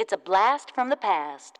It's 0.00 0.14
a 0.14 0.16
blast 0.16 0.74
from 0.74 0.88
the 0.88 0.96
past. 0.96 1.58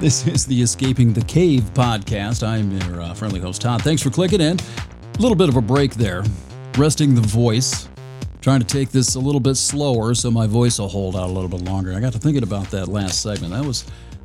This 0.00 0.26
is 0.26 0.46
the 0.46 0.60
Escaping 0.60 1.12
the 1.12 1.22
Cave 1.28 1.62
podcast. 1.74 2.44
I'm 2.44 2.76
your 2.76 3.00
uh, 3.00 3.14
friendly 3.14 3.38
host, 3.38 3.62
Todd. 3.62 3.82
Thanks 3.82 4.02
for 4.02 4.10
clicking 4.10 4.40
in. 4.40 4.58
A 4.58 5.18
little 5.20 5.36
bit 5.36 5.48
of 5.48 5.54
a 5.54 5.60
break 5.60 5.94
there, 5.94 6.24
resting 6.76 7.14
the 7.14 7.20
voice, 7.20 7.88
trying 8.40 8.58
to 8.58 8.66
take 8.66 8.90
this 8.90 9.14
a 9.14 9.20
little 9.20 9.38
bit 9.38 9.54
slower 9.54 10.12
so 10.12 10.28
my 10.28 10.48
voice 10.48 10.80
will 10.80 10.88
hold 10.88 11.14
out 11.14 11.30
a 11.30 11.32
little 11.32 11.48
bit 11.48 11.62
longer. 11.62 11.94
I 11.94 12.00
got 12.00 12.12
to 12.14 12.18
thinking 12.18 12.42
about 12.42 12.68
that 12.72 12.88
last 12.88 13.22
segment. 13.22 13.52
That 13.52 13.64
was, 13.64 13.84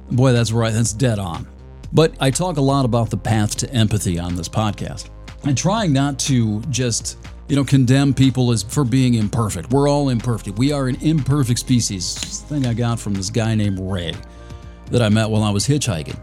boy, 0.10 0.32
that's 0.32 0.52
right. 0.52 0.74
That's 0.74 0.94
dead 0.94 1.20
on. 1.20 1.48
But 1.94 2.16
I 2.20 2.32
talk 2.32 2.58
a 2.58 2.62
lot 2.62 2.86
about 2.86 3.12
the 3.12 3.18
path 3.18 3.55
to 3.58 3.71
empathy 3.71 4.18
on 4.18 4.34
this 4.34 4.50
podcast. 4.50 5.12
I'm 5.44 5.54
trying 5.54 5.94
not 5.94 6.18
to 6.21 6.62
just 6.71 7.20
you 7.48 7.55
know, 7.55 7.64
condemn 7.64 8.14
people 8.14 8.52
as 8.52 8.64
for 8.64 8.84
being 8.84 9.14
imperfect. 9.14 9.71
We're 9.71 9.89
all 9.89 10.09
imperfect. 10.09 10.57
We 10.57 10.71
are 10.71 10.87
an 10.87 10.97
imperfect 11.01 11.60
species. 11.60 12.42
thing 12.42 12.65
I 12.65 12.73
got 12.73 13.00
from 13.00 13.14
this 13.14 13.29
guy 13.29 13.56
named 13.56 13.79
Ray 13.79 14.14
that 14.92 15.01
I 15.01 15.10
met 15.10 15.29
while 15.29 15.43
I 15.43 15.50
was 15.50 15.68
hitchhiking. 15.68 16.20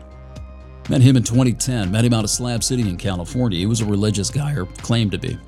Met 0.91 1.00
him 1.00 1.16
in 1.16 1.23
2010. 1.23 1.91
Met 1.91 2.05
him 2.05 2.12
out 2.12 2.24
of 2.24 2.30
Slab 2.30 2.62
City 2.62 2.83
in 2.88 2.98
California. 2.98 3.59
He 3.59 3.66
was 3.66 3.80
a 3.80 3.87
religious 3.87 4.28
guy, 4.30 4.55
or 4.55 4.66
claimed 4.66 5.12
to 5.12 5.19
be. 5.19 5.38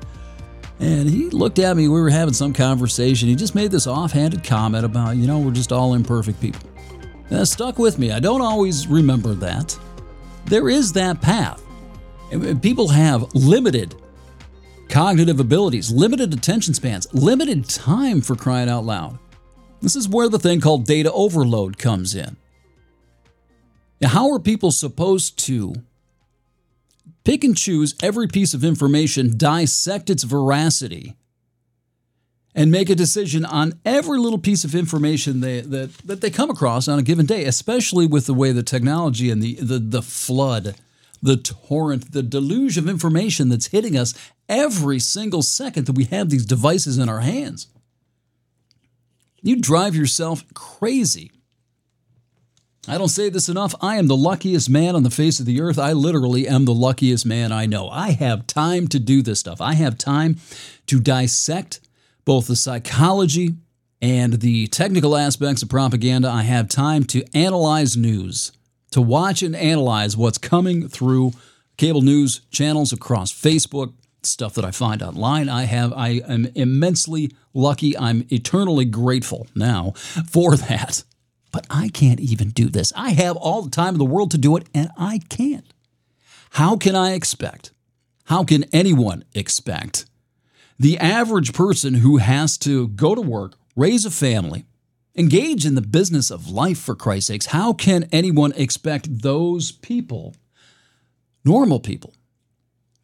and 0.80 1.08
he 1.08 1.28
looked 1.28 1.58
at 1.58 1.76
me. 1.76 1.88
We 1.88 2.00
were 2.00 2.08
having 2.08 2.32
some 2.32 2.54
conversation. 2.54 3.28
He 3.28 3.34
just 3.34 3.54
made 3.54 3.70
this 3.70 3.86
offhanded 3.86 4.44
comment 4.44 4.86
about, 4.86 5.16
you 5.16 5.26
know, 5.26 5.38
we're 5.38 5.52
just 5.52 5.72
all 5.72 5.92
imperfect 5.92 6.40
people. 6.40 6.62
And 7.28 7.40
that 7.40 7.46
stuck 7.46 7.78
with 7.78 7.98
me. 7.98 8.12
I 8.12 8.20
don't 8.20 8.40
always 8.40 8.86
remember 8.86 9.34
that. 9.34 9.78
There 10.46 10.70
is 10.70 10.92
that 10.94 11.20
path. 11.20 11.62
And 12.30 12.62
people 12.62 12.88
have 12.88 13.34
limited 13.34 13.94
cognitive 14.92 15.40
abilities, 15.40 15.90
limited 15.90 16.34
attention 16.34 16.74
spans, 16.74 17.12
limited 17.14 17.66
time 17.66 18.20
for 18.20 18.36
crying 18.36 18.68
out 18.68 18.84
loud. 18.84 19.18
This 19.80 19.96
is 19.96 20.06
where 20.06 20.28
the 20.28 20.38
thing 20.38 20.60
called 20.60 20.84
data 20.84 21.10
overload 21.10 21.78
comes 21.78 22.14
in. 22.14 22.36
Now, 24.02 24.08
how 24.08 24.30
are 24.32 24.38
people 24.38 24.70
supposed 24.70 25.38
to 25.46 25.74
pick 27.24 27.42
and 27.42 27.56
choose 27.56 27.94
every 28.02 28.28
piece 28.28 28.52
of 28.52 28.64
information, 28.64 29.38
dissect 29.38 30.10
its 30.10 30.24
veracity, 30.24 31.16
and 32.54 32.70
make 32.70 32.90
a 32.90 32.94
decision 32.94 33.46
on 33.46 33.80
every 33.86 34.18
little 34.18 34.38
piece 34.38 34.62
of 34.62 34.74
information 34.74 35.40
they, 35.40 35.62
that, 35.62 35.96
that 36.04 36.20
they 36.20 36.28
come 36.28 36.50
across 36.50 36.86
on 36.86 36.98
a 36.98 37.02
given 37.02 37.24
day, 37.24 37.46
especially 37.46 38.06
with 38.06 38.26
the 38.26 38.34
way 38.34 38.52
the 38.52 38.62
technology 38.62 39.30
and 39.30 39.42
the, 39.42 39.54
the, 39.54 39.78
the 39.78 40.02
flood 40.02 40.74
the 41.22 41.36
torrent, 41.36 42.12
the 42.12 42.22
deluge 42.22 42.76
of 42.76 42.88
information 42.88 43.48
that's 43.48 43.68
hitting 43.68 43.96
us 43.96 44.12
every 44.48 44.98
single 44.98 45.42
second 45.42 45.86
that 45.86 45.96
we 45.96 46.04
have 46.04 46.28
these 46.28 46.44
devices 46.44 46.98
in 46.98 47.08
our 47.08 47.20
hands. 47.20 47.68
You 49.40 49.56
drive 49.56 49.94
yourself 49.94 50.44
crazy. 50.54 51.30
I 52.88 52.98
don't 52.98 53.08
say 53.08 53.28
this 53.28 53.48
enough. 53.48 53.76
I 53.80 53.96
am 53.96 54.08
the 54.08 54.16
luckiest 54.16 54.68
man 54.68 54.96
on 54.96 55.04
the 55.04 55.10
face 55.10 55.38
of 55.38 55.46
the 55.46 55.60
earth. 55.60 55.78
I 55.78 55.92
literally 55.92 56.48
am 56.48 56.64
the 56.64 56.74
luckiest 56.74 57.24
man 57.24 57.52
I 57.52 57.66
know. 57.66 57.88
I 57.88 58.10
have 58.10 58.48
time 58.48 58.88
to 58.88 58.98
do 58.98 59.22
this 59.22 59.38
stuff. 59.38 59.60
I 59.60 59.74
have 59.74 59.96
time 59.96 60.36
to 60.86 60.98
dissect 60.98 61.80
both 62.24 62.48
the 62.48 62.56
psychology 62.56 63.54
and 64.00 64.34
the 64.34 64.66
technical 64.66 65.16
aspects 65.16 65.62
of 65.62 65.68
propaganda. 65.68 66.28
I 66.28 66.42
have 66.42 66.68
time 66.68 67.04
to 67.04 67.24
analyze 67.36 67.96
news 67.96 68.50
to 68.92 69.02
watch 69.02 69.42
and 69.42 69.56
analyze 69.56 70.16
what's 70.16 70.38
coming 70.38 70.88
through 70.88 71.32
cable 71.76 72.02
news 72.02 72.40
channels 72.50 72.92
across 72.92 73.32
Facebook, 73.32 73.92
stuff 74.22 74.54
that 74.54 74.64
I 74.64 74.70
find 74.70 75.02
online. 75.02 75.48
I 75.48 75.64
have 75.64 75.92
I 75.92 76.22
am 76.28 76.46
immensely 76.54 77.32
lucky. 77.52 77.96
I'm 77.98 78.26
eternally 78.30 78.84
grateful 78.84 79.46
now 79.54 79.92
for 80.26 80.56
that. 80.68 81.04
But 81.50 81.66
I 81.68 81.88
can't 81.88 82.20
even 82.20 82.50
do 82.50 82.68
this. 82.68 82.92
I 82.96 83.10
have 83.10 83.36
all 83.36 83.62
the 83.62 83.70
time 83.70 83.94
in 83.94 83.98
the 83.98 84.04
world 84.04 84.30
to 84.30 84.38
do 84.38 84.56
it 84.56 84.66
and 84.72 84.90
I 84.96 85.20
can't. 85.28 85.66
How 86.52 86.76
can 86.76 86.94
I 86.94 87.12
expect? 87.12 87.72
How 88.26 88.44
can 88.44 88.64
anyone 88.72 89.24
expect 89.34 90.06
the 90.78 90.98
average 90.98 91.52
person 91.52 91.94
who 91.94 92.16
has 92.16 92.58
to 92.58 92.88
go 92.88 93.14
to 93.14 93.20
work, 93.20 93.54
raise 93.76 94.04
a 94.04 94.10
family, 94.10 94.64
engage 95.14 95.66
in 95.66 95.74
the 95.74 95.82
business 95.82 96.30
of 96.30 96.50
life 96.50 96.78
for 96.78 96.94
Christ's 96.94 97.28
sakes. 97.28 97.46
How 97.46 97.72
can 97.72 98.08
anyone 98.12 98.52
expect 98.52 99.22
those 99.22 99.72
people, 99.72 100.34
normal 101.44 101.80
people, 101.80 102.14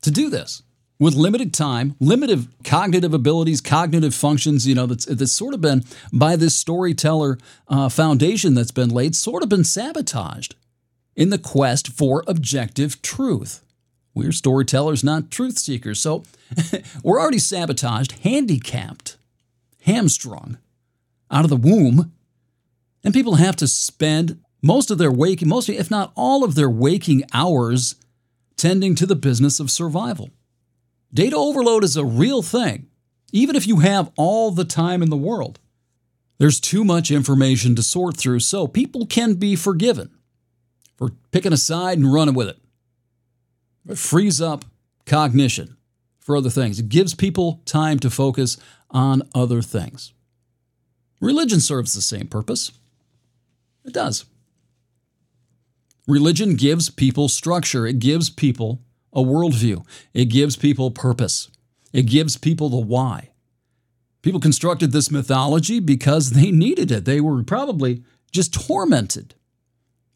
to 0.03 0.11
do 0.11 0.31
this? 0.31 0.63
With 1.01 1.15
limited 1.15 1.55
time, 1.55 1.95
limited 2.01 2.49
cognitive 2.65 3.15
abilities, 3.15 3.61
cognitive 3.61 4.15
functions, 4.15 4.67
you 4.67 4.75
know, 4.75 4.87
that's, 4.87 5.05
that's 5.05 5.33
sort 5.33 5.55
of 5.55 5.61
been 5.61 5.85
by 6.13 6.35
this 6.35 6.57
storyteller 6.57 7.39
uh, 7.69 7.89
foundation 7.89 8.55
that's 8.55 8.73
been 8.73 8.89
laid, 8.89 9.15
sort 9.15 9.45
of 9.45 9.49
been 9.49 9.63
sabotaged 9.63 10.57
in 11.15 11.31
the 11.31 11.39
quest 11.39 11.89
for 11.89 12.25
objective 12.27 13.01
truth. 13.01 13.63
We're 14.13 14.33
storytellers, 14.33 15.05
not 15.05 15.31
truth 15.31 15.59
seekers. 15.59 16.01
So 16.01 16.25
we're 17.05 17.21
already 17.21 17.39
sabotaged, 17.39 18.19
handicapped, 18.25 19.19
hamstrung 19.83 20.59
out 21.31 21.45
of 21.45 21.51
the 21.51 21.57
womb. 21.57 22.13
And 23.05 23.15
people 23.15 23.37
have 23.37 23.57
to 23.57 23.67
spend 23.67 24.41
most 24.63 24.91
of 24.91 24.99
their 24.99 25.13
waking, 25.13 25.49
most, 25.49 25.69
if 25.69 25.91
not 25.91 26.13
all 26.15 26.45
of 26.45 26.55
their 26.55 26.71
waking 26.71 27.25
hours 27.33 27.95
tending 28.57 28.95
to 28.97 29.07
the 29.07 29.17
business 29.17 29.61
of 29.61 29.71
survival. 29.71 30.31
Data 31.13 31.37
overload 31.37 31.85
is 31.85 31.97
a 31.97 32.05
real 32.05 32.43
thing, 32.43 32.89
even 33.33 33.57
if 33.57 33.67
you 33.67 33.79
have 33.79 34.11
all 34.17 34.51
the 34.51 34.65
time 34.65 35.03
in 35.03 35.11
the 35.11 35.17
world. 35.17 35.59
There's 36.39 36.61
too 36.61 36.85
much 36.85 37.11
information 37.11 37.75
to 37.77 37.83
sort 37.83 38.17
through, 38.17 38.41
so 38.41 38.67
people 38.67 39.07
can 39.07 39.35
be 39.35 39.57
forgiven 39.57 40.11
for 40.97 41.11
picking 41.31 41.53
a 41.53 41.57
side 41.57 41.99
and 41.99 42.13
running 42.13 42.35
with 42.35 42.49
it. 42.49 42.59
It 43.89 43.99
frees 43.99 44.41
up 44.41 44.65
cognition 45.07 45.77
for 46.21 46.37
other 46.37 46.51
things. 46.51 46.79
It 46.79 46.89
gives 46.89 47.15
people 47.15 47.63
time 47.65 47.99
to 48.01 48.11
focus 48.11 48.59
on 48.91 49.23
other 49.35 49.63
things. 49.63 50.13
Religion 51.21 51.61
serves 51.61 51.95
the 51.95 52.01
same 52.01 52.27
purpose. 52.27 52.73
It 53.85 53.93
does. 53.93 54.25
Religion 56.07 56.57
gives 56.57 56.89
people 56.89 57.29
structure, 57.29 57.87
it 57.87 57.99
gives 57.99 58.31
people 58.31 58.81
a 59.13 59.21
worldview, 59.21 59.85
it 60.15 60.27
gives 60.27 60.57
people 60.57 60.91
purpose, 60.91 61.51
it 61.93 62.07
gives 62.07 62.37
people 62.37 62.71
the 62.71 62.79
why. 62.79 63.31
People 64.23 64.41
constructed 64.41 64.93
this 64.93 65.11
mythology 65.11 65.81
because 65.81 66.31
they 66.33 66.51
needed 66.51 66.91
it. 66.91 67.05
They 67.05 67.21
were 67.21 67.43
probably 67.43 68.03
just 68.33 68.55
tormented. 68.55 69.35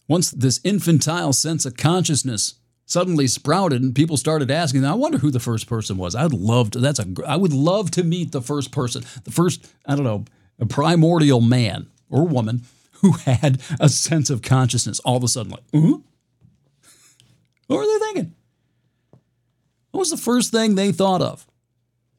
Once 0.08 0.30
this 0.30 0.60
infantile 0.64 1.32
sense 1.32 1.64
of 1.64 1.76
consciousness 1.76 2.54
suddenly 2.84 3.26
sprouted 3.26 3.80
and 3.80 3.94
people 3.94 4.16
started 4.16 4.50
asking, 4.50 4.84
I 4.84 4.94
wonder 4.94 5.18
who 5.18 5.30
the 5.30 5.40
first 5.40 5.66
person 5.66 5.96
was. 5.96 6.14
I'd 6.14 6.32
love 6.32 6.72
to, 6.72 6.80
that's 6.80 6.98
a, 6.98 7.06
I 7.26 7.36
would 7.36 7.52
love 7.52 7.90
to 7.92 8.02
meet 8.04 8.32
the 8.32 8.42
first 8.42 8.72
person, 8.72 9.04
the 9.24 9.30
first, 9.30 9.72
I 9.86 9.94
don't 9.94 10.04
know, 10.04 10.24
a 10.62 10.66
primordial 10.66 11.40
man 11.40 11.88
or 12.08 12.24
woman 12.24 12.62
who 13.00 13.12
had 13.12 13.60
a 13.80 13.88
sense 13.88 14.30
of 14.30 14.42
consciousness 14.42 15.00
all 15.00 15.16
of 15.16 15.24
a 15.24 15.28
sudden, 15.28 15.50
like, 15.50 15.64
uh-huh. 15.74 15.98
what 17.66 17.76
were 17.76 17.84
they 17.84 17.98
thinking? 17.98 18.34
What 19.90 19.98
was 19.98 20.10
the 20.10 20.16
first 20.16 20.52
thing 20.52 20.74
they 20.74 20.92
thought 20.92 21.20
of? 21.20 21.46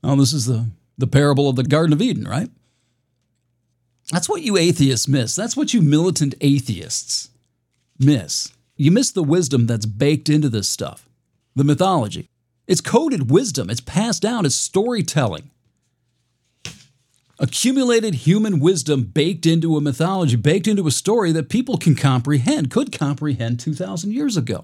Oh, 0.04 0.18
this 0.18 0.34
is 0.34 0.46
the, 0.46 0.68
the 0.98 1.08
parable 1.08 1.50
of 1.50 1.56
the 1.56 1.64
Garden 1.64 1.94
of 1.94 2.02
Eden, 2.02 2.26
right? 2.26 2.50
That's 4.12 4.28
what 4.28 4.42
you 4.42 4.58
atheists 4.58 5.08
miss. 5.08 5.36
That's 5.36 5.56
what 5.56 5.74
you 5.74 5.82
militant 5.82 6.36
atheists 6.42 7.30
miss. 7.98 8.52
You 8.76 8.92
miss 8.92 9.12
the 9.12 9.24
wisdom 9.24 9.68
that's 9.68 9.86
baked 9.86 10.28
into 10.28 10.50
this 10.50 10.68
stuff, 10.68 11.08
the 11.56 11.64
mythology. 11.64 12.28
It's 12.68 12.82
coded 12.82 13.32
wisdom, 13.32 13.70
it's 13.70 13.80
passed 13.80 14.22
down, 14.22 14.46
it's 14.46 14.56
storytelling 14.56 15.50
accumulated 17.44 18.16
human 18.16 18.58
wisdom 18.58 19.04
baked 19.04 19.46
into 19.46 19.76
a 19.76 19.82
mythology, 19.82 20.38
baked 20.38 20.66
into 20.66 20.88
a 20.88 20.92
story 20.92 21.34
that 21.34 21.50
people 21.50 21.78
can 21.78 21.94
comprehend, 21.94 22.72
could 22.72 22.98
comprehend 22.98 23.60
2,000 23.60 24.14
years 24.14 24.38
ago. 24.38 24.64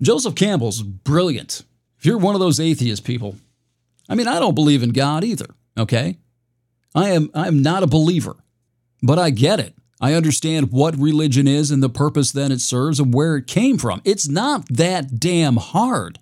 Joseph 0.00 0.34
Campbell's 0.34 0.82
brilliant. 0.82 1.62
If 1.98 2.06
you're 2.06 2.16
one 2.16 2.34
of 2.34 2.40
those 2.40 2.58
atheist 2.58 3.04
people, 3.04 3.36
I 4.08 4.14
mean, 4.14 4.28
I 4.28 4.40
don't 4.40 4.54
believe 4.54 4.82
in 4.82 4.92
God 4.92 5.22
either, 5.22 5.44
okay? 5.76 6.16
I 6.94 7.10
am, 7.10 7.30
I 7.34 7.48
am 7.48 7.60
not 7.60 7.82
a 7.82 7.86
believer, 7.86 8.36
but 9.02 9.18
I 9.18 9.28
get 9.28 9.60
it. 9.60 9.74
I 10.00 10.14
understand 10.14 10.72
what 10.72 10.96
religion 10.96 11.46
is 11.46 11.70
and 11.70 11.82
the 11.82 11.90
purpose 11.90 12.32
that 12.32 12.50
it 12.50 12.62
serves 12.62 12.98
and 12.98 13.12
where 13.12 13.36
it 13.36 13.46
came 13.46 13.76
from. 13.76 14.00
It's 14.06 14.26
not 14.26 14.66
that 14.70 15.20
damn 15.20 15.58
hard. 15.58 16.18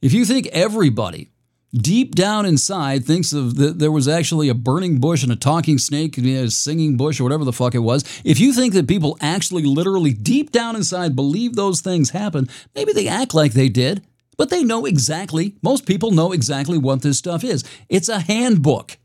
If 0.00 0.14
you 0.14 0.24
think 0.24 0.46
everybody 0.46 1.28
deep 1.74 2.14
down 2.14 2.46
inside 2.46 3.04
thinks 3.04 3.32
of 3.32 3.56
that 3.56 3.78
there 3.78 3.90
was 3.90 4.06
actually 4.06 4.48
a 4.48 4.54
burning 4.54 5.00
bush 5.00 5.22
and 5.22 5.32
a 5.32 5.36
talking 5.36 5.76
snake 5.76 6.16
and 6.16 6.26
a 6.26 6.50
singing 6.50 6.96
bush 6.96 7.18
or 7.20 7.24
whatever 7.24 7.44
the 7.44 7.52
fuck 7.52 7.74
it 7.74 7.80
was 7.80 8.04
if 8.24 8.38
you 8.38 8.52
think 8.52 8.72
that 8.74 8.86
people 8.86 9.16
actually 9.20 9.64
literally 9.64 10.12
deep 10.12 10.52
down 10.52 10.76
inside 10.76 11.16
believe 11.16 11.56
those 11.56 11.80
things 11.80 12.10
happen 12.10 12.48
maybe 12.74 12.92
they 12.92 13.08
act 13.08 13.34
like 13.34 13.52
they 13.52 13.68
did 13.68 14.02
But 14.36 14.50
they 14.50 14.64
know 14.64 14.84
exactly, 14.84 15.54
most 15.62 15.86
people 15.86 16.10
know 16.10 16.32
exactly 16.32 16.78
what 16.78 17.02
this 17.02 17.18
stuff 17.18 17.44
is. 17.44 17.64
It's 17.88 18.08
a 18.08 18.20
handbook. 18.20 18.98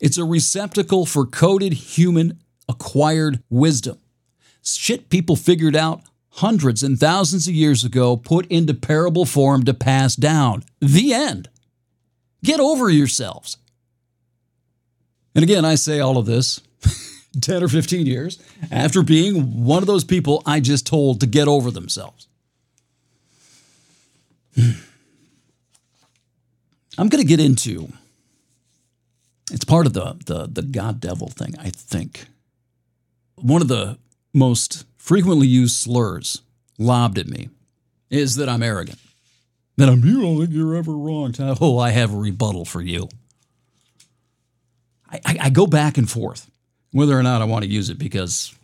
It's 0.00 0.18
a 0.18 0.24
receptacle 0.24 1.06
for 1.06 1.26
coded 1.26 1.72
human 1.72 2.38
acquired 2.68 3.42
wisdom. 3.48 3.98
Shit 4.62 5.08
people 5.08 5.36
figured 5.36 5.74
out 5.74 6.02
hundreds 6.30 6.82
and 6.82 6.98
thousands 6.98 7.48
of 7.48 7.54
years 7.54 7.84
ago, 7.84 8.16
put 8.16 8.46
into 8.46 8.74
parable 8.74 9.24
form 9.24 9.64
to 9.64 9.74
pass 9.74 10.16
down. 10.16 10.64
The 10.80 11.14
end. 11.14 11.48
Get 12.44 12.60
over 12.60 12.88
yourselves. 12.88 13.56
And 15.34 15.42
again, 15.42 15.64
I 15.64 15.74
say 15.74 16.00
all 16.00 16.18
of 16.18 16.26
this 16.26 16.60
10 17.40 17.62
or 17.62 17.68
15 17.68 18.06
years 18.06 18.42
after 18.70 19.02
being 19.02 19.64
one 19.64 19.82
of 19.82 19.86
those 19.86 20.04
people 20.04 20.42
I 20.46 20.60
just 20.60 20.86
told 20.86 21.20
to 21.20 21.26
get 21.26 21.48
over 21.48 21.70
themselves. 21.70 22.28
I'm 26.96 27.08
going 27.08 27.22
to 27.22 27.28
get 27.28 27.38
into 27.38 27.92
it's 29.50 29.64
part 29.64 29.86
of 29.86 29.92
the, 29.92 30.16
the, 30.26 30.46
the 30.46 30.62
God 30.62 31.00
devil 31.00 31.28
thing, 31.28 31.54
I 31.58 31.70
think. 31.70 32.26
One 33.36 33.62
of 33.62 33.68
the 33.68 33.98
most 34.34 34.84
frequently 34.96 35.46
used 35.46 35.76
slurs 35.76 36.42
lobbed 36.78 37.18
at 37.18 37.26
me 37.26 37.48
is 38.10 38.36
that 38.36 38.48
I'm 38.48 38.62
arrogant. 38.62 38.98
That 39.76 39.88
I'm, 39.88 40.04
you 40.04 40.20
don't 40.20 40.38
think 40.38 40.50
you're 40.50 40.76
ever 40.76 40.92
wrong. 40.92 41.34
Oh, 41.38 41.78
I 41.78 41.90
have 41.90 42.12
a 42.12 42.16
rebuttal 42.16 42.64
for 42.64 42.80
you. 42.80 43.08
I, 45.10 45.20
I, 45.24 45.38
I 45.42 45.50
go 45.50 45.66
back 45.66 45.98
and 45.98 46.10
forth 46.10 46.50
whether 46.92 47.18
or 47.18 47.22
not 47.22 47.42
I 47.42 47.44
want 47.44 47.64
to 47.64 47.70
use 47.70 47.90
it 47.90 47.98
because, 47.98 48.54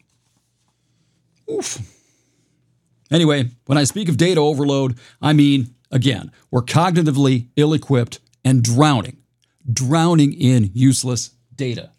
oof. 1.50 1.78
Anyway, 3.10 3.50
when 3.67 3.78
I 3.78 3.84
speak 3.84 4.08
of 4.08 4.17
data 4.17 4.40
overload, 4.40 4.99
I 5.20 5.34
mean, 5.34 5.75
again, 5.90 6.32
we're 6.50 6.62
cognitively 6.62 7.46
ill 7.56 7.75
equipped 7.75 8.19
and 8.44 8.62
drowning, 8.62 9.19
drowning 9.70 10.32
in 10.32 10.70
useless 10.75 11.31
data. 11.55 11.90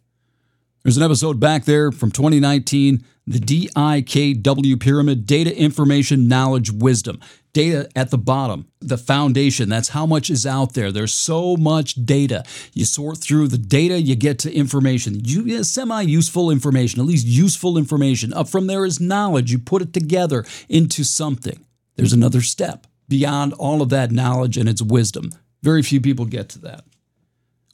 There's 0.84 0.98
an 0.98 1.04
episode 1.04 1.40
back 1.40 1.66
there 1.66 1.92
from 1.92 2.12
2019 2.12 3.04
the 3.28 3.40
DIKW 3.40 4.80
pyramid 4.80 5.26
data, 5.26 5.56
information, 5.58 6.28
knowledge, 6.28 6.72
wisdom. 6.72 7.20
Data 7.54 7.90
at 7.96 8.12
the 8.12 8.18
bottom, 8.18 8.68
the 8.82 8.98
foundation. 8.98 9.70
That's 9.70 9.90
how 9.90 10.06
much 10.06 10.30
is 10.30 10.46
out 10.46 10.74
there. 10.74 10.92
There's 10.92 11.14
so 11.14 11.56
much 11.56 12.06
data. 12.06 12.44
You 12.74 12.84
sort 12.84 13.18
through 13.18 13.48
the 13.48 13.58
data, 13.58 14.00
you 14.00 14.16
get 14.16 14.40
to 14.40 14.54
information, 14.54 15.22
you, 15.24 15.64
semi 15.64 16.02
useful 16.02 16.52
information, 16.52 17.00
at 17.00 17.06
least 17.06 17.26
useful 17.26 17.78
information. 17.78 18.34
Up 18.34 18.50
from 18.50 18.68
there 18.68 18.84
is 18.84 19.00
knowledge. 19.00 19.54
You 19.54 19.60
put 19.60 19.82
it 19.82 19.94
together 19.94 20.44
into 20.68 21.06
something. 21.06 21.66
There's 21.96 22.14
another 22.14 22.42
step 22.42 22.88
beyond 23.08 23.54
all 23.54 23.82
of 23.82 23.90
that 23.90 24.12
knowledge 24.12 24.58
and 24.58 24.68
its 24.68 24.82
wisdom. 24.82 25.32
Very 25.64 25.82
few 25.82 26.02
people 26.02 26.26
get 26.26 26.50
to 26.50 26.60
that. 26.60 26.84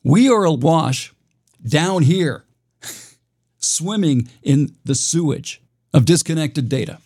We 0.03 0.29
are 0.29 0.45
awash 0.45 1.11
down 1.67 2.03
here 2.03 2.45
swimming 3.61 4.29
in 4.43 4.75
the 4.83 4.95
sewage 4.95 5.61
of 5.93 6.05
disconnected 6.05 6.69
data. 6.69 6.99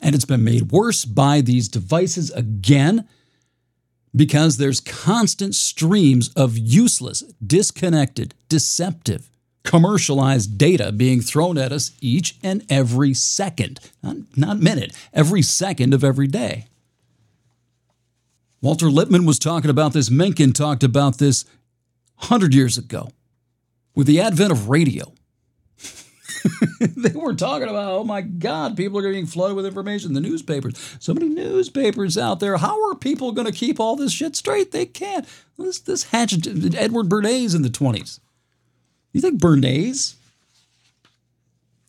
And 0.00 0.14
it's 0.14 0.24
been 0.24 0.44
made 0.44 0.72
worse 0.72 1.04
by 1.04 1.40
these 1.40 1.68
devices 1.68 2.30
again 2.30 3.06
because 4.14 4.56
there's 4.56 4.80
constant 4.80 5.54
streams 5.54 6.32
of 6.34 6.56
useless, 6.56 7.22
disconnected, 7.44 8.34
deceptive, 8.48 9.30
commercialized 9.62 10.58
data 10.58 10.90
being 10.90 11.20
thrown 11.20 11.58
at 11.58 11.72
us 11.72 11.92
each 12.00 12.36
and 12.42 12.64
every 12.70 13.14
second, 13.14 13.78
not, 14.02 14.16
not 14.36 14.58
minute, 14.58 14.94
every 15.12 15.42
second 15.42 15.94
of 15.94 16.02
every 16.02 16.26
day. 16.26 16.66
Walter 18.62 18.90
Lippmann 18.90 19.24
was 19.24 19.38
talking 19.38 19.70
about 19.70 19.92
this, 19.92 20.10
Mencken 20.10 20.52
talked 20.52 20.82
about 20.82 21.18
this 21.18 21.44
100 22.16 22.54
years 22.54 22.76
ago. 22.76 23.10
With 23.94 24.06
the 24.06 24.20
advent 24.20 24.52
of 24.52 24.68
radio, 24.68 25.12
they 26.80 27.10
were 27.10 27.34
talking 27.34 27.68
about, 27.68 27.92
oh 27.92 28.04
my 28.04 28.20
God, 28.20 28.76
people 28.76 28.98
are 28.98 29.02
getting 29.02 29.26
flooded 29.26 29.56
with 29.56 29.66
information. 29.66 30.12
The 30.14 30.20
newspapers, 30.20 30.96
so 30.98 31.12
many 31.12 31.28
newspapers 31.28 32.16
out 32.16 32.40
there. 32.40 32.56
How 32.56 32.88
are 32.88 32.94
people 32.94 33.32
going 33.32 33.46
to 33.46 33.52
keep 33.52 33.80
all 33.80 33.96
this 33.96 34.12
shit 34.12 34.36
straight? 34.36 34.72
They 34.72 34.86
can't. 34.86 35.26
This, 35.58 35.80
this 35.80 36.04
hatchet, 36.04 36.46
Edward 36.74 37.08
Bernays 37.08 37.54
in 37.54 37.62
the 37.62 37.68
20s. 37.68 38.20
You 39.12 39.20
think 39.20 39.40
Bernays? 39.40 40.14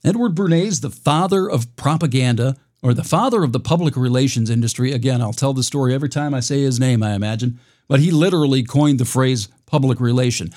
Edward 0.03 0.35
Bernays, 0.35 0.81
the 0.81 0.89
father 0.89 1.49
of 1.49 1.75
propaganda, 1.75 2.57
or 2.81 2.93
the 2.93 3.03
father 3.03 3.43
of 3.43 3.51
the 3.51 3.59
public 3.59 3.95
relations 3.95 4.49
industry. 4.49 4.91
Again, 4.91 5.21
I'll 5.21 5.33
tell 5.33 5.53
the 5.53 5.63
story 5.63 5.93
every 5.93 6.09
time 6.09 6.33
I 6.33 6.39
say 6.39 6.61
his 6.61 6.79
name, 6.79 7.03
I 7.03 7.13
imagine. 7.13 7.59
But 7.87 7.99
he 7.99 8.09
literally 8.09 8.63
coined 8.63 8.99
the 8.99 9.05
phrase 9.05 9.49
public 9.65 9.99
relation 9.99 10.51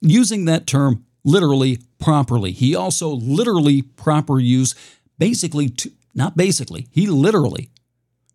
using 0.00 0.44
that 0.44 0.66
term 0.66 1.04
literally 1.24 1.80
properly. 1.98 2.52
He 2.52 2.74
also 2.74 3.08
literally 3.08 3.82
proper 3.82 4.38
use 4.38 4.74
basically 5.18 5.68
to, 5.70 5.90
not 6.14 6.36
basically, 6.36 6.86
he 6.90 7.06
literally 7.06 7.70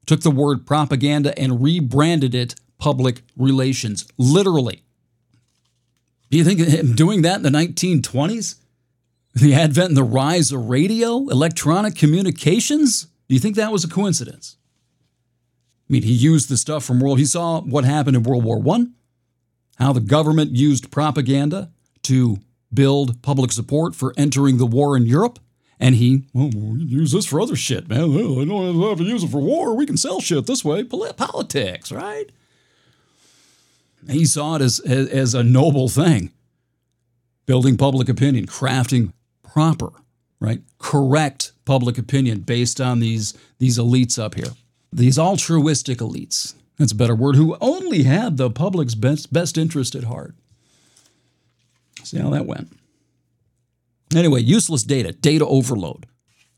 took 0.05 0.21
the 0.21 0.31
word 0.31 0.65
propaganda 0.65 1.37
and 1.39 1.63
rebranded 1.63 2.35
it 2.35 2.55
public 2.77 3.21
relations. 3.37 4.07
Literally. 4.17 4.83
Do 6.29 6.37
you 6.37 6.43
think 6.43 6.59
him 6.59 6.95
doing 6.95 7.21
that 7.23 7.37
in 7.37 7.43
the 7.43 7.49
1920s? 7.49 8.55
The 9.33 9.53
advent 9.53 9.89
and 9.89 9.97
the 9.97 10.03
rise 10.03 10.51
of 10.51 10.69
radio, 10.69 11.29
electronic 11.29 11.95
communications? 11.95 13.07
Do 13.29 13.35
you 13.35 13.39
think 13.39 13.55
that 13.55 13.71
was 13.71 13.85
a 13.85 13.89
coincidence? 13.89 14.57
I 15.89 15.93
mean, 15.93 16.03
he 16.03 16.13
used 16.13 16.49
the 16.49 16.57
stuff 16.57 16.83
from 16.83 16.99
World. 16.99 17.19
He 17.19 17.25
saw 17.25 17.61
what 17.61 17.85
happened 17.85 18.17
in 18.17 18.23
World 18.23 18.43
War 18.43 18.59
One 18.59 18.93
how 19.81 19.93
the 19.93 19.99
government 19.99 20.55
used 20.55 20.91
propaganda 20.91 21.71
to 22.03 22.37
build 22.73 23.21
public 23.21 23.51
support 23.51 23.95
for 23.95 24.13
entering 24.17 24.57
the 24.57 24.65
war 24.65 24.95
in 24.95 25.05
Europe. 25.05 25.39
And 25.79 25.95
he, 25.95 26.25
well, 26.33 26.51
we 26.53 26.83
use 26.83 27.11
this 27.11 27.25
for 27.25 27.41
other 27.41 27.55
shit, 27.55 27.89
man. 27.89 27.99
I 28.01 28.45
don't 28.45 28.79
have 28.81 28.97
to 28.99 29.03
use 29.03 29.23
it 29.23 29.29
for 29.29 29.41
war. 29.41 29.75
We 29.75 29.87
can 29.87 29.97
sell 29.97 30.19
shit 30.19 30.45
this 30.45 30.63
way. 30.63 30.83
Politics, 30.83 31.91
right? 31.91 32.31
He 34.09 34.25
saw 34.25 34.55
it 34.55 34.61
as, 34.61 34.79
as, 34.81 35.09
as 35.09 35.33
a 35.33 35.43
noble 35.43 35.89
thing. 35.89 36.31
Building 37.47 37.77
public 37.77 38.07
opinion, 38.07 38.45
crafting 38.45 39.13
proper, 39.43 39.91
right? 40.39 40.61
Correct 40.77 41.53
public 41.65 41.97
opinion 41.97 42.41
based 42.41 42.79
on 42.79 42.99
these, 42.99 43.33
these 43.57 43.79
elites 43.79 44.21
up 44.21 44.35
here. 44.35 44.53
These 44.93 45.17
altruistic 45.17 45.97
elites 45.97 46.53
that's 46.81 46.91
a 46.91 46.95
better 46.95 47.15
word, 47.15 47.35
who 47.35 47.57
only 47.61 48.03
had 48.03 48.37
the 48.37 48.49
public's 48.49 48.95
best, 48.95 49.31
best 49.31 49.57
interest 49.57 49.95
at 49.95 50.03
heart. 50.05 50.35
See 52.03 52.17
how 52.17 52.29
that 52.31 52.45
went. 52.45 52.71
Anyway, 54.15 54.41
useless 54.41 54.83
data, 54.83 55.13
data 55.13 55.45
overload. 55.45 56.05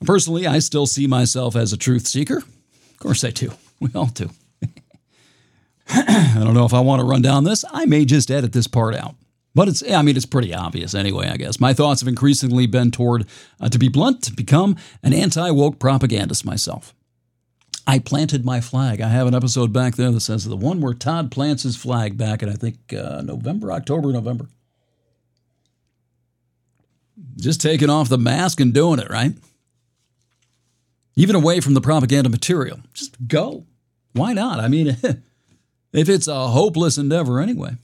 Personally, 0.06 0.48
I 0.48 0.60
still 0.60 0.86
see 0.86 1.08
myself 1.08 1.56
as 1.56 1.72
a 1.72 1.78
truth 1.78 2.08
seeker. 2.08 2.38
Of 2.38 3.00
course 3.00 3.24
I 3.24 3.32
do. 3.32 3.52
We 3.80 3.90
all 3.96 4.06
do. 4.06 4.30
I 5.90 6.36
don't 6.36 6.54
know 6.54 6.64
if 6.64 6.74
I 6.74 6.80
want 6.80 7.02
to 7.02 7.06
run 7.06 7.22
down 7.22 7.44
this. 7.44 7.66
I 7.70 7.84
may 7.84 8.06
just 8.06 8.32
edit 8.32 8.54
this 8.54 8.68
part 8.68 8.96
out. 8.96 9.16
But 9.54 9.68
it's, 9.68 9.84
I 9.92 10.02
mean, 10.02 10.16
it's 10.16 10.26
pretty 10.26 10.54
obvious 10.54 10.96
anyway, 10.96 11.28
I 11.28 11.36
guess. 11.36 11.60
My 11.60 11.74
thoughts 11.74 12.00
have 12.00 12.08
increasingly 12.08 12.66
been 12.66 12.92
toward, 12.92 13.28
uh, 13.60 13.68
to 13.68 13.78
be 13.78 13.90
blunt, 13.90 14.24
to 14.24 14.34
become 14.34 14.78
an 15.04 15.14
anti 15.14 15.52
woke 15.52 15.80
propagandist 15.80 16.46
myself. 16.46 16.96
I 17.86 18.00
planted 18.00 18.46
my 18.46 18.62
flag. 18.62 19.02
I 19.02 19.10
have 19.10 19.28
an 19.28 19.36
episode 19.36 19.74
back 19.74 19.96
there 19.96 20.12
that 20.12 20.22
says 20.22 20.46
the 20.46 20.56
one 20.56 20.80
where 20.80 20.94
Todd 20.94 21.32
plants 21.32 21.64
his 21.64 21.76
flag 21.76 22.18
back 22.18 22.42
in, 22.42 22.50
I 22.50 22.54
think, 22.54 22.78
uh, 22.94 23.22
November, 23.22 23.72
October, 23.72 24.12
November. 24.12 24.48
Just 27.36 27.62
taking 27.62 27.90
off 27.90 28.10
the 28.10 28.18
mask 28.18 28.60
and 28.60 28.74
doing 28.74 29.00
it, 29.00 29.10
right? 29.10 29.34
Even 31.16 31.36
away 31.36 31.60
from 31.60 31.74
the 31.74 31.82
propaganda 31.82 32.30
material. 32.30 32.80
Just 32.94 33.28
go. 33.28 33.66
Why 34.14 34.34
not? 34.34 34.60
I 34.60 34.68
mean, 34.68 34.98
if 35.94 36.10
it's 36.10 36.28
a 36.28 36.48
hopeless 36.48 36.98
endeavor 36.98 37.40
anyway. 37.42 37.76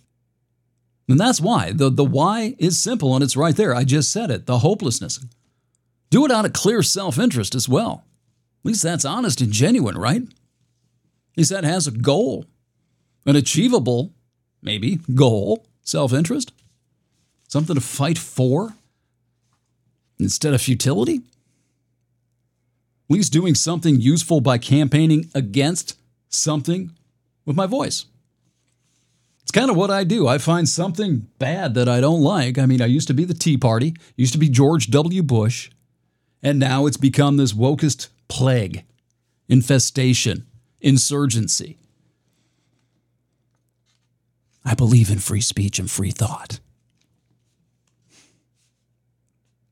And 1.09 1.19
that's 1.19 1.41
why. 1.41 1.71
The, 1.73 1.89
the 1.89 2.05
why 2.05 2.55
is 2.57 2.79
simple 2.79 3.15
and 3.15 3.23
it's 3.23 3.35
right 3.35 3.55
there. 3.55 3.75
I 3.75 3.83
just 3.83 4.11
said 4.11 4.31
it 4.31 4.45
the 4.45 4.59
hopelessness. 4.59 5.19
Do 6.09 6.25
it 6.25 6.31
out 6.31 6.45
of 6.45 6.53
clear 6.53 6.83
self 6.83 7.19
interest 7.19 7.53
as 7.53 7.67
well. 7.67 8.05
At 8.59 8.65
least 8.65 8.83
that's 8.83 9.05
honest 9.05 9.41
and 9.41 9.51
genuine, 9.51 9.97
right? 9.97 10.21
At 10.21 11.37
least 11.37 11.51
that 11.51 11.63
has 11.63 11.87
a 11.87 11.91
goal, 11.91 12.45
an 13.25 13.35
achievable, 13.35 14.11
maybe, 14.61 14.99
goal, 15.15 15.65
self 15.83 16.11
interest, 16.13 16.51
something 17.47 17.75
to 17.75 17.81
fight 17.81 18.17
for 18.17 18.73
instead 20.19 20.53
of 20.53 20.61
futility. 20.61 21.21
At 23.09 23.15
least 23.15 23.33
doing 23.33 23.55
something 23.55 23.99
useful 23.99 24.41
by 24.41 24.57
campaigning 24.57 25.31
against 25.33 25.97
something 26.27 26.91
with 27.45 27.55
my 27.55 27.65
voice. 27.65 28.05
It's 29.41 29.51
kind 29.51 29.71
of 29.71 29.77
what 29.77 29.89
I 29.89 30.03
do. 30.03 30.27
I 30.27 30.37
find 30.37 30.69
something 30.69 31.27
bad 31.39 31.73
that 31.73 31.89
I 31.89 32.01
don't 32.01 32.21
like. 32.21 32.59
I 32.59 32.67
mean, 32.67 32.83
I 32.83 32.85
used 32.85 33.07
to 33.07 33.15
be 33.15 33.25
the 33.25 33.33
Tea 33.33 33.57
Party, 33.57 33.95
used 34.15 34.33
to 34.33 34.37
be 34.37 34.47
George 34.47 34.91
W. 34.91 35.23
Bush, 35.23 35.71
and 36.43 36.59
now 36.59 36.85
it's 36.85 36.97
become 36.97 37.37
this 37.37 37.53
wokest 37.53 38.09
plague, 38.29 38.85
infestation, 39.49 40.45
insurgency. 40.79 41.77
I 44.63 44.75
believe 44.75 45.09
in 45.09 45.19
free 45.19 45.41
speech 45.41 45.79
and 45.79 45.89
free 45.89 46.11
thought. 46.11 46.59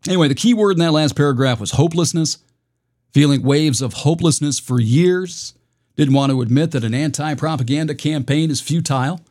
Anyway, 0.08 0.28
the 0.28 0.36
key 0.36 0.54
word 0.54 0.74
in 0.74 0.80
that 0.80 0.92
last 0.92 1.16
paragraph 1.16 1.60
was 1.60 1.72
hopelessness. 1.72 2.38
Feeling 3.14 3.44
waves 3.44 3.82
of 3.82 3.94
hopelessness 3.94 4.60
for 4.60 4.80
years. 4.80 5.54
Didn't 5.96 6.14
want 6.14 6.32
to 6.32 6.42
admit 6.42 6.72
that 6.72 6.84
an 6.84 6.94
anti 6.94 7.34
propaganda 7.36 7.96
campaign 7.96 8.52
is 8.52 8.62
futile. 8.62 9.22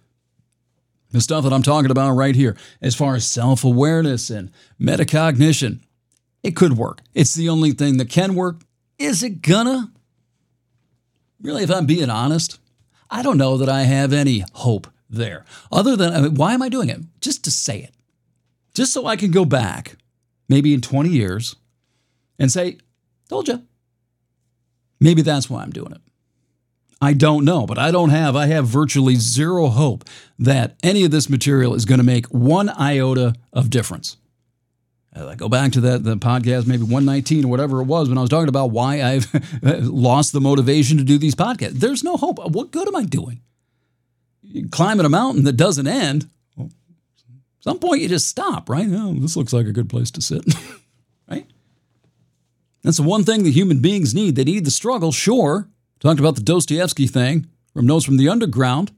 The 1.12 1.20
stuff 1.20 1.44
that 1.44 1.52
I'm 1.52 1.62
talking 1.62 1.90
about 1.90 2.12
right 2.12 2.34
here, 2.34 2.56
as 2.82 2.94
far 2.94 3.14
as 3.14 3.26
self 3.26 3.64
awareness 3.64 4.28
and 4.28 4.50
metacognition, 4.80 5.80
it 6.42 6.56
could 6.56 6.76
work. 6.76 7.00
It's 7.14 7.34
the 7.34 7.48
only 7.48 7.72
thing 7.72 7.96
that 7.98 8.10
can 8.10 8.34
work. 8.34 8.65
Is 8.98 9.22
it 9.22 9.42
gonna? 9.42 9.92
Really, 11.40 11.62
if 11.62 11.70
I'm 11.70 11.86
being 11.86 12.10
honest, 12.10 12.58
I 13.10 13.22
don't 13.22 13.38
know 13.38 13.56
that 13.58 13.68
I 13.68 13.82
have 13.82 14.12
any 14.12 14.44
hope 14.54 14.86
there. 15.08 15.44
Other 15.70 15.96
than, 15.96 16.12
I 16.12 16.20
mean, 16.20 16.34
why 16.34 16.54
am 16.54 16.62
I 16.62 16.68
doing 16.68 16.88
it? 16.88 17.00
Just 17.20 17.44
to 17.44 17.50
say 17.50 17.80
it. 17.80 17.94
Just 18.74 18.92
so 18.92 19.06
I 19.06 19.16
can 19.16 19.30
go 19.30 19.44
back, 19.44 19.96
maybe 20.48 20.74
in 20.74 20.80
20 20.80 21.08
years, 21.08 21.56
and 22.38 22.50
say, 22.50 22.78
told 23.28 23.48
you. 23.48 23.62
Maybe 25.00 25.22
that's 25.22 25.48
why 25.48 25.62
I'm 25.62 25.70
doing 25.70 25.92
it. 25.92 26.00
I 27.00 27.12
don't 27.12 27.44
know, 27.44 27.66
but 27.66 27.78
I 27.78 27.90
don't 27.90 28.10
have, 28.10 28.34
I 28.34 28.46
have 28.46 28.66
virtually 28.66 29.16
zero 29.16 29.66
hope 29.66 30.04
that 30.38 30.76
any 30.82 31.04
of 31.04 31.10
this 31.10 31.28
material 31.28 31.74
is 31.74 31.84
going 31.84 31.98
to 31.98 32.04
make 32.04 32.26
one 32.26 32.70
iota 32.70 33.34
of 33.52 33.68
difference. 33.68 34.16
Uh, 35.16 35.28
I 35.28 35.34
go 35.34 35.48
back 35.48 35.72
to 35.72 35.80
that 35.82 36.04
the 36.04 36.16
podcast, 36.16 36.66
maybe 36.66 36.82
119 36.82 37.44
or 37.44 37.48
whatever 37.48 37.80
it 37.80 37.84
was, 37.84 38.08
when 38.08 38.18
I 38.18 38.20
was 38.20 38.30
talking 38.30 38.48
about 38.48 38.70
why 38.70 39.02
I've 39.02 39.26
lost 39.62 40.32
the 40.32 40.40
motivation 40.40 40.98
to 40.98 41.04
do 41.04 41.18
these 41.18 41.34
podcasts. 41.34 41.72
There's 41.72 42.04
no 42.04 42.16
hope. 42.16 42.38
What 42.50 42.70
good 42.70 42.88
am 42.88 42.96
I 42.96 43.04
doing? 43.04 43.40
climbing 44.70 45.04
a 45.06 45.08
mountain 45.08 45.44
that 45.44 45.56
doesn't 45.56 45.86
end. 45.86 46.30
Well, 46.56 46.70
some 47.60 47.78
point, 47.78 48.00
you 48.00 48.08
just 48.08 48.28
stop, 48.28 48.68
right? 48.68 48.86
Oh, 48.90 49.14
this 49.14 49.36
looks 49.36 49.52
like 49.52 49.66
a 49.66 49.72
good 49.72 49.88
place 49.88 50.10
to 50.12 50.22
sit, 50.22 50.44
right? 51.30 51.46
That's 52.82 52.98
the 52.98 53.02
one 53.02 53.24
thing 53.24 53.42
that 53.44 53.50
human 53.50 53.80
beings 53.80 54.14
need. 54.14 54.36
They 54.36 54.44
need 54.44 54.64
the 54.64 54.70
struggle, 54.70 55.12
sure. 55.12 55.68
Talked 56.00 56.20
about 56.20 56.36
the 56.36 56.42
Dostoevsky 56.42 57.06
thing 57.06 57.48
from 57.72 57.86
Notes 57.86 58.04
from 58.04 58.16
the 58.16 58.28
Underground. 58.28 58.92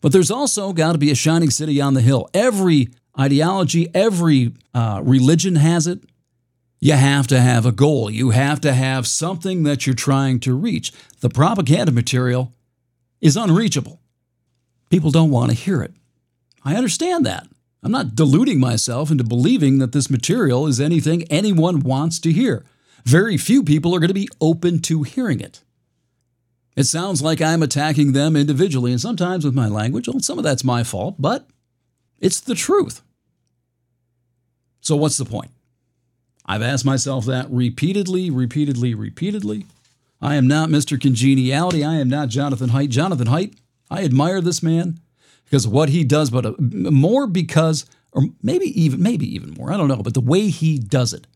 But 0.00 0.12
there's 0.12 0.30
also 0.30 0.72
got 0.72 0.92
to 0.92 0.98
be 0.98 1.10
a 1.10 1.14
shining 1.14 1.50
city 1.50 1.80
on 1.80 1.94
the 1.94 2.00
hill. 2.00 2.28
Every 2.32 2.88
ideology, 3.18 3.88
every 3.94 4.52
uh, 4.74 5.00
religion 5.04 5.56
has 5.56 5.86
it. 5.86 6.00
You 6.80 6.94
have 6.94 7.26
to 7.26 7.40
have 7.40 7.66
a 7.66 7.72
goal. 7.72 8.10
You 8.10 8.30
have 8.30 8.60
to 8.62 8.72
have 8.72 9.06
something 9.06 9.64
that 9.64 9.86
you're 9.86 9.94
trying 9.94 10.40
to 10.40 10.54
reach. 10.54 10.92
The 11.20 11.28
propaganda 11.28 11.92
material 11.92 12.54
is 13.20 13.36
unreachable. 13.36 14.00
People 14.88 15.10
don't 15.10 15.30
want 15.30 15.50
to 15.50 15.56
hear 15.56 15.82
it. 15.82 15.92
I 16.64 16.76
understand 16.76 17.26
that. 17.26 17.46
I'm 17.82 17.92
not 17.92 18.14
deluding 18.14 18.60
myself 18.60 19.10
into 19.10 19.24
believing 19.24 19.78
that 19.78 19.92
this 19.92 20.10
material 20.10 20.66
is 20.66 20.80
anything 20.80 21.24
anyone 21.24 21.80
wants 21.80 22.18
to 22.20 22.32
hear. 22.32 22.64
Very 23.04 23.36
few 23.36 23.62
people 23.62 23.94
are 23.94 23.98
going 24.00 24.08
to 24.08 24.14
be 24.14 24.28
open 24.40 24.80
to 24.82 25.02
hearing 25.02 25.40
it. 25.40 25.62
It 26.76 26.84
sounds 26.84 27.22
like 27.22 27.40
I'm 27.40 27.62
attacking 27.62 28.12
them 28.12 28.36
individually, 28.36 28.92
and 28.92 29.00
sometimes 29.00 29.44
with 29.44 29.54
my 29.54 29.68
language, 29.68 30.08
well, 30.08 30.20
some 30.20 30.38
of 30.38 30.44
that's 30.44 30.64
my 30.64 30.84
fault, 30.84 31.16
but 31.18 31.46
it's 32.20 32.40
the 32.40 32.54
truth. 32.54 33.02
So, 34.80 34.96
what's 34.96 35.16
the 35.16 35.24
point? 35.24 35.50
I've 36.46 36.62
asked 36.62 36.84
myself 36.84 37.26
that 37.26 37.46
repeatedly, 37.50 38.30
repeatedly, 38.30 38.94
repeatedly. 38.94 39.66
I 40.20 40.34
am 40.34 40.46
not 40.46 40.68
Mr. 40.68 41.00
Congeniality. 41.00 41.84
I 41.84 41.94
am 41.96 42.08
not 42.08 42.28
Jonathan 42.28 42.70
Haidt. 42.70 42.90
Jonathan 42.90 43.28
Haidt, 43.28 43.56
I 43.90 44.04
admire 44.04 44.40
this 44.40 44.62
man 44.62 44.98
because 45.44 45.66
what 45.66 45.88
he 45.88 46.04
does, 46.04 46.30
but 46.30 46.46
uh, 46.46 46.54
more 46.58 47.26
because, 47.26 47.86
or 48.12 48.22
maybe 48.42 48.66
even, 48.80 49.02
maybe 49.02 49.32
even 49.34 49.54
more, 49.54 49.72
I 49.72 49.76
don't 49.76 49.88
know, 49.88 50.02
but 50.02 50.14
the 50.14 50.20
way 50.20 50.48
he 50.48 50.78
does 50.78 51.12
it, 51.12 51.26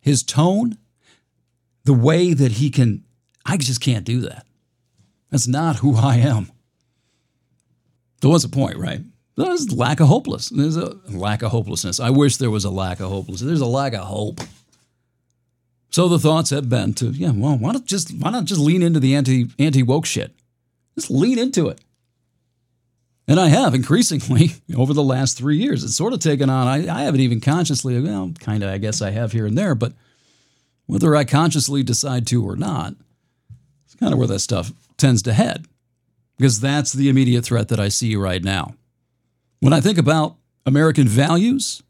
his 0.00 0.22
tone, 0.22 0.78
the 1.84 1.94
way 1.94 2.32
that 2.32 2.52
he 2.52 2.70
can, 2.70 3.04
I 3.46 3.56
just 3.56 3.80
can't 3.80 4.04
do 4.04 4.20
that. 4.22 4.46
That's 5.30 5.46
not 5.46 5.76
who 5.76 5.96
I 5.96 6.16
am. 6.16 6.50
So 8.22 8.30
what's 8.30 8.44
the 8.44 8.50
point, 8.50 8.76
right? 8.76 9.00
There's 9.38 9.72
lack 9.72 10.00
of 10.00 10.08
hopelessness. 10.08 10.74
There's 10.74 10.76
a 10.76 10.96
lack 11.16 11.42
of 11.42 11.52
hopelessness. 11.52 12.00
I 12.00 12.10
wish 12.10 12.38
there 12.38 12.50
was 12.50 12.64
a 12.64 12.70
lack 12.70 12.98
of 12.98 13.08
hopelessness. 13.08 13.46
There's 13.46 13.60
a 13.60 13.66
lack 13.66 13.92
of 13.92 14.00
hope. 14.00 14.40
So 15.90 16.08
the 16.08 16.18
thoughts 16.18 16.50
have 16.50 16.68
been 16.68 16.92
to, 16.94 17.10
yeah, 17.10 17.30
well, 17.30 17.56
why 17.56 17.72
not 17.72 17.84
just 17.84 18.10
why 18.18 18.30
not 18.30 18.46
just 18.46 18.60
lean 18.60 18.82
into 18.82 18.98
the 18.98 19.14
anti 19.14 19.46
anti 19.60 19.84
woke 19.84 20.06
shit? 20.06 20.34
Just 20.96 21.08
lean 21.08 21.38
into 21.38 21.68
it. 21.68 21.80
And 23.28 23.38
I 23.38 23.46
have 23.48 23.74
increasingly 23.74 24.54
over 24.76 24.92
the 24.92 25.04
last 25.04 25.38
three 25.38 25.58
years. 25.58 25.84
It's 25.84 25.94
sort 25.94 26.14
of 26.14 26.18
taken 26.18 26.50
on, 26.50 26.66
I, 26.66 26.92
I 26.92 27.02
haven't 27.02 27.20
even 27.20 27.40
consciously, 27.40 28.00
well, 28.00 28.32
kind 28.40 28.64
of, 28.64 28.70
I 28.70 28.78
guess 28.78 29.00
I 29.00 29.10
have 29.10 29.30
here 29.30 29.46
and 29.46 29.56
there, 29.56 29.76
but 29.76 29.92
whether 30.86 31.14
I 31.14 31.22
consciously 31.22 31.84
decide 31.84 32.26
to 32.28 32.44
or 32.44 32.56
not, 32.56 32.94
it's 33.84 33.94
kind 33.94 34.12
of 34.12 34.18
where 34.18 34.28
that 34.28 34.40
stuff 34.40 34.72
tends 34.96 35.22
to 35.22 35.32
head. 35.32 35.66
Because 36.36 36.58
that's 36.58 36.92
the 36.92 37.08
immediate 37.08 37.44
threat 37.44 37.68
that 37.68 37.78
I 37.78 37.88
see 37.88 38.16
right 38.16 38.42
now. 38.42 38.74
When 39.60 39.72
I 39.72 39.80
think 39.80 39.98
about 39.98 40.36
American 40.66 41.08
values, 41.08 41.82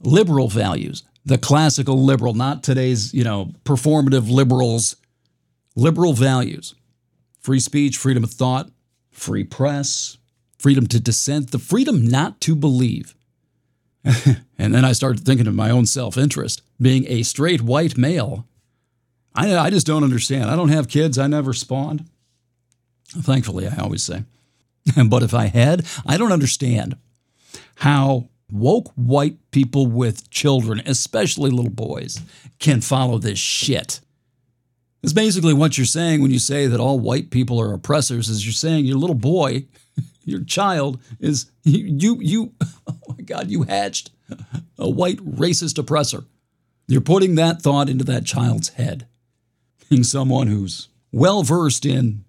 liberal 0.00 0.48
values, 0.48 1.02
the 1.24 1.38
classical 1.38 2.02
liberal, 2.02 2.34
not 2.34 2.62
today's, 2.62 3.12
you 3.14 3.24
know, 3.24 3.52
performative 3.64 4.30
liberals, 4.30 4.96
liberal 5.76 6.12
values 6.12 6.74
free 7.40 7.60
speech, 7.60 7.96
freedom 7.96 8.22
of 8.22 8.30
thought, 8.30 8.70
free 9.10 9.42
press, 9.42 10.16
freedom 10.58 10.86
to 10.86 11.00
dissent, 11.00 11.50
the 11.50 11.58
freedom 11.58 12.06
not 12.06 12.40
to 12.40 12.54
believe. 12.54 13.16
and 14.04 14.74
then 14.74 14.84
I 14.84 14.92
started 14.92 15.24
thinking 15.24 15.48
of 15.48 15.54
my 15.54 15.70
own 15.70 15.86
self 15.86 16.16
interest. 16.16 16.62
Being 16.80 17.04
a 17.08 17.22
straight 17.22 17.60
white 17.60 17.96
male, 17.96 18.46
I, 19.34 19.56
I 19.56 19.70
just 19.70 19.86
don't 19.86 20.04
understand. 20.04 20.50
I 20.50 20.56
don't 20.56 20.68
have 20.68 20.88
kids, 20.88 21.18
I 21.18 21.26
never 21.26 21.52
spawned. 21.52 22.08
Thankfully, 23.08 23.68
I 23.68 23.76
always 23.76 24.02
say. 24.02 24.24
but 25.08 25.22
if 25.22 25.34
I 25.34 25.46
had, 25.46 25.86
I 26.06 26.16
don't 26.16 26.32
understand 26.32 26.96
how 27.76 28.28
woke 28.50 28.92
white 28.94 29.38
people 29.50 29.86
with 29.86 30.30
children, 30.30 30.82
especially 30.86 31.50
little 31.50 31.70
boys, 31.70 32.20
can 32.58 32.80
follow 32.80 33.18
this 33.18 33.38
shit. 33.38 34.00
It's 35.02 35.12
basically 35.12 35.54
what 35.54 35.76
you're 35.76 35.84
saying 35.84 36.22
when 36.22 36.30
you 36.30 36.38
say 36.38 36.66
that 36.66 36.78
all 36.78 37.00
white 37.00 37.30
people 37.30 37.60
are 37.60 37.72
oppressors 37.72 38.28
is 38.28 38.44
you're 38.44 38.52
saying 38.52 38.84
your 38.84 38.98
little 38.98 39.16
boy, 39.16 39.66
your 40.24 40.44
child 40.44 41.00
is 41.18 41.50
you 41.64 42.18
you 42.20 42.52
oh 42.86 42.98
my 43.08 43.22
god, 43.24 43.50
you 43.50 43.64
hatched 43.64 44.10
a 44.78 44.88
white 44.88 45.18
racist 45.18 45.78
oppressor. 45.78 46.24
You're 46.86 47.00
putting 47.00 47.34
that 47.36 47.62
thought 47.62 47.88
into 47.88 48.04
that 48.04 48.24
child's 48.24 48.70
head. 48.70 49.06
Being 49.88 50.04
someone 50.04 50.46
who's 50.46 50.88
well 51.10 51.42
versed 51.42 51.84
in 51.84 52.24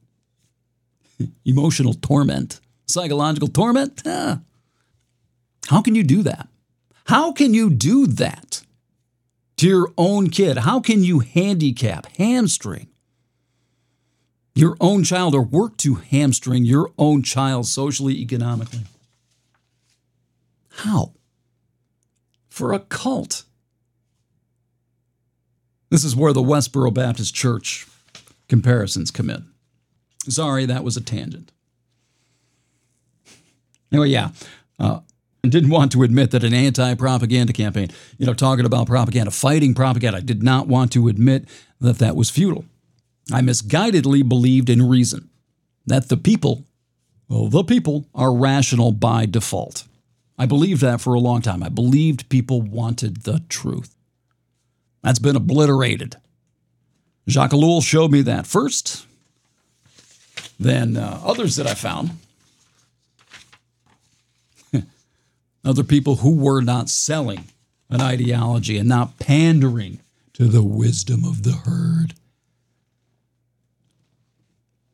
emotional 1.45 1.93
torment, 1.93 2.59
psychological 2.85 3.47
torment. 3.47 4.01
How 4.05 5.81
can 5.81 5.95
you 5.95 6.03
do 6.03 6.23
that? 6.23 6.47
How 7.05 7.31
can 7.31 7.53
you 7.53 7.69
do 7.69 8.07
that? 8.07 8.63
to 9.63 9.69
your 9.69 9.93
own 9.97 10.29
kid? 10.29 10.57
How 10.57 10.79
can 10.79 11.03
you 11.03 11.19
handicap, 11.19 12.05
hamstring 12.17 12.89
your 14.55 14.75
own 14.81 15.05
child 15.05 15.33
or 15.33 15.41
work 15.41 15.77
to 15.77 15.95
hamstring 15.95 16.65
your 16.65 16.91
own 16.97 17.23
child 17.23 17.65
socially, 17.67 18.19
economically? 18.19 18.81
How? 20.69 21.13
For 22.49 22.73
a 22.73 22.79
cult. 22.79 23.45
This 25.89 26.03
is 26.03 26.13
where 26.13 26.33
the 26.33 26.43
Westboro 26.43 26.93
Baptist 26.93 27.33
Church 27.33 27.87
comparisons 28.49 29.11
come 29.11 29.29
in. 29.29 29.45
Sorry, 30.29 30.65
that 30.65 30.83
was 30.83 30.97
a 30.97 31.01
tangent. 31.01 31.51
Anyway, 33.91 34.09
yeah. 34.09 34.29
Uh, 34.79 34.99
didn't 35.43 35.69
want 35.69 35.91
to 35.91 36.03
admit 36.03 36.31
that 36.31 36.43
an 36.43 36.53
anti 36.53 36.95
propaganda 36.95 37.51
campaign, 37.51 37.89
you 38.17 38.25
know, 38.25 38.33
talking 38.33 38.65
about 38.65 38.87
propaganda, 38.87 39.29
fighting 39.29 39.73
propaganda, 39.73 40.19
I 40.19 40.21
did 40.21 40.41
not 40.41 40.67
want 40.67 40.91
to 40.93 41.09
admit 41.09 41.47
that 41.81 41.97
that 41.99 42.15
was 42.15 42.29
futile. 42.29 42.65
I 43.31 43.41
misguidedly 43.41 44.27
believed 44.27 44.69
in 44.69 44.87
reason, 44.87 45.29
that 45.85 46.09
the 46.09 46.17
people, 46.17 46.63
well, 47.27 47.49
the 47.49 47.63
people 47.63 48.07
are 48.15 48.33
rational 48.33 48.91
by 48.93 49.25
default. 49.25 49.83
I 50.37 50.45
believed 50.45 50.81
that 50.81 51.01
for 51.01 51.13
a 51.13 51.19
long 51.19 51.41
time. 51.41 51.61
I 51.61 51.69
believed 51.69 52.29
people 52.29 52.61
wanted 52.61 53.23
the 53.23 53.41
truth. 53.49 53.95
That's 55.03 55.19
been 55.19 55.35
obliterated. 55.35 56.15
Jacques 57.29 57.51
Ellul 57.51 57.83
showed 57.83 58.11
me 58.11 58.21
that 58.23 58.47
first. 58.47 59.05
Then 60.59 60.97
uh, 60.97 61.19
others 61.23 61.55
that 61.55 61.67
I 61.67 61.73
found 61.73 62.11
other 65.65 65.83
people 65.83 66.17
who 66.17 66.35
were 66.35 66.61
not 66.61 66.89
selling 66.89 67.45
an 67.89 68.01
ideology 68.01 68.77
and 68.77 68.89
not 68.89 69.19
pandering 69.19 69.99
to 70.33 70.45
the 70.45 70.63
wisdom 70.63 71.23
of 71.23 71.43
the 71.43 71.51
herd. 71.51 72.13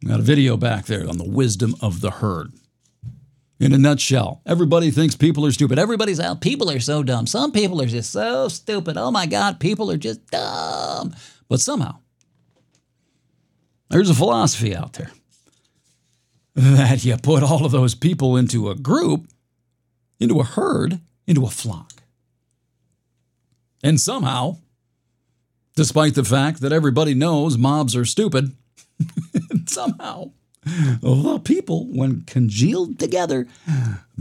Got 0.05 0.19
a 0.19 0.23
video 0.23 0.57
back 0.57 0.85
there 0.85 1.07
on 1.07 1.17
the 1.17 1.29
wisdom 1.29 1.75
of 1.81 2.01
the 2.01 2.11
herd. 2.11 2.53
In 3.59 3.73
a 3.73 3.77
nutshell, 3.77 4.41
everybody 4.45 4.89
thinks 4.89 5.17
people 5.17 5.45
are 5.45 5.51
stupid. 5.51 5.77
Everybody's 5.77 6.21
out. 6.21 6.39
People 6.39 6.71
are 6.71 6.79
so 6.79 7.03
dumb. 7.03 7.27
Some 7.27 7.51
people 7.51 7.81
are 7.81 7.85
just 7.85 8.11
so 8.11 8.47
stupid. 8.47 8.95
Oh 8.95 9.11
my 9.11 9.25
God, 9.25 9.59
people 9.59 9.91
are 9.91 9.97
just 9.97 10.25
dumb. 10.27 11.13
But 11.49 11.59
somehow, 11.59 11.97
there's 13.89 14.09
a 14.09 14.13
philosophy 14.13 14.73
out 14.73 14.93
there 14.93 15.11
that 16.75 17.05
you 17.05 17.15
put 17.15 17.41
all 17.41 17.63
of 17.63 17.71
those 17.71 17.95
people 17.95 18.35
into 18.35 18.69
a 18.69 18.75
group, 18.75 19.29
into 20.19 20.41
a 20.41 20.43
herd, 20.43 20.99
into 21.25 21.45
a 21.45 21.49
flock. 21.49 22.03
And 23.81 23.97
somehow, 23.97 24.57
despite 25.77 26.15
the 26.15 26.25
fact 26.25 26.59
that 26.59 26.73
everybody 26.73 27.13
knows 27.13 27.57
mobs 27.57 27.95
are 27.95 28.03
stupid, 28.03 28.57
somehow 29.67 30.31
the 30.65 31.39
people, 31.45 31.85
when 31.85 32.23
congealed 32.23 32.99
together, 32.99 33.47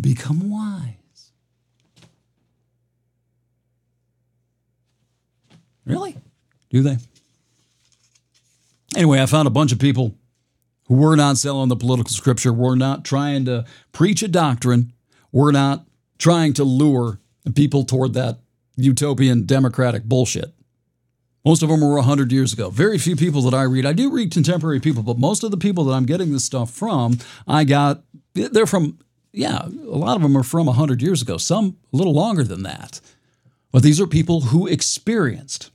become 0.00 0.49
wise. 0.49 1.33
Really? 5.85 6.16
Do 6.71 6.83
they? 6.83 6.99
Anyway, 8.95 9.21
I 9.21 9.26
found 9.26 9.49
a 9.49 9.50
bunch 9.50 9.73
of 9.73 9.80
people 9.80 10.14
were 10.97 11.16
not 11.16 11.37
selling 11.37 11.68
the 11.68 11.76
political 11.76 12.11
scripture, 12.11 12.52
We're 12.52 12.76
not 12.76 13.04
trying 13.04 13.45
to 13.45 13.64
preach 13.92 14.23
a 14.23 14.28
doctrine, 14.28 14.92
We're 15.33 15.52
not 15.52 15.87
trying 16.18 16.52
to 16.54 16.64
lure 16.64 17.21
people 17.54 17.85
toward 17.85 18.14
that 18.14 18.38
utopian 18.76 19.45
democratic 19.47 20.04
bullshit. 20.04 20.52
Most 21.45 21.62
of 21.62 21.68
them 21.68 21.80
were 21.80 21.95
100 21.95 22.33
years 22.33 22.52
ago. 22.52 22.68
Very 22.68 22.99
few 22.99 23.16
people 23.16 23.42
that 23.42 23.54
I 23.54 23.62
read. 23.62 23.87
I 23.87 23.92
do 23.92 24.11
read 24.11 24.33
contemporary 24.33 24.80
people, 24.80 25.02
but 25.02 25.18
most 25.18 25.45
of 25.45 25.50
the 25.50 25.57
people 25.57 25.85
that 25.85 25.95
I'm 25.95 26.07
getting 26.07 26.33
this 26.33 26.45
stuff 26.45 26.71
from, 26.71 27.18
I 27.47 27.64
got, 27.64 28.02
they're 28.35 28.66
from, 28.66 28.99
yeah, 29.33 29.62
a 29.64 29.97
lot 29.97 30.16
of 30.16 30.23
them 30.23 30.37
are 30.37 30.42
from 30.42 30.66
100 30.66 31.00
years 31.00 31.23
ago, 31.23 31.38
some 31.38 31.76
a 31.92 31.97
little 31.97 32.12
longer 32.12 32.45
than 32.45 32.64
that. 32.64 33.00
But 33.73 33.83
these 33.83 34.00
are 34.00 34.07
people 34.07 34.42
who 34.42 34.66
experienced, 34.66 35.71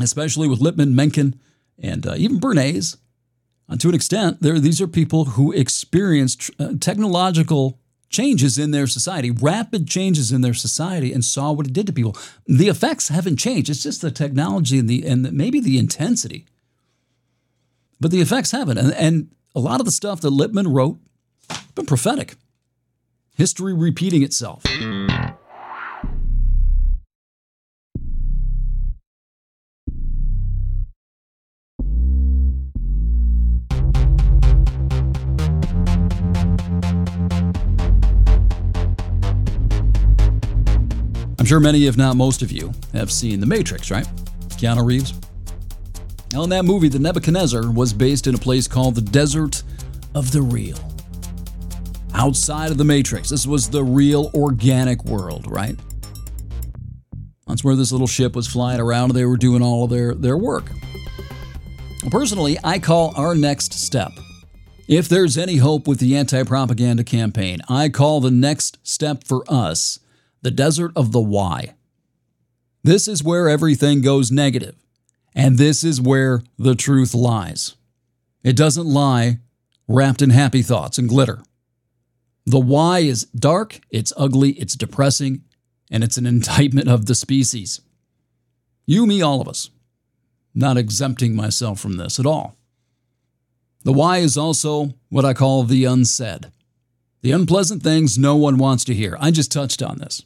especially 0.00 0.48
with 0.48 0.60
Lippmann, 0.60 0.94
Mencken, 0.94 1.40
and 1.78 2.06
uh, 2.06 2.14
even 2.16 2.40
Bernays, 2.40 2.96
uh, 3.68 3.76
to 3.76 3.88
an 3.88 3.94
extent, 3.94 4.40
these 4.40 4.80
are 4.80 4.88
people 4.88 5.24
who 5.24 5.52
experienced 5.52 6.50
uh, 6.58 6.72
technological 6.80 7.78
changes 8.10 8.58
in 8.58 8.70
their 8.70 8.86
society, 8.86 9.30
rapid 9.30 9.88
changes 9.88 10.30
in 10.30 10.42
their 10.42 10.54
society, 10.54 11.12
and 11.12 11.24
saw 11.24 11.50
what 11.50 11.66
it 11.66 11.72
did 11.72 11.86
to 11.86 11.92
people. 11.92 12.16
The 12.46 12.68
effects 12.68 13.08
haven't 13.08 13.38
changed. 13.38 13.70
It's 13.70 13.82
just 13.82 14.02
the 14.02 14.10
technology 14.10 14.78
and 14.78 14.88
the 14.88 15.06
and 15.06 15.32
maybe 15.32 15.60
the 15.60 15.78
intensity. 15.78 16.46
But 18.00 18.10
the 18.10 18.20
effects 18.20 18.50
haven't. 18.50 18.78
And, 18.78 18.92
and 18.94 19.30
a 19.54 19.60
lot 19.60 19.80
of 19.80 19.86
the 19.86 19.92
stuff 19.92 20.20
that 20.20 20.30
Lippmann 20.30 20.72
wrote 20.72 20.98
been 21.74 21.86
prophetic. 21.86 22.34
History 23.36 23.72
repeating 23.72 24.22
itself. 24.22 24.62
I'm 41.42 41.46
sure 41.46 41.58
many, 41.58 41.86
if 41.86 41.96
not 41.96 42.14
most 42.14 42.42
of 42.42 42.52
you, 42.52 42.70
have 42.92 43.10
seen 43.10 43.40
The 43.40 43.46
Matrix, 43.46 43.90
right? 43.90 44.06
Keanu 44.50 44.86
Reeves. 44.86 45.12
Now, 46.32 46.44
in 46.44 46.50
that 46.50 46.64
movie, 46.64 46.86
the 46.86 47.00
Nebuchadnezzar 47.00 47.72
was 47.72 47.92
based 47.92 48.28
in 48.28 48.36
a 48.36 48.38
place 48.38 48.68
called 48.68 48.94
the 48.94 49.00
Desert 49.00 49.64
of 50.14 50.30
the 50.30 50.40
Real. 50.40 50.78
Outside 52.14 52.70
of 52.70 52.78
the 52.78 52.84
Matrix, 52.84 53.28
this 53.28 53.44
was 53.44 53.68
the 53.68 53.82
real 53.82 54.30
organic 54.34 55.04
world, 55.04 55.50
right? 55.50 55.76
That's 57.48 57.64
where 57.64 57.74
this 57.74 57.90
little 57.90 58.06
ship 58.06 58.36
was 58.36 58.46
flying 58.46 58.78
around 58.78 59.10
and 59.10 59.18
they 59.18 59.24
were 59.24 59.36
doing 59.36 59.62
all 59.62 59.82
of 59.82 59.90
their, 59.90 60.14
their 60.14 60.38
work. 60.38 60.70
Personally, 62.08 62.56
I 62.62 62.78
call 62.78 63.14
our 63.16 63.34
next 63.34 63.74
step. 63.74 64.12
If 64.86 65.08
there's 65.08 65.36
any 65.36 65.56
hope 65.56 65.88
with 65.88 65.98
the 65.98 66.16
anti 66.16 66.44
propaganda 66.44 67.02
campaign, 67.02 67.62
I 67.68 67.88
call 67.88 68.20
the 68.20 68.30
next 68.30 68.78
step 68.84 69.24
for 69.24 69.42
us 69.48 69.98
the 70.42 70.50
desert 70.50 70.92
of 70.94 71.12
the 71.12 71.20
why. 71.20 71.74
This 72.82 73.08
is 73.08 73.22
where 73.22 73.48
everything 73.48 74.02
goes 74.02 74.30
negative, 74.30 74.74
and 75.34 75.56
this 75.56 75.84
is 75.84 76.00
where 76.00 76.42
the 76.58 76.74
truth 76.74 77.14
lies. 77.14 77.76
It 78.42 78.56
doesn't 78.56 78.86
lie 78.86 79.38
wrapped 79.88 80.22
in 80.22 80.30
happy 80.30 80.62
thoughts 80.62 80.98
and 80.98 81.08
glitter. 81.08 81.42
The 82.44 82.60
why 82.60 83.00
is 83.00 83.24
dark, 83.26 83.80
it's 83.90 84.12
ugly, 84.16 84.52
it's 84.52 84.74
depressing, 84.74 85.44
and 85.90 86.02
it's 86.02 86.16
an 86.16 86.26
indictment 86.34 86.88
of 86.88 87.06
the 87.06 87.14
species. 87.14 87.80
You, 88.86 89.06
me, 89.06 89.22
all 89.22 89.40
of 89.40 89.48
us. 89.48 89.70
Not 90.54 90.76
exempting 90.76 91.34
myself 91.34 91.80
from 91.80 91.96
this 91.96 92.18
at 92.18 92.26
all. 92.26 92.56
The 93.84 93.92
why 93.92 94.18
is 94.18 94.36
also 94.36 94.94
what 95.08 95.24
I 95.24 95.34
call 95.34 95.62
the 95.62 95.84
unsaid. 95.84 96.52
The 97.22 97.32
unpleasant 97.32 97.82
things 97.82 98.18
no 98.18 98.36
one 98.36 98.58
wants 98.58 98.84
to 98.84 98.94
hear. 98.94 99.16
I 99.20 99.30
just 99.30 99.50
touched 99.50 99.82
on 99.82 99.98
this. 99.98 100.22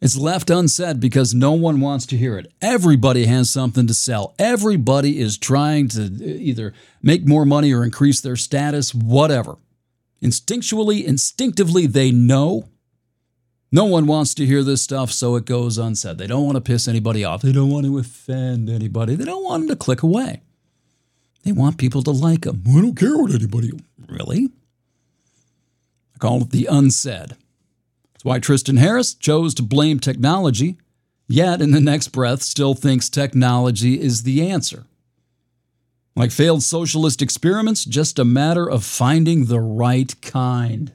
It's 0.00 0.16
left 0.16 0.50
unsaid 0.50 1.00
because 1.00 1.34
no 1.34 1.52
one 1.52 1.80
wants 1.80 2.04
to 2.06 2.16
hear 2.16 2.36
it. 2.36 2.52
Everybody 2.60 3.26
has 3.26 3.48
something 3.48 3.86
to 3.86 3.94
sell. 3.94 4.34
Everybody 4.38 5.18
is 5.18 5.38
trying 5.38 5.88
to 5.88 6.04
uh, 6.04 6.08
either 6.20 6.74
make 7.02 7.26
more 7.26 7.46
money 7.46 7.72
or 7.72 7.82
increase 7.82 8.20
their 8.20 8.36
status, 8.36 8.94
whatever. 8.94 9.56
Instinctually, 10.22 11.04
instinctively, 11.04 11.86
they 11.86 12.10
know. 12.10 12.68
No 13.72 13.84
one 13.84 14.06
wants 14.06 14.34
to 14.34 14.46
hear 14.46 14.62
this 14.62 14.82
stuff, 14.82 15.10
so 15.10 15.34
it 15.36 15.44
goes 15.44 15.78
unsaid. 15.78 16.18
They 16.18 16.26
don't 16.26 16.44
want 16.44 16.56
to 16.56 16.60
piss 16.60 16.86
anybody 16.88 17.24
off. 17.24 17.42
They 17.42 17.52
don't 17.52 17.70
want 17.70 17.86
to 17.86 17.98
offend 17.98 18.68
anybody. 18.68 19.14
They 19.16 19.24
don't 19.24 19.44
want 19.44 19.62
them 19.62 19.68
to 19.70 19.76
click 19.76 20.02
away. 20.02 20.42
They 21.44 21.52
want 21.52 21.78
people 21.78 22.02
to 22.02 22.10
like 22.10 22.42
them. 22.42 22.62
I 22.68 22.80
don't 22.80 22.96
care 22.96 23.16
what 23.16 23.34
anybody. 23.34 23.72
Really? 24.08 24.50
I 26.14 26.18
call 26.18 26.42
it 26.42 26.50
the 26.50 26.66
unsaid. 26.66 27.36
Why 28.26 28.40
Tristan 28.40 28.78
Harris 28.78 29.14
chose 29.14 29.54
to 29.54 29.62
blame 29.62 30.00
technology, 30.00 30.78
yet 31.28 31.62
in 31.62 31.70
the 31.70 31.80
next 31.80 32.08
breath 32.08 32.42
still 32.42 32.74
thinks 32.74 33.08
technology 33.08 34.00
is 34.00 34.24
the 34.24 34.50
answer. 34.50 34.84
Like 36.16 36.32
failed 36.32 36.64
socialist 36.64 37.22
experiments, 37.22 37.84
just 37.84 38.18
a 38.18 38.24
matter 38.24 38.68
of 38.68 38.82
finding 38.82 39.44
the 39.44 39.60
right 39.60 40.12
kind. 40.22 40.92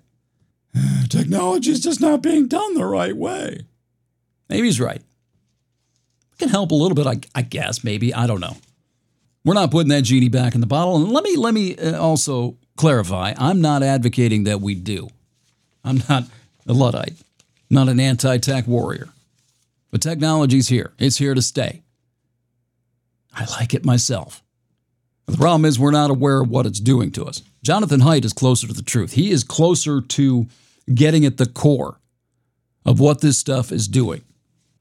Technology 1.07 1.71
is 1.71 1.79
just 1.79 2.01
not 2.01 2.21
being 2.21 2.49
done 2.49 2.73
the 2.73 2.85
right 2.85 3.15
way. 3.15 3.61
Maybe 4.49 4.67
he's 4.67 4.81
right. 4.81 4.99
It 4.99 6.37
can 6.37 6.49
help 6.49 6.71
a 6.71 6.75
little 6.75 6.95
bit, 6.95 7.07
I, 7.07 7.21
I 7.33 7.43
guess, 7.43 7.81
maybe. 7.81 8.13
I 8.13 8.27
don't 8.27 8.41
know. 8.41 8.57
We're 9.45 9.53
not 9.53 9.71
putting 9.71 9.87
that 9.91 10.01
genie 10.01 10.27
back 10.27 10.53
in 10.53 10.59
the 10.59 10.67
bottle. 10.67 10.97
And 10.97 11.09
let 11.13 11.23
me 11.23 11.37
let 11.37 11.53
me 11.53 11.77
uh, 11.77 11.97
also 11.97 12.57
clarify: 12.75 13.33
I'm 13.37 13.61
not 13.61 13.83
advocating 13.83 14.43
that 14.43 14.59
we 14.59 14.75
do. 14.75 15.07
I'm 15.85 16.03
not 16.09 16.25
a 16.67 16.73
Luddite, 16.73 17.15
not 17.69 17.89
an 17.89 17.99
anti 17.99 18.37
tech 18.37 18.67
warrior. 18.67 19.09
But 19.91 20.01
technology's 20.01 20.69
here, 20.69 20.93
it's 20.99 21.17
here 21.17 21.33
to 21.33 21.41
stay. 21.41 21.81
I 23.33 23.45
like 23.45 23.73
it 23.73 23.85
myself. 23.85 24.41
The 25.25 25.37
problem 25.37 25.65
is, 25.65 25.79
we're 25.79 25.91
not 25.91 26.09
aware 26.09 26.41
of 26.41 26.49
what 26.49 26.65
it's 26.65 26.79
doing 26.79 27.11
to 27.11 27.25
us. 27.25 27.41
Jonathan 27.63 28.01
Haidt 28.01 28.25
is 28.25 28.33
closer 28.33 28.67
to 28.67 28.73
the 28.73 28.81
truth. 28.81 29.13
He 29.13 29.31
is 29.31 29.43
closer 29.43 30.01
to 30.01 30.47
getting 30.93 31.25
at 31.25 31.37
the 31.37 31.45
core 31.45 31.99
of 32.85 32.99
what 32.99 33.21
this 33.21 33.37
stuff 33.37 33.71
is 33.71 33.87
doing. 33.87 34.23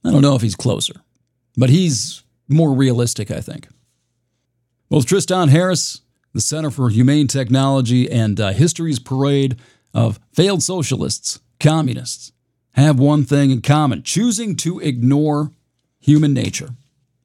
I 0.04 0.10
don't 0.10 0.22
know 0.22 0.34
if 0.34 0.42
he's 0.42 0.56
closer, 0.56 0.94
but 1.56 1.70
he's 1.70 2.22
more 2.48 2.72
realistic, 2.72 3.30
I 3.30 3.40
think. 3.40 3.68
Both 4.88 5.06
Tristan 5.06 5.48
Harris, 5.48 6.00
the 6.32 6.40
Center 6.40 6.70
for 6.70 6.88
Humane 6.88 7.28
Technology, 7.28 8.10
and 8.10 8.40
uh, 8.40 8.52
History's 8.52 8.98
Parade 8.98 9.56
of 9.92 10.18
Failed 10.32 10.62
Socialists 10.62 11.38
communists 11.60 12.32
have 12.72 12.98
one 12.98 13.24
thing 13.24 13.50
in 13.50 13.62
common 13.62 14.02
choosing 14.02 14.56
to 14.56 14.80
ignore 14.80 15.52
human 16.00 16.32
nature. 16.32 16.70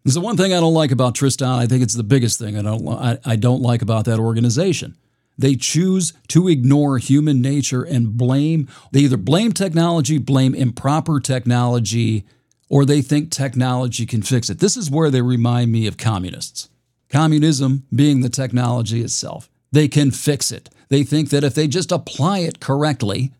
It's 0.03 0.13
the 0.13 0.21
one 0.21 0.37
thing 0.37 0.53
I 0.53 0.59
don't 0.59 0.73
like 0.73 0.91
about 0.91 1.15
Tristan. 1.15 1.47
I 1.47 1.65
think 1.65 1.81
it's 1.81 1.95
the 1.95 2.03
biggest 2.03 2.37
thing 2.37 2.57
I 2.57 2.61
don't, 2.61 2.87
I, 2.87 3.17
I 3.25 3.35
don't 3.35 3.61
like 3.61 3.81
about 3.81 4.05
that 4.05 4.19
organization. 4.19 4.95
They 5.37 5.55
choose 5.55 6.13
to 6.29 6.47
ignore 6.47 6.97
human 6.97 7.41
nature 7.41 7.83
and 7.83 8.15
blame, 8.15 8.69
they 8.91 9.01
either 9.01 9.17
blame 9.17 9.51
technology, 9.51 10.17
blame 10.17 10.55
improper 10.55 11.19
technology, 11.19 12.23
or 12.69 12.85
they 12.85 13.01
think 13.01 13.31
technology 13.31 14.05
can 14.05 14.21
fix 14.21 14.49
it. 14.49 14.59
This 14.59 14.77
is 14.77 14.89
where 14.89 15.09
they 15.09 15.21
remind 15.21 15.71
me 15.71 15.87
of 15.87 15.97
communists. 15.97 16.69
Communism 17.09 17.85
being 17.93 18.21
the 18.21 18.29
technology 18.29 19.01
itself. 19.01 19.49
They 19.71 19.87
can 19.87 20.11
fix 20.11 20.51
it. 20.51 20.69
They 20.89 21.03
think 21.03 21.29
that 21.31 21.43
if 21.43 21.53
they 21.53 21.67
just 21.67 21.91
apply 21.91 22.39
it 22.39 22.59
correctly, 22.59 23.33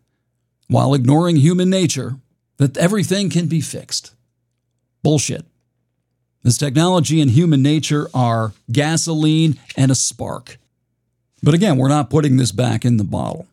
while 0.68 0.94
ignoring 0.94 1.38
human 1.38 1.70
nature, 1.70 2.16
that 2.58 2.78
everything 2.78 3.30
can 3.30 3.48
be 3.48 3.62
fixed. 3.62 4.14
Bullshit. 5.04 5.46
This 6.44 6.58
technology 6.58 7.22
and 7.22 7.32
human 7.32 7.62
nature 7.62 8.08
are 8.14 8.54
gasoline 8.72 9.60
and 9.76 9.92
a 9.92 9.96
spark. 9.96 10.58
But 11.42 11.54
again, 11.54 11.78
we're 11.78 11.90
not 11.90 12.10
putting 12.10 12.38
this 12.38 12.52
back 12.52 12.86
in 12.86 12.98
the 12.98 13.04
bottle. 13.04 13.48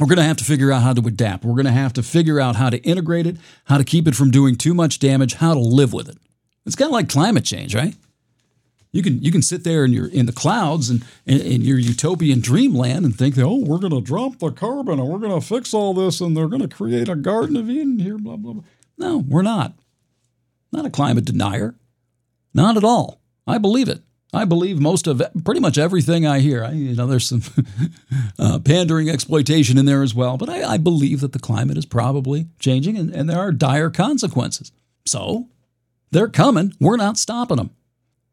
We're 0.00 0.06
going 0.06 0.18
to 0.18 0.24
have 0.24 0.38
to 0.38 0.44
figure 0.44 0.72
out 0.72 0.82
how 0.82 0.92
to 0.94 1.06
adapt. 1.06 1.44
We're 1.44 1.54
going 1.54 1.66
to 1.66 1.72
have 1.72 1.92
to 1.94 2.02
figure 2.02 2.40
out 2.40 2.56
how 2.56 2.70
to 2.70 2.78
integrate 2.78 3.26
it, 3.26 3.36
how 3.64 3.78
to 3.78 3.84
keep 3.84 4.08
it 4.08 4.14
from 4.14 4.30
doing 4.30 4.56
too 4.56 4.74
much 4.74 4.98
damage, 4.98 5.34
how 5.34 5.54
to 5.54 5.60
live 5.60 5.92
with 5.92 6.08
it. 6.08 6.18
It's 6.64 6.76
kind 6.76 6.88
of 6.88 6.92
like 6.92 7.08
climate 7.08 7.44
change, 7.44 7.74
right? 7.74 7.94
You 8.92 9.02
can 9.02 9.22
you 9.22 9.32
can 9.32 9.40
sit 9.40 9.64
there 9.64 9.86
in 9.86 9.92
your 9.92 10.06
in 10.06 10.26
the 10.26 10.32
clouds 10.32 10.90
and 10.90 11.02
in, 11.24 11.40
in 11.40 11.62
your 11.62 11.78
utopian 11.78 12.40
dreamland 12.40 13.06
and 13.06 13.16
think, 13.16 13.36
that, 13.36 13.44
oh, 13.44 13.56
we're 13.56 13.78
going 13.78 13.92
to 13.92 14.02
drop 14.02 14.38
the 14.38 14.50
carbon 14.50 15.00
and 15.00 15.08
we're 15.08 15.18
going 15.18 15.38
to 15.38 15.46
fix 15.46 15.72
all 15.72 15.94
this 15.94 16.20
and 16.20 16.36
they're 16.36 16.48
going 16.48 16.60
to 16.60 16.68
create 16.68 17.08
a 17.08 17.16
Garden 17.16 17.56
of 17.56 17.70
Eden 17.70 17.98
here, 17.98 18.18
blah 18.18 18.36
blah 18.36 18.52
blah. 18.52 18.62
No, 18.98 19.18
we're 19.26 19.42
not. 19.42 19.72
Not 20.72 20.84
a 20.84 20.90
climate 20.90 21.24
denier. 21.24 21.74
Not 22.52 22.76
at 22.76 22.84
all. 22.84 23.20
I 23.46 23.56
believe 23.56 23.88
it. 23.88 24.02
I 24.34 24.44
believe 24.44 24.78
most 24.78 25.06
of 25.06 25.22
pretty 25.42 25.60
much 25.60 25.78
everything 25.78 26.26
I 26.26 26.40
hear. 26.40 26.64
I, 26.64 26.72
you 26.72 26.94
know, 26.94 27.06
there's 27.06 27.26
some 27.26 27.42
uh, 28.38 28.58
pandering 28.58 29.08
exploitation 29.08 29.78
in 29.78 29.86
there 29.86 30.02
as 30.02 30.14
well, 30.14 30.36
but 30.36 30.48
I, 30.48 30.74
I, 30.74 30.76
believe 30.78 31.20
that 31.20 31.32
the 31.32 31.38
climate 31.38 31.76
is 31.76 31.84
probably 31.84 32.46
changing 32.58 32.96
and, 32.96 33.10
and 33.14 33.28
there 33.28 33.38
are 33.38 33.52
dire 33.52 33.90
consequences. 33.90 34.72
So 35.04 35.48
they're 36.12 36.28
coming. 36.28 36.74
We're 36.80 36.96
not 36.96 37.18
stopping 37.18 37.58
them 37.58 37.70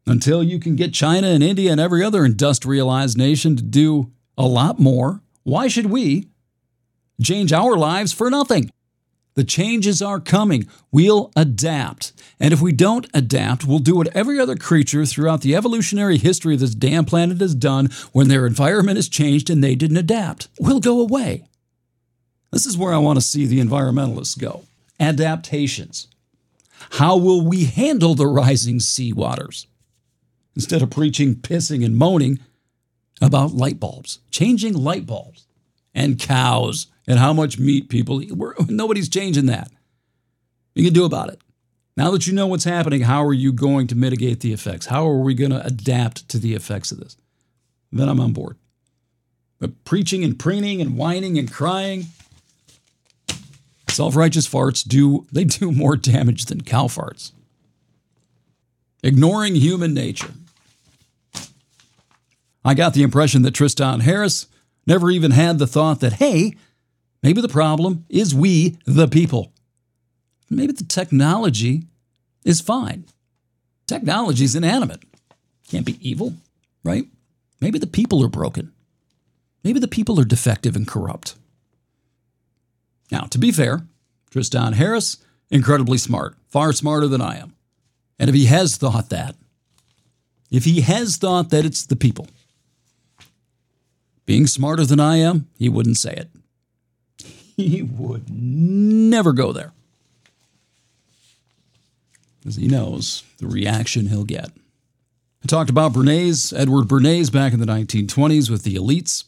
until 0.06 0.42
you 0.42 0.58
can 0.58 0.76
get 0.76 0.94
China 0.94 1.28
and 1.28 1.42
India 1.42 1.70
and 1.70 1.80
every 1.80 2.02
other 2.02 2.24
industrialized 2.24 3.16
nation 3.16 3.56
to 3.56 3.62
do 3.62 4.10
a 4.36 4.46
lot 4.46 4.78
more. 4.78 5.20
Why 5.42 5.68
should 5.68 5.86
we 5.86 6.28
change 7.22 7.52
our 7.52 7.76
lives 7.76 8.12
for 8.12 8.30
nothing? 8.30 8.70
The 9.34 9.44
changes 9.44 10.02
are 10.02 10.20
coming. 10.20 10.68
We'll 10.90 11.30
adapt. 11.36 12.12
And 12.40 12.52
if 12.52 12.60
we 12.60 12.72
don't 12.72 13.06
adapt, 13.14 13.64
we'll 13.64 13.78
do 13.78 13.96
what 13.96 14.14
every 14.14 14.40
other 14.40 14.56
creature 14.56 15.06
throughout 15.06 15.42
the 15.42 15.54
evolutionary 15.54 16.18
history 16.18 16.54
of 16.54 16.60
this 16.60 16.74
damn 16.74 17.04
planet 17.04 17.40
has 17.40 17.54
done 17.54 17.90
when 18.12 18.28
their 18.28 18.46
environment 18.46 18.96
has 18.96 19.08
changed 19.08 19.48
and 19.48 19.62
they 19.62 19.74
didn't 19.74 19.96
adapt. 19.96 20.48
We'll 20.58 20.80
go 20.80 21.00
away. 21.00 21.44
This 22.50 22.66
is 22.66 22.76
where 22.76 22.92
I 22.92 22.98
want 22.98 23.18
to 23.18 23.24
see 23.24 23.46
the 23.46 23.60
environmentalists 23.60 24.38
go 24.38 24.64
adaptations. 24.98 26.08
How 26.90 27.16
will 27.16 27.40
we 27.46 27.64
handle 27.64 28.14
the 28.14 28.26
rising 28.26 28.80
sea 28.80 29.12
waters? 29.12 29.66
Instead 30.56 30.82
of 30.82 30.90
preaching, 30.90 31.34
pissing, 31.34 31.84
and 31.84 31.96
moaning 31.96 32.40
about 33.20 33.52
light 33.52 33.78
bulbs, 33.78 34.18
changing 34.30 34.74
light 34.74 35.06
bulbs 35.06 35.46
and 35.94 36.18
cows 36.18 36.86
and 37.06 37.18
how 37.18 37.32
much 37.32 37.58
meat 37.58 37.88
people 37.88 38.22
eat. 38.22 38.32
We're, 38.32 38.54
nobody's 38.68 39.08
changing 39.08 39.46
that. 39.46 39.70
You 40.74 40.84
can 40.84 40.92
do 40.92 41.04
about 41.04 41.28
it. 41.28 41.40
Now 41.96 42.10
that 42.12 42.26
you 42.26 42.32
know 42.32 42.46
what's 42.46 42.64
happening, 42.64 43.02
how 43.02 43.24
are 43.24 43.34
you 43.34 43.52
going 43.52 43.86
to 43.88 43.94
mitigate 43.94 44.40
the 44.40 44.52
effects? 44.52 44.86
How 44.86 45.06
are 45.08 45.20
we 45.20 45.34
going 45.34 45.50
to 45.50 45.64
adapt 45.64 46.28
to 46.30 46.38
the 46.38 46.54
effects 46.54 46.92
of 46.92 47.00
this? 47.00 47.16
Then 47.92 48.08
I'm 48.08 48.20
on 48.20 48.32
board. 48.32 48.56
But 49.58 49.84
preaching 49.84 50.24
and 50.24 50.38
preening 50.38 50.80
and 50.80 50.96
whining 50.96 51.36
and 51.36 51.52
crying, 51.52 52.06
self-righteous 53.88 54.48
farts 54.48 54.86
do 54.86 55.26
they 55.30 55.44
do 55.44 55.72
more 55.72 55.96
damage 55.96 56.46
than 56.46 56.62
cow 56.62 56.84
farts. 56.84 57.32
Ignoring 59.02 59.56
human 59.56 59.92
nature. 59.92 60.32
I 62.64 62.74
got 62.74 62.94
the 62.94 63.02
impression 63.02 63.42
that 63.42 63.54
Tristan 63.54 64.00
Harris 64.00 64.46
never 64.86 65.10
even 65.10 65.30
had 65.30 65.58
the 65.58 65.66
thought 65.66 66.00
that, 66.00 66.14
hey, 66.14 66.54
maybe 67.22 67.40
the 67.40 67.48
problem 67.48 68.04
is 68.08 68.34
we, 68.34 68.76
the 68.84 69.08
people. 69.08 69.52
Maybe 70.50 70.72
the 70.72 70.84
technology 70.84 71.84
is 72.44 72.60
fine. 72.60 73.04
Technology 73.86 74.44
is 74.44 74.56
inanimate. 74.56 75.02
Can't 75.68 75.86
be 75.86 75.98
evil, 76.06 76.34
right? 76.84 77.04
Maybe 77.60 77.78
the 77.78 77.86
people 77.86 78.22
are 78.24 78.28
broken. 78.28 78.72
Maybe 79.62 79.78
the 79.78 79.88
people 79.88 80.18
are 80.18 80.24
defective 80.24 80.76
and 80.76 80.86
corrupt. 80.86 81.36
Now, 83.10 83.22
to 83.22 83.38
be 83.38 83.52
fair, 83.52 83.82
Tristan 84.30 84.74
Harris, 84.74 85.18
incredibly 85.50 85.98
smart, 85.98 86.36
far 86.48 86.72
smarter 86.72 87.08
than 87.08 87.20
I 87.20 87.38
am. 87.38 87.54
And 88.18 88.28
if 88.28 88.34
he 88.34 88.46
has 88.46 88.76
thought 88.76 89.10
that, 89.10 89.34
if 90.50 90.64
he 90.64 90.80
has 90.80 91.16
thought 91.16 91.50
that 91.50 91.64
it's 91.64 91.84
the 91.84 91.96
people, 91.96 92.26
being 94.30 94.46
smarter 94.46 94.86
than 94.86 95.00
I 95.00 95.16
am, 95.16 95.48
he 95.58 95.68
wouldn't 95.68 95.96
say 95.96 96.12
it. 96.12 96.30
He 97.56 97.82
would 97.82 98.30
never 98.30 99.32
go 99.32 99.52
there. 99.52 99.72
Because 102.38 102.54
he 102.54 102.68
knows 102.68 103.24
the 103.38 103.48
reaction 103.48 104.06
he'll 104.06 104.22
get. 104.22 104.52
I 105.42 105.48
talked 105.48 105.68
about 105.68 105.94
Bernays, 105.94 106.56
Edward 106.56 106.86
Bernays, 106.86 107.32
back 107.32 107.52
in 107.52 107.58
the 107.58 107.66
1920s 107.66 108.48
with 108.48 108.62
the 108.62 108.76
elites. 108.76 109.24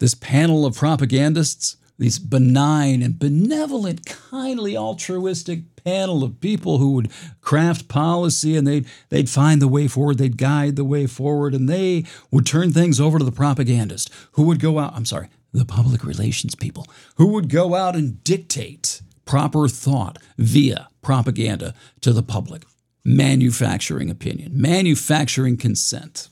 This 0.00 0.14
panel 0.14 0.66
of 0.66 0.74
propagandists, 0.74 1.76
these 2.02 2.18
benign 2.18 3.00
and 3.00 3.16
benevolent, 3.16 4.04
kindly 4.04 4.76
altruistic 4.76 5.60
panel 5.76 6.24
of 6.24 6.40
people 6.40 6.78
who 6.78 6.94
would 6.94 7.12
craft 7.40 7.86
policy 7.86 8.56
and 8.56 8.66
they'd, 8.66 8.84
they'd 9.10 9.30
find 9.30 9.62
the 9.62 9.68
way 9.68 9.86
forward, 9.86 10.18
they'd 10.18 10.36
guide 10.36 10.74
the 10.74 10.84
way 10.84 11.06
forward, 11.06 11.54
and 11.54 11.68
they 11.68 12.04
would 12.32 12.44
turn 12.44 12.72
things 12.72 13.00
over 13.00 13.20
to 13.20 13.24
the 13.24 13.30
propagandist 13.30 14.10
who 14.32 14.42
would 14.42 14.58
go 14.58 14.80
out, 14.80 14.92
I'm 14.96 15.04
sorry, 15.04 15.28
the 15.52 15.64
public 15.64 16.02
relations 16.02 16.56
people, 16.56 16.88
who 17.18 17.28
would 17.28 17.48
go 17.48 17.76
out 17.76 17.94
and 17.94 18.22
dictate 18.24 19.00
proper 19.24 19.68
thought 19.68 20.18
via 20.36 20.88
propaganda 21.02 21.72
to 22.00 22.12
the 22.12 22.22
public, 22.24 22.64
manufacturing 23.04 24.10
opinion, 24.10 24.60
manufacturing 24.60 25.56
consent. 25.56 26.28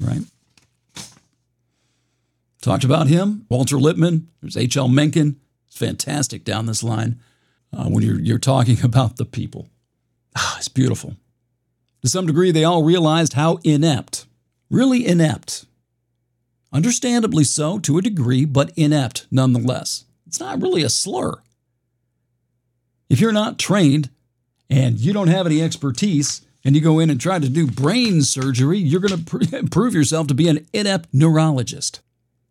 Right? 0.00 0.22
Talked 2.60 2.84
about 2.84 3.06
him, 3.06 3.46
Walter 3.48 3.78
Lippmann, 3.78 4.28
there's 4.40 4.56
H.L. 4.56 4.88
Mencken. 4.88 5.40
It's 5.66 5.78
fantastic 5.78 6.44
down 6.44 6.66
this 6.66 6.82
line 6.82 7.18
uh, 7.72 7.84
when 7.86 8.02
you're, 8.02 8.20
you're 8.20 8.38
talking 8.38 8.76
about 8.84 9.16
the 9.16 9.24
people. 9.24 9.68
Ah, 10.36 10.56
it's 10.58 10.68
beautiful. 10.68 11.16
To 12.02 12.08
some 12.08 12.26
degree, 12.26 12.50
they 12.50 12.64
all 12.64 12.82
realized 12.82 13.32
how 13.34 13.58
inept, 13.64 14.26
really 14.70 15.06
inept, 15.06 15.66
understandably 16.72 17.44
so 17.44 17.78
to 17.78 17.98
a 17.98 18.02
degree, 18.02 18.44
but 18.44 18.72
inept 18.76 19.26
nonetheless. 19.30 20.04
It's 20.26 20.40
not 20.40 20.60
really 20.60 20.82
a 20.82 20.88
slur. 20.88 21.42
If 23.08 23.20
you're 23.20 23.32
not 23.32 23.58
trained 23.58 24.10
and 24.68 24.98
you 24.98 25.12
don't 25.12 25.28
have 25.28 25.46
any 25.46 25.60
expertise 25.62 26.42
and 26.64 26.74
you 26.74 26.80
go 26.80 26.98
in 26.98 27.10
and 27.10 27.20
try 27.20 27.38
to 27.38 27.48
do 27.48 27.66
brain 27.66 28.22
surgery, 28.22 28.78
you're 28.78 29.00
going 29.00 29.18
to 29.24 29.38
pr- 29.38 29.66
prove 29.70 29.94
yourself 29.94 30.26
to 30.28 30.34
be 30.34 30.48
an 30.48 30.66
inept 30.72 31.08
neurologist. 31.12 32.00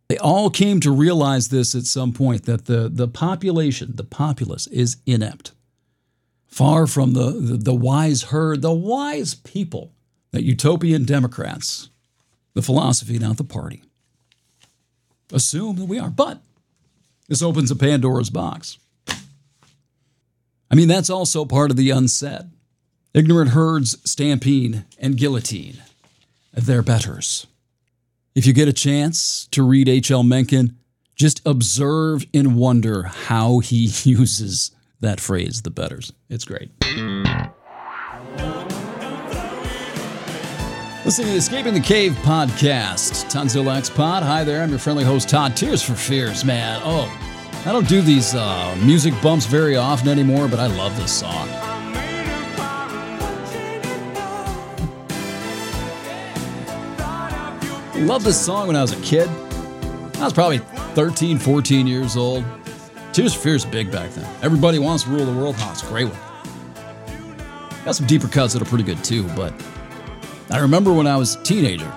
They 0.10 0.18
all 0.18 0.50
came 0.50 0.80
to 0.80 0.92
realize 0.92 1.50
this 1.50 1.76
at 1.76 1.84
some 1.84 2.14
point 2.14 2.46
that 2.46 2.66
the, 2.66 2.90
the 2.90 3.08
population, 3.08 3.96
the 3.96 4.04
populace, 4.04 4.66
is 4.68 4.98
inept. 5.06 5.52
Far 6.48 6.88
from 6.88 7.14
the, 7.14 7.30
the, 7.30 7.58
the 7.58 7.76
wise 7.76 8.24
herd, 8.24 8.64
the 8.64 8.74
wise 8.74 9.36
people 9.36 9.94
that 10.32 10.44
utopian 10.44 11.06
Democrats, 11.06 11.90
the 12.56 12.64
philosophy, 12.64 13.20
not 13.20 13.38
the 13.38 13.44
party, 13.44 13.84
assume 15.32 15.76
that 15.76 15.86
we 15.86 16.00
are. 16.00 16.10
But 16.10 16.42
this 17.28 17.44
opens 17.44 17.70
a 17.70 17.76
Pandora's 17.76 18.32
box. 18.32 18.80
I 20.72 20.76
mean, 20.76 20.88
that's 20.88 21.12
also 21.12 21.46
part 21.46 21.70
of 21.70 21.78
the 21.78 21.92
unsaid. 21.92 22.50
Ignorant 23.14 23.52
herds 23.52 23.98
stampede 24.10 24.86
and 24.98 25.18
guillotine. 25.18 25.78
They're 26.52 26.82
betters. 26.82 27.46
If 28.40 28.48
you 28.48 28.54
get 28.54 28.70
a 28.70 28.74
chance 28.74 29.50
to 29.52 29.64
read 29.64 29.90
H.L. 29.90 30.24
Mencken, 30.24 30.78
just 31.18 31.42
observe 31.46 32.26
and 32.34 32.56
wonder 32.56 33.04
how 33.04 33.60
he 33.60 33.92
uses 34.06 34.72
that 35.02 35.20
phrase, 35.20 35.64
the 35.64 35.70
betters. 35.70 36.14
It's 36.30 36.46
great. 36.46 36.72
Listen 41.04 41.26
to 41.26 41.32
the 41.32 41.38
Escaping 41.38 41.74
the 41.74 41.82
Cave 41.82 42.14
podcast, 42.22 43.30
Toddzilla 43.30 43.76
X 43.76 43.90
Pod. 43.90 44.24
Hi 44.24 44.46
there, 44.46 44.64
I'm 44.64 44.70
your 44.70 44.80
friendly 44.80 45.04
host, 45.04 45.28
Todd. 45.28 45.58
Tears 45.58 45.82
for 45.82 45.96
Fears, 45.96 46.46
man. 46.46 46.80
Oh, 46.86 47.14
I 47.66 47.74
don't 47.74 47.90
do 47.90 48.00
these 48.00 48.36
uh, 48.36 48.74
music 48.82 49.14
bumps 49.22 49.48
very 49.48 49.76
often 49.76 50.08
anymore, 50.08 50.48
but 50.48 50.62
I 50.62 50.68
love 50.68 50.96
this 50.96 51.12
song. 51.12 51.50
Love 58.00 58.24
this 58.24 58.44
song 58.44 58.68
when 58.68 58.76
I 58.78 58.82
was 58.82 58.94
a 58.94 59.02
kid. 59.02 59.28
I 59.28 60.24
was 60.24 60.32
probably 60.34 60.60
13, 60.96 61.38
14 61.38 61.86
years 61.86 62.16
old. 62.16 62.46
Tears 63.12 63.34
for 63.34 63.42
Fears 63.42 63.66
big 63.66 63.92
back 63.92 64.10
then. 64.12 64.26
Everybody 64.42 64.80
wants 64.80 65.04
to 65.04 65.10
rule 65.10 65.26
the 65.26 65.34
world. 65.34 65.56
Oh, 65.60 65.70
it's 65.72 65.84
a 65.84 65.88
great 65.88 66.06
one. 66.06 66.18
Got 67.84 67.96
some 67.96 68.08
deeper 68.08 68.30
cuts 68.30 68.54
that 68.54 68.62
are 68.62 68.66
pretty 68.66 68.86
good 68.86 69.04
too, 69.04 69.28
but 69.36 69.54
I 70.50 70.60
remember 70.60 70.94
when 70.94 71.08
I 71.08 71.18
was 71.18 71.36
a 71.36 71.44
teenager, 71.44 71.92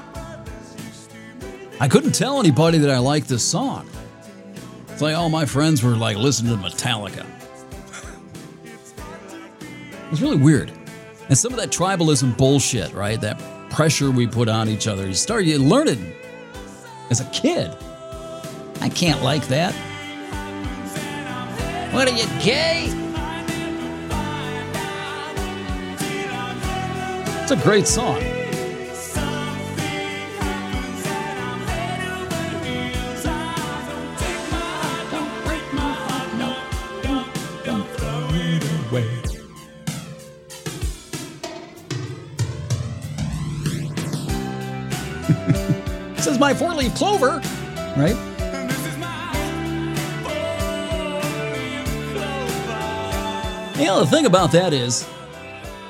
I 1.78 1.86
couldn't 1.88 2.12
tell 2.12 2.40
anybody 2.40 2.78
that 2.78 2.90
I 2.90 2.98
liked 2.98 3.28
this 3.28 3.44
song. 3.44 3.88
It's 4.88 5.02
like 5.02 5.14
all 5.14 5.28
my 5.28 5.46
friends 5.46 5.82
were 5.84 5.96
like 5.96 6.16
listening 6.16 6.56
to 6.56 6.62
Metallica. 6.62 7.24
it's 10.10 10.20
really 10.20 10.36
weird. 10.36 10.72
And 11.28 11.38
some 11.38 11.52
of 11.52 11.58
that 11.60 11.70
tribalism 11.70 12.36
bullshit, 12.36 12.92
right? 12.92 13.20
That 13.20 13.40
pressure 13.72 14.10
we 14.10 14.26
put 14.26 14.48
on 14.48 14.68
each 14.68 14.86
other. 14.86 15.06
You 15.06 15.14
start 15.14 15.44
you 15.44 15.58
learn 15.58 15.88
it 15.88 15.98
as 17.10 17.20
a 17.20 17.24
kid. 17.26 17.74
I 18.80 18.88
can't 18.88 19.22
like 19.22 19.48
that. 19.48 19.72
What 21.92 22.08
are 22.08 22.16
you, 22.16 22.26
gay? 22.42 22.88
It's 27.42 27.50
a 27.50 27.56
great 27.56 27.86
song. 27.86 28.22
This 46.22 46.34
is 46.34 46.38
my 46.38 46.54
four 46.54 46.72
leaf 46.72 46.94
clover, 46.94 47.40
right? 47.96 48.14
You 53.76 53.86
know, 53.86 54.04
the 54.04 54.06
thing 54.08 54.26
about 54.26 54.52
that 54.52 54.72
is, 54.72 55.04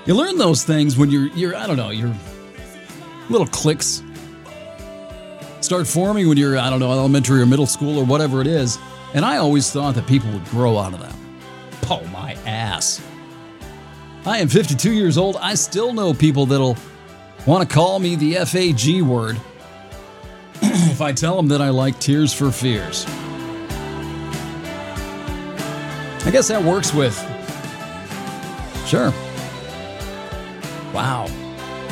you 0.06 0.14
learn 0.14 0.38
those 0.38 0.64
things 0.64 0.96
when 0.96 1.10
you're, 1.10 1.26
you're 1.34 1.54
I 1.54 1.66
don't 1.66 1.76
know, 1.76 1.90
your 1.90 2.14
little 3.28 3.46
cliques 3.46 4.02
start 5.60 5.86
forming 5.86 6.26
when 6.26 6.38
you're, 6.38 6.56
I 6.56 6.70
don't 6.70 6.80
know, 6.80 6.92
elementary 6.92 7.42
or 7.42 7.44
middle 7.44 7.66
school 7.66 7.98
or 7.98 8.04
whatever 8.06 8.40
it 8.40 8.46
is. 8.46 8.78
And 9.12 9.26
I 9.26 9.36
always 9.36 9.70
thought 9.70 9.94
that 9.96 10.06
people 10.06 10.32
would 10.32 10.46
grow 10.46 10.78
out 10.78 10.94
of 10.94 11.00
them. 11.00 11.14
Oh, 11.90 12.06
my 12.06 12.38
ass. 12.46 13.02
I 14.24 14.38
am 14.38 14.48
52 14.48 14.92
years 14.92 15.18
old. 15.18 15.36
I 15.36 15.52
still 15.52 15.92
know 15.92 16.14
people 16.14 16.46
that'll 16.46 16.78
want 17.44 17.68
to 17.68 17.74
call 17.74 17.98
me 17.98 18.16
the 18.16 18.36
FAG 18.46 19.02
word 19.02 19.38
I 21.02 21.12
tell 21.12 21.36
them 21.36 21.48
that 21.48 21.60
I 21.60 21.70
like 21.70 21.98
Tears 21.98 22.32
for 22.32 22.50
Fears. 22.50 23.04
I 26.24 26.30
guess 26.30 26.48
that 26.48 26.62
works 26.62 26.94
with. 26.94 27.16
Sure. 28.86 29.12
Wow. 30.94 31.26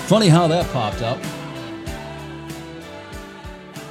Funny 0.06 0.28
how 0.28 0.46
that 0.48 0.66
popped 0.72 1.02
up. 1.02 1.18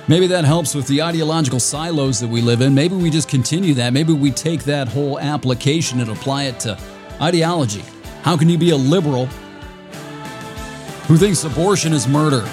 Maybe 0.08 0.27
that 0.27 0.43
helps 0.43 0.73
with 0.73 0.88
the 0.88 1.01
ideological 1.03 1.60
silos 1.60 2.19
that 2.19 2.27
we 2.27 2.41
live 2.41 2.62
in. 2.62 2.73
Maybe 2.73 2.95
we 2.95 3.10
just 3.10 3.29
continue 3.29 3.73
that. 3.75 3.93
Maybe 3.93 4.12
we 4.12 4.32
take 4.32 4.63
that 4.63 4.88
whole 4.88 5.19
application 5.19 5.99
and 5.99 6.10
apply 6.10 6.45
it 6.45 6.60
to 6.62 6.79
ideology. 7.21 7.84
How 8.23 8.36
can 8.36 8.49
you 8.49 8.58
be 8.58 8.71
a 8.71 8.75
liberal 8.75 9.27
who 11.08 11.17
thinks 11.17 11.43
abortion 11.43 11.93
is 11.93 12.08
murder? 12.08 12.47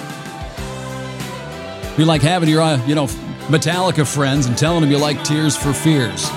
Be 1.97 2.05
like 2.05 2.21
having 2.21 2.47
your, 2.47 2.61
uh, 2.61 2.85
you 2.85 2.93
know, 2.93 3.07
Metallica 3.47 4.05
friends 4.05 4.45
and 4.45 4.55
telling 4.55 4.81
them 4.81 4.91
you 4.91 4.99
like 4.99 5.23
Tears 5.23 5.57
for 5.57 5.73
Fears. 5.73 6.29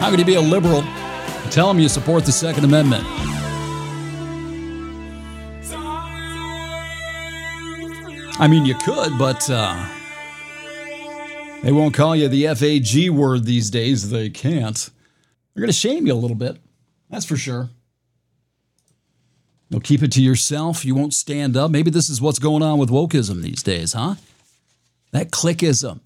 How 0.00 0.08
could 0.08 0.18
you 0.18 0.24
be 0.24 0.36
a 0.36 0.40
liberal 0.40 0.80
and 0.80 1.52
tell 1.52 1.68
them 1.68 1.78
you 1.78 1.90
support 1.90 2.24
the 2.24 2.32
Second 2.32 2.64
Amendment? 2.64 3.04
I 8.40 8.48
mean, 8.48 8.64
you 8.64 8.74
could, 8.76 9.18
but 9.18 9.48
uh, 9.50 9.88
they 11.62 11.70
won't 11.70 11.94
call 11.94 12.16
you 12.16 12.28
the 12.28 12.46
FAG 12.54 13.10
word 13.10 13.44
these 13.44 13.68
days. 13.68 14.08
They 14.08 14.30
can't. 14.30 14.90
They're 15.54 15.60
going 15.60 15.68
to 15.68 15.72
shame 15.72 16.06
you 16.06 16.14
a 16.14 16.16
little 16.16 16.36
bit. 16.36 16.56
That's 17.10 17.26
for 17.26 17.36
sure. 17.36 17.68
You'll 19.70 19.80
keep 19.80 20.02
it 20.02 20.12
to 20.12 20.22
yourself. 20.22 20.84
You 20.84 20.94
won't 20.94 21.14
stand 21.14 21.56
up. 21.56 21.70
Maybe 21.70 21.90
this 21.90 22.08
is 22.08 22.20
what's 22.20 22.38
going 22.38 22.62
on 22.62 22.78
with 22.78 22.90
wokeism 22.90 23.42
these 23.42 23.62
days, 23.62 23.92
huh? 23.92 24.16
That 25.12 25.30
clickism. 25.30 26.00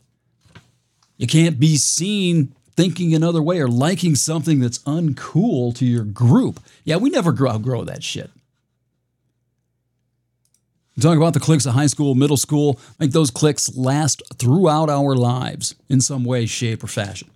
You 1.17 1.27
can't 1.27 1.59
be 1.59 1.77
seen 1.77 2.55
thinking 2.77 3.13
another 3.13 3.43
way 3.43 3.61
or 3.61 3.69
liking 3.69 4.15
something 4.15 4.61
that's 4.61 4.79
uncool 4.81 5.75
to 5.77 5.85
your 5.85 6.05
group. 6.05 6.61
Yeah, 6.85 6.97
we 6.97 7.11
never 7.11 7.33
grow, 7.33 7.59
grow 7.59 7.83
that 7.85 8.05
shit. 8.05 8.31
I'm 11.05 11.17
about 11.17 11.35
the 11.35 11.41
cliques 11.41 11.67
of 11.67 11.75
high 11.75 11.87
school, 11.87 12.15
middle 12.15 12.37
school, 12.37 12.81
make 12.99 13.13
those 13.13 13.31
cliques 13.31 13.77
last 13.77 14.23
throughout 14.37 14.91
our 14.91 15.15
lives 15.15 15.77
in 15.89 16.01
some 16.01 16.25
way, 16.25 16.47
shape, 16.47 16.83
or 16.83 16.89
fashion. 16.89 17.31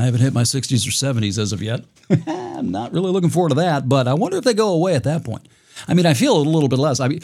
I 0.00 0.04
haven't 0.04 0.20
hit 0.20 0.32
my 0.32 0.42
60s 0.42 0.86
or 0.86 0.90
70s 0.90 1.38
as 1.38 1.52
of 1.52 1.62
yet. 1.62 1.84
I'm 2.26 2.70
not 2.70 2.92
really 2.92 3.10
looking 3.10 3.30
forward 3.30 3.50
to 3.50 3.54
that, 3.56 3.88
but 3.88 4.08
I 4.08 4.14
wonder 4.14 4.36
if 4.38 4.44
they 4.44 4.54
go 4.54 4.72
away 4.72 4.94
at 4.94 5.04
that 5.04 5.24
point. 5.24 5.46
I 5.86 5.94
mean, 5.94 6.06
I 6.06 6.14
feel 6.14 6.36
a 6.36 6.42
little 6.42 6.68
bit 6.68 6.78
less. 6.78 7.00
I 7.00 7.08
mean, 7.08 7.20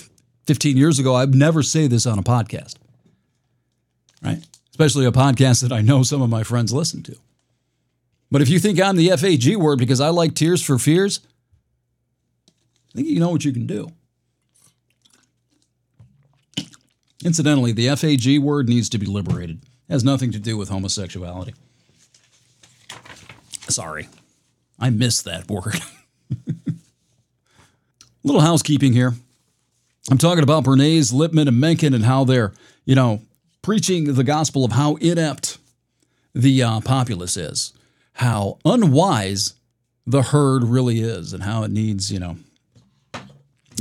15 0.46 0.76
years 0.76 0.98
ago, 0.98 1.14
I'd 1.14 1.34
never 1.34 1.62
say 1.62 1.86
this 1.86 2.06
on 2.06 2.18
a 2.18 2.22
podcast, 2.22 2.76
right? 4.22 4.44
Especially 4.70 5.06
a 5.06 5.12
podcast 5.12 5.62
that 5.62 5.72
I 5.72 5.80
know 5.80 6.02
some 6.02 6.22
of 6.22 6.30
my 6.30 6.42
friends 6.42 6.72
listen 6.72 7.02
to. 7.04 7.16
But 8.30 8.42
if 8.42 8.48
you 8.48 8.58
think 8.58 8.80
I'm 8.80 8.96
the 8.96 9.10
FAG 9.16 9.56
word 9.56 9.78
because 9.78 10.00
I 10.00 10.08
like 10.08 10.34
Tears 10.34 10.62
for 10.62 10.78
Fears, 10.78 11.20
I 12.48 12.96
think 12.96 13.08
you 13.08 13.20
know 13.20 13.30
what 13.30 13.44
you 13.44 13.52
can 13.52 13.66
do. 13.66 13.88
Incidentally, 17.24 17.72
the 17.72 17.94
FAG 17.96 18.38
word 18.38 18.68
needs 18.68 18.88
to 18.90 18.98
be 18.98 19.06
liberated. 19.06 19.62
It 19.88 19.92
has 19.92 20.04
nothing 20.04 20.32
to 20.32 20.38
do 20.38 20.56
with 20.56 20.68
homosexuality. 20.68 21.54
Sorry. 23.68 24.08
I 24.78 24.90
missed 24.90 25.24
that 25.24 25.48
word. 25.50 25.80
Little 28.22 28.40
housekeeping 28.40 28.92
here. 28.92 29.14
I'm 30.10 30.18
talking 30.18 30.42
about 30.42 30.64
Bernays, 30.64 31.12
Lippmann, 31.12 31.48
and 31.48 31.58
Mencken 31.58 31.94
and 31.94 32.04
how 32.04 32.24
they're, 32.24 32.52
you 32.84 32.94
know, 32.94 33.22
preaching 33.62 34.14
the 34.14 34.24
gospel 34.24 34.64
of 34.64 34.72
how 34.72 34.96
inept 34.96 35.58
the 36.34 36.62
uh, 36.62 36.80
populace 36.80 37.36
is, 37.36 37.72
how 38.14 38.58
unwise 38.64 39.54
the 40.06 40.22
herd 40.22 40.62
really 40.62 41.00
is, 41.00 41.32
and 41.32 41.42
how 41.42 41.64
it 41.64 41.70
needs, 41.70 42.12
you 42.12 42.20
know, 42.20 42.36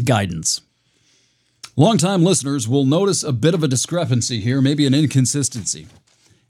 guidance. 0.03 0.61
Longtime 1.75 2.23
listeners 2.23 2.67
will 2.67 2.85
notice 2.85 3.23
a 3.23 3.33
bit 3.33 3.53
of 3.53 3.63
a 3.63 3.67
discrepancy 3.67 4.39
here, 4.39 4.61
maybe 4.61 4.87
an 4.87 4.93
inconsistency 4.93 5.87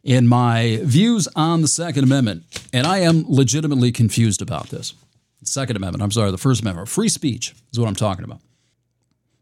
in 0.05 0.27
my 0.27 0.79
views 0.83 1.27
on 1.35 1.63
the 1.63 1.67
Second 1.67 2.03
Amendment. 2.03 2.43
And 2.71 2.85
I 2.85 2.99
am 2.99 3.25
legitimately 3.27 3.91
confused 3.91 4.41
about 4.41 4.69
this. 4.69 4.93
Second 5.43 5.75
Amendment, 5.75 6.03
I'm 6.03 6.11
sorry, 6.11 6.31
the 6.31 6.37
First 6.37 6.61
Amendment. 6.61 6.87
Free 6.87 7.09
speech 7.09 7.53
is 7.73 7.79
what 7.79 7.87
I'm 7.87 7.95
talking 7.95 8.23
about. 8.23 8.39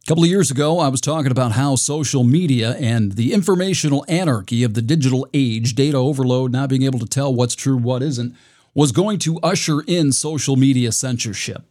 A 0.04 0.08
couple 0.08 0.24
of 0.24 0.30
years 0.30 0.52
ago, 0.52 0.80
I 0.80 0.88
was 0.88 1.00
talking 1.00 1.32
about 1.32 1.54
how 1.54 1.76
social 1.76 2.24
media 2.24 2.76
and 2.78 3.14
the 3.14 3.32
informational 3.32 4.06
anarchy 4.08 4.64
of 4.64 4.74
the 4.74 4.82
digital 4.82 5.28
age, 5.34 5.76
data 5.76 5.98
overload, 5.98 6.52
not 6.52 6.70
being 6.70 6.84
able 6.84 7.00
to 7.00 7.06
tell 7.06 7.34
what's 7.34 7.56
true, 7.56 7.78
what 7.78 8.02
isn't, 8.02 8.36
was 8.74 8.92
going 8.92 9.20
to 9.20 9.40
usher 9.42 9.82
in 9.82 10.12
social 10.12 10.56
media 10.56 10.92
censorship. 10.92 11.64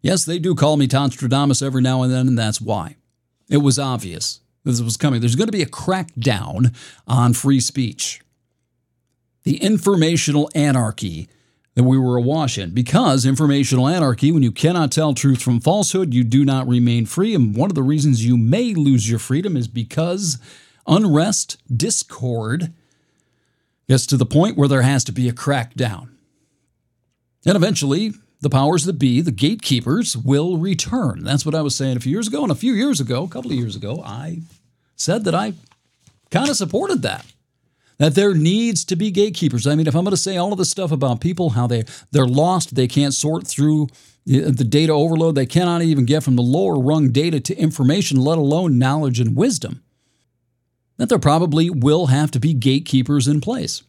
Yes, 0.00 0.24
they 0.24 0.38
do 0.38 0.54
call 0.54 0.76
me 0.76 0.86
Toddstradamus 0.86 1.62
every 1.62 1.82
now 1.82 2.02
and 2.02 2.12
then, 2.12 2.28
and 2.28 2.38
that's 2.38 2.60
why. 2.60 2.96
It 3.50 3.58
was 3.58 3.78
obvious 3.78 4.40
this 4.76 4.82
was 4.82 4.96
coming. 4.96 5.20
There's 5.20 5.36
going 5.36 5.48
to 5.48 5.52
be 5.52 5.62
a 5.62 5.66
crackdown 5.66 6.74
on 7.06 7.32
free 7.32 7.60
speech. 7.60 8.20
The 9.44 9.56
informational 9.62 10.50
anarchy 10.54 11.28
that 11.78 11.84
we 11.84 11.96
were 11.96 12.16
awash 12.16 12.58
in. 12.58 12.70
Because 12.70 13.24
informational 13.24 13.86
anarchy, 13.86 14.32
when 14.32 14.42
you 14.42 14.50
cannot 14.50 14.90
tell 14.90 15.14
truth 15.14 15.40
from 15.40 15.60
falsehood, 15.60 16.12
you 16.12 16.24
do 16.24 16.44
not 16.44 16.66
remain 16.66 17.06
free. 17.06 17.36
And 17.36 17.54
one 17.54 17.70
of 17.70 17.76
the 17.76 17.84
reasons 17.84 18.26
you 18.26 18.36
may 18.36 18.74
lose 18.74 19.08
your 19.08 19.20
freedom 19.20 19.56
is 19.56 19.68
because 19.68 20.38
unrest, 20.88 21.56
discord, 21.74 22.72
gets 23.88 24.06
to 24.06 24.16
the 24.16 24.26
point 24.26 24.56
where 24.56 24.66
there 24.66 24.82
has 24.82 25.04
to 25.04 25.12
be 25.12 25.28
a 25.28 25.32
crackdown. 25.32 26.08
And 27.46 27.54
eventually, 27.54 28.12
the 28.40 28.50
powers 28.50 28.84
that 28.86 28.98
be, 28.98 29.20
the 29.20 29.30
gatekeepers, 29.30 30.16
will 30.16 30.56
return. 30.56 31.22
That's 31.22 31.46
what 31.46 31.54
I 31.54 31.62
was 31.62 31.76
saying 31.76 31.96
a 31.96 32.00
few 32.00 32.10
years 32.10 32.26
ago. 32.26 32.42
And 32.42 32.50
a 32.50 32.56
few 32.56 32.72
years 32.72 33.00
ago, 33.00 33.22
a 33.22 33.28
couple 33.28 33.52
of 33.52 33.56
years 33.56 33.76
ago, 33.76 34.02
I 34.04 34.40
said 34.98 35.24
that 35.24 35.34
I 35.34 35.54
kind 36.30 36.50
of 36.50 36.56
supported 36.56 37.02
that. 37.02 37.24
That 37.96 38.14
there 38.14 38.34
needs 38.34 38.84
to 38.84 38.96
be 38.96 39.10
gatekeepers. 39.10 39.66
I 39.66 39.74
mean, 39.74 39.88
if 39.88 39.96
I'm 39.96 40.04
going 40.04 40.12
to 40.12 40.16
say 40.16 40.36
all 40.36 40.52
of 40.52 40.58
this 40.58 40.70
stuff 40.70 40.92
about 40.92 41.20
people, 41.20 41.50
how 41.50 41.66
they 41.66 41.84
they're 42.12 42.26
lost, 42.26 42.74
they 42.74 42.86
can't 42.86 43.14
sort 43.14 43.46
through 43.46 43.88
the 44.24 44.64
data 44.64 44.92
overload, 44.92 45.34
they 45.34 45.46
cannot 45.46 45.82
even 45.82 46.04
get 46.04 46.22
from 46.22 46.36
the 46.36 46.42
lower 46.42 46.78
rung 46.78 47.10
data 47.10 47.40
to 47.40 47.56
information, 47.56 48.20
let 48.20 48.36
alone 48.36 48.78
knowledge 48.78 49.20
and 49.20 49.34
wisdom, 49.34 49.82
that 50.98 51.08
there 51.08 51.18
probably 51.18 51.70
will 51.70 52.06
have 52.06 52.30
to 52.32 52.38
be 52.38 52.52
gatekeepers 52.52 53.26
in 53.26 53.40
place. 53.40 53.82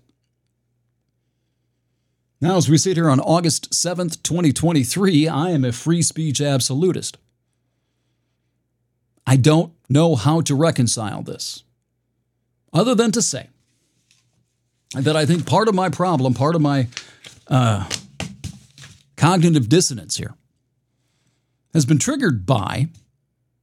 Now, 2.41 2.55
as 2.55 2.69
we 2.69 2.77
sit 2.77 2.95
here 2.95 3.09
on 3.09 3.19
August 3.19 3.71
7th, 3.71 4.23
2023, 4.23 5.27
I 5.27 5.49
am 5.49 5.65
a 5.65 5.73
free 5.73 6.01
speech 6.01 6.39
absolutist. 6.39 7.17
I 9.27 9.35
don't 9.35 9.73
know 9.89 10.15
how 10.15 10.41
to 10.41 10.55
reconcile 10.55 11.23
this, 11.23 11.63
other 12.71 12.95
than 12.95 13.11
to 13.11 13.21
say 13.21 13.47
that 14.93 15.15
I 15.15 15.25
think 15.25 15.45
part 15.45 15.67
of 15.67 15.75
my 15.75 15.89
problem, 15.89 16.33
part 16.33 16.55
of 16.55 16.61
my 16.61 16.87
uh, 17.47 17.87
cognitive 19.17 19.69
dissonance 19.69 20.17
here, 20.17 20.35
has 21.73 21.85
been 21.85 21.99
triggered 21.99 22.45
by 22.45 22.87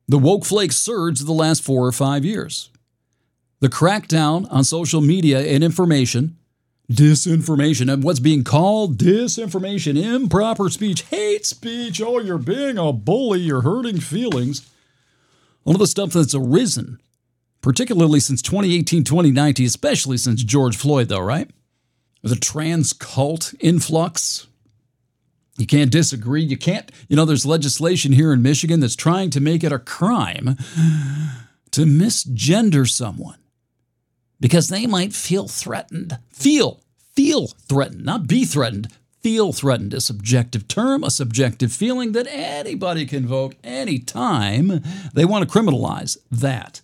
the 0.09 0.19
woke 0.19 0.45
flake 0.45 0.73
surge 0.73 1.21
of 1.21 1.27
the 1.27 1.33
last 1.33 1.63
four 1.63 1.87
or 1.87 1.93
five 1.93 2.25
years. 2.25 2.71
The 3.61 3.69
crackdown 3.69 4.47
on 4.53 4.65
social 4.65 5.01
media 5.01 5.41
and 5.41 5.65
information, 5.65 6.37
disinformation, 6.93 7.93
and 7.93 8.05
what's 8.05 8.21
being 8.21 8.45
called 8.45 8.99
disinformation, 8.99 10.01
improper 10.01 10.69
speech, 10.69 11.03
hate 11.03 11.47
speech. 11.47 12.01
Oh, 12.01 12.21
you're 12.21 12.39
being 12.39 12.79
a 12.79 12.93
bully, 12.93 13.41
you're 13.41 13.63
hurting 13.63 13.99
feelings. 13.99 14.71
All 15.67 15.75
of 15.75 15.81
the 15.81 15.87
stuff 15.87 16.13
that's 16.13 16.35
arisen, 16.35 17.01
particularly 17.61 18.21
since 18.21 18.41
2018, 18.41 19.05
2019, 19.05 19.67
especially 19.67 20.17
since 20.17 20.43
George 20.43 20.77
Floyd, 20.77 21.09
though, 21.09 21.21
right? 21.21 21.51
The 22.23 22.37
trans 22.37 22.93
cult 22.93 23.53
influx, 23.61 24.47
you 25.59 25.67
can't 25.67 25.91
disagree. 25.91 26.43
You 26.43 26.57
can't, 26.57 26.91
you 27.09 27.17
know, 27.17 27.25
there's 27.25 27.47
legislation 27.47 28.13
here 28.13 28.33
in 28.33 28.43
Michigan 28.43 28.81
that's 28.81 28.97
trying 28.97 29.31
to 29.31 29.41
make 29.41 29.65
it 29.65 29.73
a 29.73 29.79
crime 29.79 30.57
to 31.71 31.83
misgender 31.85 32.89
someone 32.89 33.39
because 34.39 34.69
they 34.69 34.87
might 34.87 35.13
feel 35.13 35.49
threatened. 35.49 36.19
Feel, 36.31 36.81
feel 37.15 37.49
threatened, 37.49 38.05
not 38.05 38.27
be 38.27 38.45
threatened. 38.45 38.89
Feel 39.27 39.53
threatened, 39.53 39.93
a 39.93 40.01
subjective 40.01 40.69
term, 40.69 41.03
a 41.03 41.11
subjective 41.11 41.73
feeling 41.73 42.13
that 42.13 42.29
anybody 42.31 43.05
can 43.05 43.27
vote 43.27 43.57
anytime 43.65 44.85
they 45.15 45.25
want 45.25 45.43
to 45.43 45.53
criminalize 45.53 46.17
that. 46.31 46.81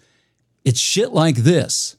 It's 0.64 0.81
shit 0.81 1.12
like 1.12 1.37
this 1.37 1.96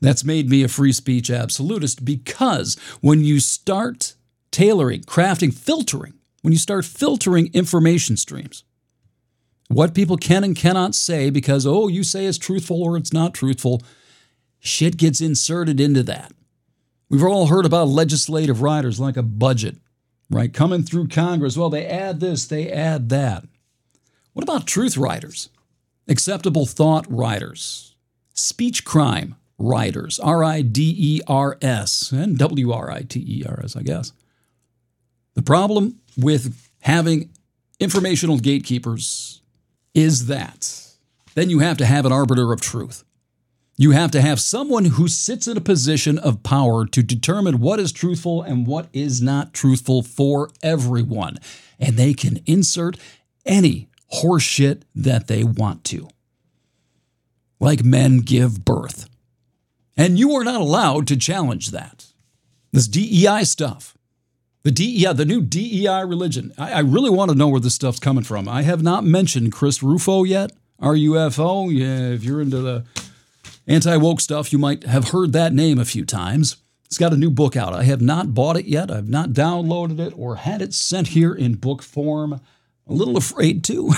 that's 0.00 0.24
made 0.24 0.48
me 0.48 0.62
a 0.62 0.68
free 0.68 0.94
speech 0.94 1.30
absolutist 1.30 2.02
because 2.02 2.78
when 3.02 3.24
you 3.24 3.40
start 3.40 4.14
tailoring, 4.50 5.02
crafting, 5.02 5.52
filtering, 5.52 6.14
when 6.40 6.54
you 6.54 6.58
start 6.58 6.86
filtering 6.86 7.50
information 7.52 8.16
streams, 8.16 8.64
what 9.68 9.94
people 9.94 10.16
can 10.16 10.44
and 10.44 10.56
cannot 10.56 10.94
say 10.94 11.28
because, 11.28 11.66
oh, 11.66 11.88
you 11.88 12.04
say 12.04 12.24
it's 12.24 12.38
truthful 12.38 12.82
or 12.82 12.96
it's 12.96 13.12
not 13.12 13.34
truthful, 13.34 13.82
shit 14.60 14.96
gets 14.96 15.20
inserted 15.20 15.78
into 15.78 16.02
that. 16.04 16.32
We've 17.12 17.22
all 17.22 17.48
heard 17.48 17.66
about 17.66 17.88
legislative 17.88 18.62
riders 18.62 18.98
like 18.98 19.18
a 19.18 19.22
budget, 19.22 19.76
right? 20.30 20.50
Coming 20.50 20.82
through 20.82 21.08
Congress. 21.08 21.58
Well, 21.58 21.68
they 21.68 21.84
add 21.84 22.20
this, 22.20 22.46
they 22.46 22.72
add 22.72 23.10
that. 23.10 23.44
What 24.32 24.42
about 24.42 24.66
truth 24.66 24.96
riders? 24.96 25.50
Acceptable 26.08 26.64
thought 26.64 27.04
riders, 27.12 27.96
speech 28.32 28.86
crime 28.86 29.34
riders, 29.58 30.18
R 30.20 30.42
I 30.42 30.62
D 30.62 30.94
E 30.98 31.20
R 31.28 31.58
S, 31.60 32.12
and 32.12 32.38
W 32.38 32.72
R 32.72 32.90
I 32.90 33.02
T 33.02 33.20
E 33.20 33.44
R 33.46 33.60
S, 33.62 33.76
I 33.76 33.82
guess. 33.82 34.14
The 35.34 35.42
problem 35.42 36.00
with 36.16 36.70
having 36.80 37.28
informational 37.78 38.38
gatekeepers 38.38 39.42
is 39.92 40.28
that 40.28 40.94
then 41.34 41.50
you 41.50 41.58
have 41.58 41.76
to 41.76 41.84
have 41.84 42.06
an 42.06 42.12
arbiter 42.12 42.54
of 42.54 42.62
truth. 42.62 43.04
You 43.82 43.90
have 43.90 44.12
to 44.12 44.22
have 44.22 44.38
someone 44.38 44.84
who 44.84 45.08
sits 45.08 45.48
in 45.48 45.56
a 45.56 45.60
position 45.60 46.16
of 46.16 46.44
power 46.44 46.86
to 46.86 47.02
determine 47.02 47.58
what 47.58 47.80
is 47.80 47.90
truthful 47.90 48.40
and 48.40 48.64
what 48.64 48.86
is 48.92 49.20
not 49.20 49.52
truthful 49.52 50.04
for 50.04 50.50
everyone. 50.62 51.40
And 51.80 51.96
they 51.96 52.14
can 52.14 52.44
insert 52.46 52.96
any 53.44 53.88
horseshit 54.22 54.82
that 54.94 55.26
they 55.26 55.42
want 55.42 55.82
to. 55.86 56.08
Like 57.58 57.82
men 57.82 58.18
give 58.18 58.64
birth. 58.64 59.08
And 59.96 60.16
you 60.16 60.30
are 60.34 60.44
not 60.44 60.60
allowed 60.60 61.08
to 61.08 61.16
challenge 61.16 61.72
that. 61.72 62.06
This 62.70 62.86
DEI 62.86 63.42
stuff, 63.42 63.98
the 64.62 64.70
DEI, 64.70 65.12
the 65.12 65.24
new 65.24 65.42
DEI 65.42 66.04
religion. 66.04 66.52
I, 66.56 66.74
I, 66.74 66.80
really 66.82 67.10
want 67.10 67.32
to 67.32 67.36
know 67.36 67.48
where 67.48 67.58
this 67.58 67.74
stuff's 67.74 67.98
coming 67.98 68.22
from. 68.22 68.48
I 68.48 68.62
have 68.62 68.84
not 68.84 69.02
mentioned 69.02 69.50
Chris 69.50 69.82
Rufo 69.82 70.22
yet. 70.22 70.52
RUFO. 70.80 71.76
Yeah, 71.76 72.14
if 72.14 72.22
you're 72.22 72.40
into 72.40 72.58
the 72.58 72.84
anti 73.72 73.96
woke 73.96 74.20
stuff, 74.20 74.52
you 74.52 74.58
might 74.58 74.84
have 74.84 75.08
heard 75.08 75.32
that 75.32 75.52
name 75.52 75.78
a 75.78 75.84
few 75.84 76.04
times. 76.04 76.56
It's 76.84 76.98
got 76.98 77.14
a 77.14 77.16
new 77.16 77.30
book 77.30 77.56
out. 77.56 77.72
I 77.72 77.84
have 77.84 78.02
not 78.02 78.34
bought 78.34 78.58
it 78.58 78.66
yet. 78.66 78.90
I've 78.90 79.08
not 79.08 79.30
downloaded 79.30 79.98
it 79.98 80.12
or 80.14 80.36
had 80.36 80.60
it 80.60 80.74
sent 80.74 81.08
here 81.08 81.32
in 81.32 81.54
book 81.54 81.82
form. 81.82 82.40
A 82.86 82.92
little 82.92 83.16
afraid 83.16 83.64
too. 83.64 83.92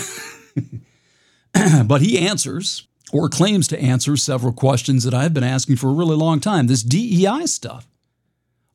but 1.87 2.03
he 2.03 2.19
answers 2.19 2.87
or 3.13 3.29
claims 3.29 3.67
to 3.69 3.81
answer 3.81 4.17
several 4.17 4.53
questions 4.53 5.03
that 5.03 5.15
I've 5.15 5.35
been 5.35 5.43
asking 5.43 5.77
for 5.77 5.91
a 5.91 5.95
really 5.95 6.17
long 6.17 6.39
time. 6.39 6.69
This 6.69 6.85
DEI 6.85 7.47
stuff 7.47 7.89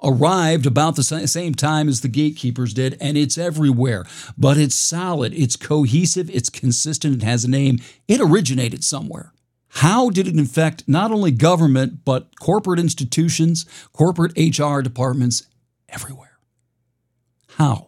arrived 0.03 0.65
about 0.65 0.95
the 0.97 1.03
same 1.03 1.53
time 1.53 1.87
as 1.87 2.01
the 2.01 2.07
gatekeepers 2.07 2.73
did, 2.73 2.97
and 2.99 3.17
it's 3.17 3.37
everywhere. 3.37 4.05
But 4.37 4.57
it's 4.57 4.75
solid, 4.75 5.33
it's 5.33 5.55
cohesive, 5.55 6.29
it's 6.29 6.49
consistent, 6.49 7.21
it 7.21 7.25
has 7.25 7.45
a 7.45 7.49
name. 7.49 7.79
It 8.07 8.21
originated 8.21 8.83
somewhere. 8.83 9.33
How 9.79 10.09
did 10.09 10.27
it 10.27 10.37
infect 10.37 10.83
not 10.89 11.09
only 11.09 11.31
government, 11.31 12.03
but 12.03 12.37
corporate 12.37 12.81
institutions, 12.81 13.65
corporate 13.93 14.33
HR 14.37 14.81
departments 14.81 15.43
everywhere? 15.87 16.37
How? 17.55 17.87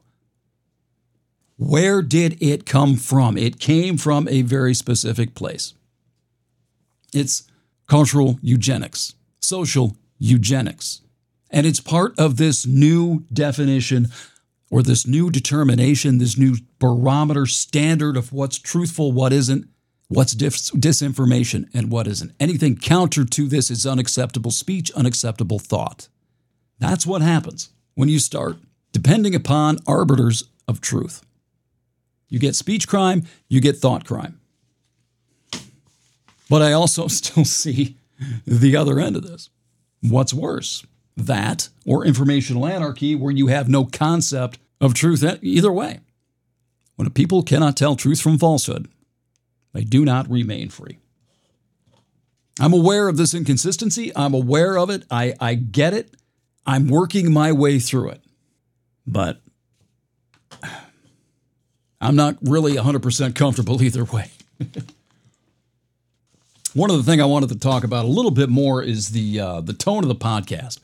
Where 1.57 2.01
did 2.01 2.41
it 2.41 2.65
come 2.65 2.95
from? 2.95 3.37
It 3.37 3.59
came 3.59 3.97
from 3.97 4.29
a 4.29 4.41
very 4.41 4.73
specific 4.73 5.35
place. 5.35 5.73
It's 7.13 7.43
cultural 7.87 8.39
eugenics, 8.41 9.15
social 9.41 9.97
eugenics. 10.17 11.01
And 11.49 11.67
it's 11.67 11.81
part 11.81 12.17
of 12.17 12.37
this 12.37 12.65
new 12.65 13.25
definition 13.33 14.07
or 14.69 14.81
this 14.81 15.05
new 15.05 15.29
determination, 15.29 16.19
this 16.19 16.37
new 16.37 16.55
barometer 16.79 17.45
standard 17.45 18.15
of 18.15 18.31
what's 18.31 18.57
truthful, 18.57 19.11
what 19.11 19.33
isn't, 19.33 19.67
what's 20.11 20.33
dis- 20.33 20.71
disinformation, 20.71 21.69
and 21.73 21.91
what 21.91 22.07
isn't. 22.07 22.33
Anything 22.39 22.75
counter 22.77 23.25
to 23.25 23.47
this 23.47 23.71
is 23.71 23.85
unacceptable 23.85 24.51
speech, 24.51 24.91
unacceptable 24.91 25.59
thought. 25.59 26.07
That's 26.79 27.05
what 27.05 27.21
happens 27.21 27.69
when 27.95 28.09
you 28.09 28.19
start 28.19 28.57
depending 28.91 29.33
upon 29.35 29.79
arbiters 29.87 30.43
of 30.67 30.81
truth. 30.81 31.25
You 32.29 32.39
get 32.39 32.55
speech 32.55 32.87
crime, 32.87 33.23
you 33.49 33.61
get 33.61 33.77
thought 33.77 34.05
crime. 34.05 34.39
But 36.49 36.61
I 36.61 36.73
also 36.73 37.07
still 37.07 37.45
see 37.45 37.95
the 38.45 38.75
other 38.75 38.99
end 38.99 39.15
of 39.15 39.23
this. 39.23 39.49
What's 40.01 40.33
worse? 40.33 40.85
that 41.17 41.69
or 41.85 42.05
informational 42.05 42.65
anarchy 42.65 43.15
where 43.15 43.31
you 43.31 43.47
have 43.47 43.69
no 43.69 43.85
concept 43.85 44.59
of 44.79 44.93
truth 44.93 45.23
either 45.41 45.71
way. 45.71 45.99
When 46.95 47.09
people 47.11 47.43
cannot 47.43 47.77
tell 47.77 47.95
truth 47.95 48.21
from 48.21 48.37
falsehood, 48.37 48.87
they 49.73 49.83
do 49.83 50.05
not 50.05 50.29
remain 50.29 50.69
free. 50.69 50.99
I'm 52.59 52.73
aware 52.73 53.07
of 53.07 53.17
this 53.17 53.33
inconsistency. 53.33 54.11
I'm 54.15 54.33
aware 54.33 54.77
of 54.77 54.89
it. 54.89 55.03
I, 55.09 55.33
I 55.39 55.55
get 55.55 55.93
it. 55.93 56.13
I'm 56.65 56.87
working 56.87 57.31
my 57.31 57.51
way 57.51 57.79
through 57.79 58.09
it. 58.09 58.21
But 59.07 59.41
I'm 61.99 62.15
not 62.15 62.37
really 62.41 62.73
100% 62.73 63.35
comfortable 63.35 63.81
either 63.83 64.03
way. 64.03 64.29
One 66.73 66.89
of 66.89 66.97
the 66.97 67.03
things 67.03 67.21
I 67.21 67.25
wanted 67.25 67.49
to 67.49 67.59
talk 67.59 67.83
about 67.83 68.05
a 68.05 68.07
little 68.07 68.31
bit 68.31 68.49
more 68.49 68.81
is 68.81 69.09
the 69.09 69.39
uh, 69.39 69.61
the 69.61 69.73
tone 69.73 70.03
of 70.03 70.07
the 70.07 70.15
podcast 70.15 70.79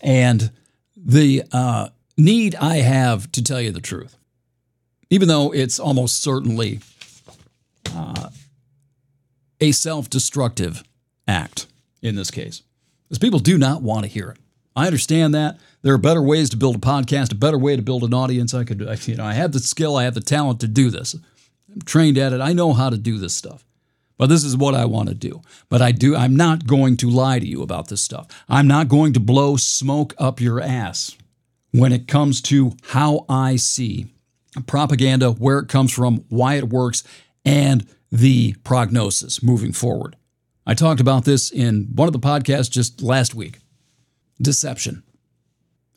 and 0.00 0.52
the 0.96 1.42
uh, 1.50 1.88
need 2.16 2.54
I 2.54 2.76
have 2.76 3.32
to 3.32 3.42
tell 3.42 3.60
you 3.60 3.72
the 3.72 3.80
truth, 3.80 4.16
even 5.10 5.26
though 5.26 5.52
it's 5.52 5.80
almost 5.80 6.22
certainly 6.22 6.78
a 9.60 9.72
self 9.72 10.10
destructive 10.10 10.82
act 11.26 11.66
in 12.02 12.16
this 12.16 12.30
case, 12.30 12.62
because 13.04 13.18
people 13.18 13.38
do 13.38 13.56
not 13.56 13.82
want 13.82 14.04
to 14.04 14.10
hear 14.10 14.30
it. 14.30 14.38
I 14.76 14.86
understand 14.86 15.34
that 15.34 15.58
there 15.82 15.94
are 15.94 15.98
better 15.98 16.22
ways 16.22 16.50
to 16.50 16.56
build 16.56 16.76
a 16.76 16.80
podcast, 16.80 17.32
a 17.32 17.36
better 17.36 17.58
way 17.58 17.76
to 17.76 17.82
build 17.82 18.02
an 18.02 18.12
audience. 18.12 18.54
I 18.54 18.64
could, 18.64 18.80
you 19.06 19.16
know, 19.16 19.24
I 19.24 19.34
have 19.34 19.52
the 19.52 19.60
skill, 19.60 19.96
I 19.96 20.04
have 20.04 20.14
the 20.14 20.20
talent 20.20 20.60
to 20.60 20.68
do 20.68 20.90
this. 20.90 21.14
I'm 21.72 21.82
trained 21.82 22.18
at 22.18 22.32
it. 22.32 22.40
I 22.40 22.52
know 22.52 22.72
how 22.72 22.90
to 22.90 22.98
do 22.98 23.18
this 23.18 23.34
stuff. 23.34 23.64
But 24.16 24.28
this 24.28 24.44
is 24.44 24.56
what 24.56 24.74
I 24.74 24.84
want 24.84 25.08
to 25.08 25.14
do. 25.14 25.42
But 25.68 25.82
I 25.82 25.92
do 25.92 26.14
I'm 26.14 26.36
not 26.36 26.66
going 26.66 26.96
to 26.98 27.10
lie 27.10 27.38
to 27.38 27.46
you 27.46 27.62
about 27.62 27.88
this 27.88 28.02
stuff. 28.02 28.28
I'm 28.48 28.68
not 28.68 28.88
going 28.88 29.12
to 29.14 29.20
blow 29.20 29.56
smoke 29.56 30.14
up 30.18 30.40
your 30.40 30.60
ass 30.60 31.16
when 31.72 31.92
it 31.92 32.06
comes 32.06 32.40
to 32.42 32.76
how 32.90 33.24
I 33.28 33.56
see 33.56 34.06
propaganda, 34.66 35.32
where 35.32 35.58
it 35.58 35.68
comes 35.68 35.92
from, 35.92 36.24
why 36.28 36.54
it 36.54 36.68
works, 36.68 37.02
and 37.44 37.86
the 38.10 38.54
prognosis 38.64 39.42
moving 39.42 39.72
forward. 39.72 40.16
I 40.66 40.74
talked 40.74 41.00
about 41.00 41.24
this 41.24 41.50
in 41.50 41.88
one 41.94 42.08
of 42.08 42.12
the 42.12 42.18
podcasts 42.18 42.70
just 42.70 43.02
last 43.02 43.34
week. 43.34 43.58
Deception. 44.40 45.02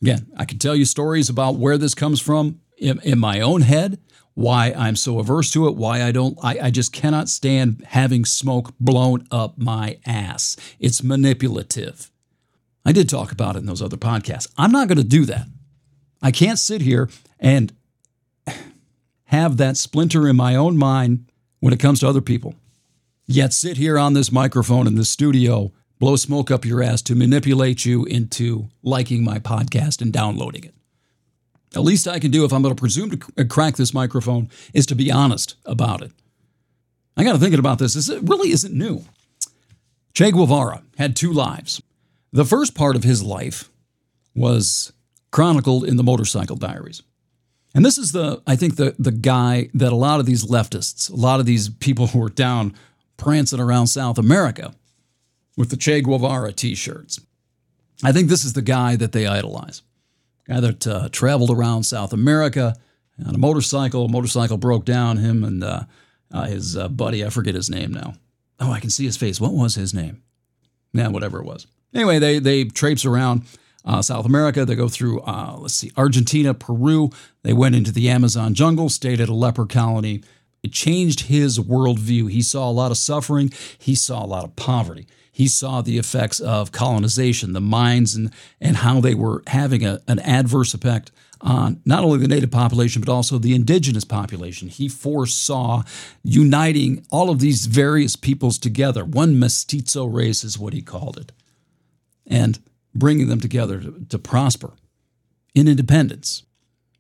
Again, 0.02 0.28
I 0.36 0.46
can 0.46 0.60
tell 0.60 0.76
you 0.76 0.86
stories 0.86 1.30
about 1.30 1.56
where 1.56 1.78
this 1.78 1.96
comes 1.96 2.22
from 2.22 2.60
in, 2.78 3.00
in 3.04 3.20
my 3.20 3.42
own 3.42 3.62
head 3.62 4.00
why 4.38 4.72
I'm 4.78 4.96
so 4.96 5.18
averse 5.18 5.50
to 5.54 5.68
it, 5.68 5.76
why 5.76 6.04
I 6.04 6.12
don't, 6.12 6.38
I, 6.44 6.60
I 6.66 6.70
just 6.70 6.94
cannot 6.94 7.28
stand 7.28 7.84
having 7.88 8.24
smoke 8.24 8.72
blown 8.80 9.26
up 9.32 9.58
my 9.58 9.98
ass. 10.06 10.56
It's 10.80 11.02
manipulative. 11.02 12.12
I 12.86 12.92
did 12.92 13.10
talk 13.10 13.32
about 13.32 13.56
it 13.56 13.60
in 13.60 13.66
those 13.66 13.82
other 13.82 13.98
podcasts. 13.98 14.48
I'm 14.56 14.72
not 14.72 14.88
going 14.88 15.00
to 15.00 15.04
do 15.04 15.26
that. 15.26 15.48
I 16.22 16.30
can't 16.30 16.60
sit 16.60 16.82
here 16.82 17.10
and 17.40 17.74
have 19.24 19.58
that 19.58 19.76
splinter 19.76 20.28
in 20.28 20.36
my 20.36 20.56
own 20.56 20.78
mind 20.78 21.32
when 21.60 21.74
it 21.74 21.80
comes 21.80 22.00
to 22.00 22.08
other 22.08 22.22
people. 22.22 22.56
Yet 23.26 23.54
sit 23.54 23.78
here 23.78 23.98
on 23.98 24.14
this 24.14 24.32
microphone 24.32 24.88
in 24.88 24.96
the 24.96 25.06
studio, 25.06 25.72
blow 26.00 26.16
smoke 26.16 26.50
up 26.50 26.66
your 26.66 26.82
ass 26.82 27.02
to 27.04 27.16
manipulate 27.16 27.86
you 27.86 28.06
into 28.06 28.70
liking 28.84 29.24
my 29.24 29.40
podcast 29.40 30.02
and 30.02 30.14
downloading 30.14 30.64
it. 30.64 30.74
The 31.72 31.82
least 31.82 32.08
I 32.08 32.20
can 32.20 32.32
do 32.32 32.46
if 32.46 32.54
I'm 32.54 32.62
going 32.62 32.74
to 32.74 32.80
presume 32.80 33.10
to 33.12 33.46
crack 33.46 33.76
this 33.76 33.94
microphone 33.94 34.50
is 34.74 34.86
to 34.86 34.96
be 34.96 35.12
honest 35.12 35.56
about 35.66 36.02
it. 36.02 36.12
I 37.18 37.24
got 37.24 37.34
to 37.34 37.40
thinking 37.40 37.60
about 37.60 37.80
this. 37.80 37.96
This 37.96 38.10
really 38.22 38.52
isn't 38.52 38.74
new. 38.74 39.04
Che 40.14 40.32
Guevara 40.32 40.84
had 40.98 41.16
two 41.16 41.34
lives. 41.34 41.82
The 42.32 42.46
first 42.46 42.76
part 42.76 42.96
of 42.96 43.04
his 43.04 43.22
life 43.22 43.70
was 44.36 44.94
chronicled 45.32 45.84
in 45.84 45.98
the 45.98 46.04
Motorcycle 46.04 46.56
Diaries. 46.56 47.02
And 47.78 47.86
this 47.86 48.00
is 48.00 48.12
the, 48.12 48.42
I 48.48 48.56
think, 48.56 48.76
the, 48.76 48.96
the 48.98 49.12
guy 49.12 49.70
that 49.76 49.94
a 49.94 49.96
lot 49.96 50.20
of 50.20 50.26
these 50.26 50.44
leftists, 50.44 51.12
a 51.12 51.16
lot 51.16 51.40
of 51.40 51.46
these 51.46 51.70
people 51.70 52.08
who 52.08 52.24
are 52.24 52.30
down 52.30 52.74
prancing 53.18 53.60
around 53.60 53.86
South 53.86 54.18
America 54.18 54.74
with 55.56 55.70
the 55.70 55.78
Che 55.78 56.02
Guevara 56.02 56.52
t 56.54 56.74
shirts. 56.74 57.22
I 58.04 58.12
think 58.12 58.30
this 58.30 58.44
is 58.44 58.54
the 58.54 58.64
guy 58.64 58.96
that 58.96 59.12
they 59.12 59.28
idolize. 59.28 59.84
Guy 60.48 60.60
that 60.60 60.88
uh, 60.88 61.10
traveled 61.12 61.52
around 61.52 61.84
South 61.84 62.14
America 62.14 62.76
on 63.24 63.36
a 63.36 63.38
motorcycle. 63.38 64.06
A 64.06 64.10
motorcycle 64.10 64.58
broke 64.58 64.84
down. 64.86 65.18
Him 65.18 65.44
and 65.44 65.64
uh, 65.64 65.84
uh, 66.34 66.46
his 66.46 66.76
uh, 66.76 66.88
buddy, 66.88 67.24
I 67.24 67.30
forget 67.30 67.54
his 67.54 67.70
name 67.70 67.92
now. 67.92 68.16
Oh, 68.60 68.72
I 68.72 68.80
can 68.80 68.90
see 68.90 69.06
his 69.06 69.18
face. 69.18 69.40
What 69.40 69.54
was 69.54 69.76
his 69.76 69.94
name? 69.94 70.24
Yeah, 70.94 71.10
whatever 71.10 71.40
it 71.40 71.46
was. 71.46 71.68
Anyway, 71.94 72.18
they 72.18 72.40
they 72.40 72.64
traipse 72.64 73.06
around 73.06 73.44
uh, 73.88 74.02
South 74.02 74.26
America. 74.26 74.66
They 74.66 74.76
go 74.76 74.90
through, 74.90 75.22
uh, 75.22 75.56
let's 75.58 75.74
see, 75.74 75.92
Argentina, 75.98 76.54
Peru. 76.54 77.10
They 77.44 77.54
went 77.54 77.76
into 77.76 77.92
the 77.92 78.10
Amazon 78.10 78.54
jungle, 78.54 78.90
stayed 78.90 79.22
at 79.22 79.30
a 79.30 79.34
leper 79.34 79.66
colony. 79.66 80.22
It 80.62 80.74
changed 80.74 81.22
his 81.22 81.58
worldview. 81.58 82.30
He 82.30 82.42
saw 82.42 82.70
a 82.70 82.72
lot 82.72 82.92
of 82.92 82.98
suffering. 82.98 83.52
He 83.78 83.96
saw 83.96 84.24
a 84.24 84.28
lot 84.28 84.44
of 84.44 84.56
poverty. 84.56 85.08
He 85.32 85.48
saw 85.48 85.82
the 85.82 85.98
effects 85.98 86.40
of 86.40 86.72
colonization, 86.72 87.54
the 87.54 87.62
mines, 87.62 88.16
and, 88.16 88.34
and 88.60 88.78
how 88.78 89.00
they 89.00 89.14
were 89.14 89.44
having 89.48 89.86
a, 89.86 90.02
an 90.08 90.20
adverse 90.20 90.74
effect 90.74 91.12
on 91.40 91.80
not 91.86 92.04
only 92.04 92.18
the 92.18 92.28
native 92.28 92.50
population, 92.50 93.02
but 93.02 93.12
also 93.12 93.38
the 93.38 93.54
indigenous 93.54 94.04
population. 94.04 94.68
He 94.68 94.90
foresaw 94.90 95.84
uniting 96.24 97.06
all 97.12 97.30
of 97.30 97.40
these 97.40 97.68
various 97.68 98.16
peoples 98.16 98.58
together. 98.58 99.06
One 99.06 99.40
mestizo 99.40 100.06
race 100.06 100.44
is 100.44 100.58
what 100.58 100.74
he 100.74 100.82
called 100.82 101.18
it. 101.20 101.32
And 102.26 102.60
bringing 102.94 103.28
them 103.28 103.40
together 103.40 103.80
to, 103.80 104.06
to 104.10 104.20
prosper 104.20 104.74
in 105.54 105.68
independence. 105.68 106.44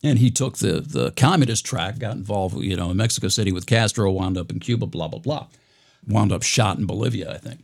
And 0.03 0.19
he 0.19 0.29
took 0.29 0.57
the, 0.57 0.79
the 0.79 1.11
communist 1.11 1.65
track, 1.65 1.99
got 1.99 2.15
involved, 2.15 2.57
you 2.57 2.75
know, 2.75 2.91
in 2.91 2.97
Mexico 2.97 3.27
City 3.29 3.51
with 3.51 3.65
Castro, 3.65 4.11
wound 4.11 4.38
up 4.38 4.51
in 4.51 4.59
Cuba, 4.59 4.85
blah, 4.85 5.07
blah, 5.07 5.19
blah. 5.19 5.47
Wound 6.07 6.31
up 6.31 6.43
shot 6.43 6.77
in 6.77 6.85
Bolivia, 6.85 7.33
I 7.33 7.38
think. 7.38 7.63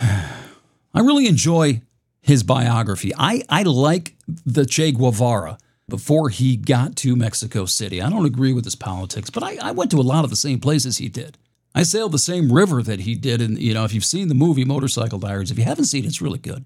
I 0.00 1.00
really 1.00 1.26
enjoy 1.26 1.82
his 2.22 2.42
biography. 2.42 3.12
I, 3.16 3.42
I 3.48 3.62
like 3.62 4.14
the 4.26 4.64
Che 4.64 4.92
Guevara 4.92 5.58
before 5.88 6.30
he 6.30 6.56
got 6.56 6.96
to 6.96 7.14
Mexico 7.14 7.66
City. 7.66 8.02
I 8.02 8.10
don't 8.10 8.26
agree 8.26 8.52
with 8.52 8.64
his 8.64 8.74
politics, 8.74 9.30
but 9.30 9.42
I, 9.42 9.58
I 9.62 9.70
went 9.72 9.90
to 9.92 9.98
a 9.98 10.02
lot 10.02 10.24
of 10.24 10.30
the 10.30 10.36
same 10.36 10.58
places 10.58 10.98
he 10.98 11.08
did. 11.08 11.38
I 11.74 11.82
sailed 11.82 12.12
the 12.12 12.18
same 12.18 12.50
river 12.50 12.82
that 12.82 13.00
he 13.00 13.14
did. 13.14 13.42
And, 13.42 13.58
you 13.58 13.74
know, 13.74 13.84
if 13.84 13.92
you've 13.92 14.04
seen 14.04 14.28
the 14.28 14.34
movie 14.34 14.64
Motorcycle 14.64 15.18
Diaries, 15.18 15.50
if 15.50 15.58
you 15.58 15.64
haven't 15.64 15.84
seen 15.84 16.04
it, 16.04 16.08
it's 16.08 16.22
really 16.22 16.38
good. 16.38 16.64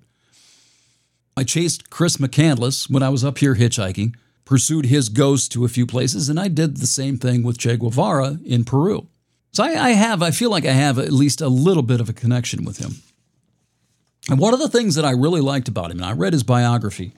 I 1.40 1.44
chased 1.44 1.88
Chris 1.88 2.18
McCandless 2.18 2.90
when 2.90 3.02
I 3.02 3.08
was 3.08 3.24
up 3.24 3.38
here 3.38 3.54
hitchhiking, 3.54 4.14
pursued 4.44 4.84
his 4.84 5.08
ghost 5.08 5.50
to 5.52 5.64
a 5.64 5.68
few 5.68 5.86
places, 5.86 6.28
and 6.28 6.38
I 6.38 6.48
did 6.48 6.76
the 6.76 6.86
same 6.86 7.16
thing 7.16 7.42
with 7.42 7.56
Che 7.56 7.78
Guevara 7.78 8.38
in 8.44 8.62
Peru. 8.62 9.08
So 9.52 9.64
I, 9.64 9.68
I 9.68 9.90
have, 9.92 10.22
I 10.22 10.32
feel 10.32 10.50
like 10.50 10.66
I 10.66 10.72
have 10.72 10.98
at 10.98 11.10
least 11.10 11.40
a 11.40 11.48
little 11.48 11.82
bit 11.82 11.98
of 11.98 12.10
a 12.10 12.12
connection 12.12 12.62
with 12.66 12.76
him. 12.76 12.96
And 14.28 14.38
one 14.38 14.52
of 14.52 14.60
the 14.60 14.68
things 14.68 14.96
that 14.96 15.06
I 15.06 15.12
really 15.12 15.40
liked 15.40 15.66
about 15.66 15.90
him, 15.90 15.96
and 15.96 16.04
I 16.04 16.12
read 16.12 16.34
his 16.34 16.42
biography, 16.42 17.14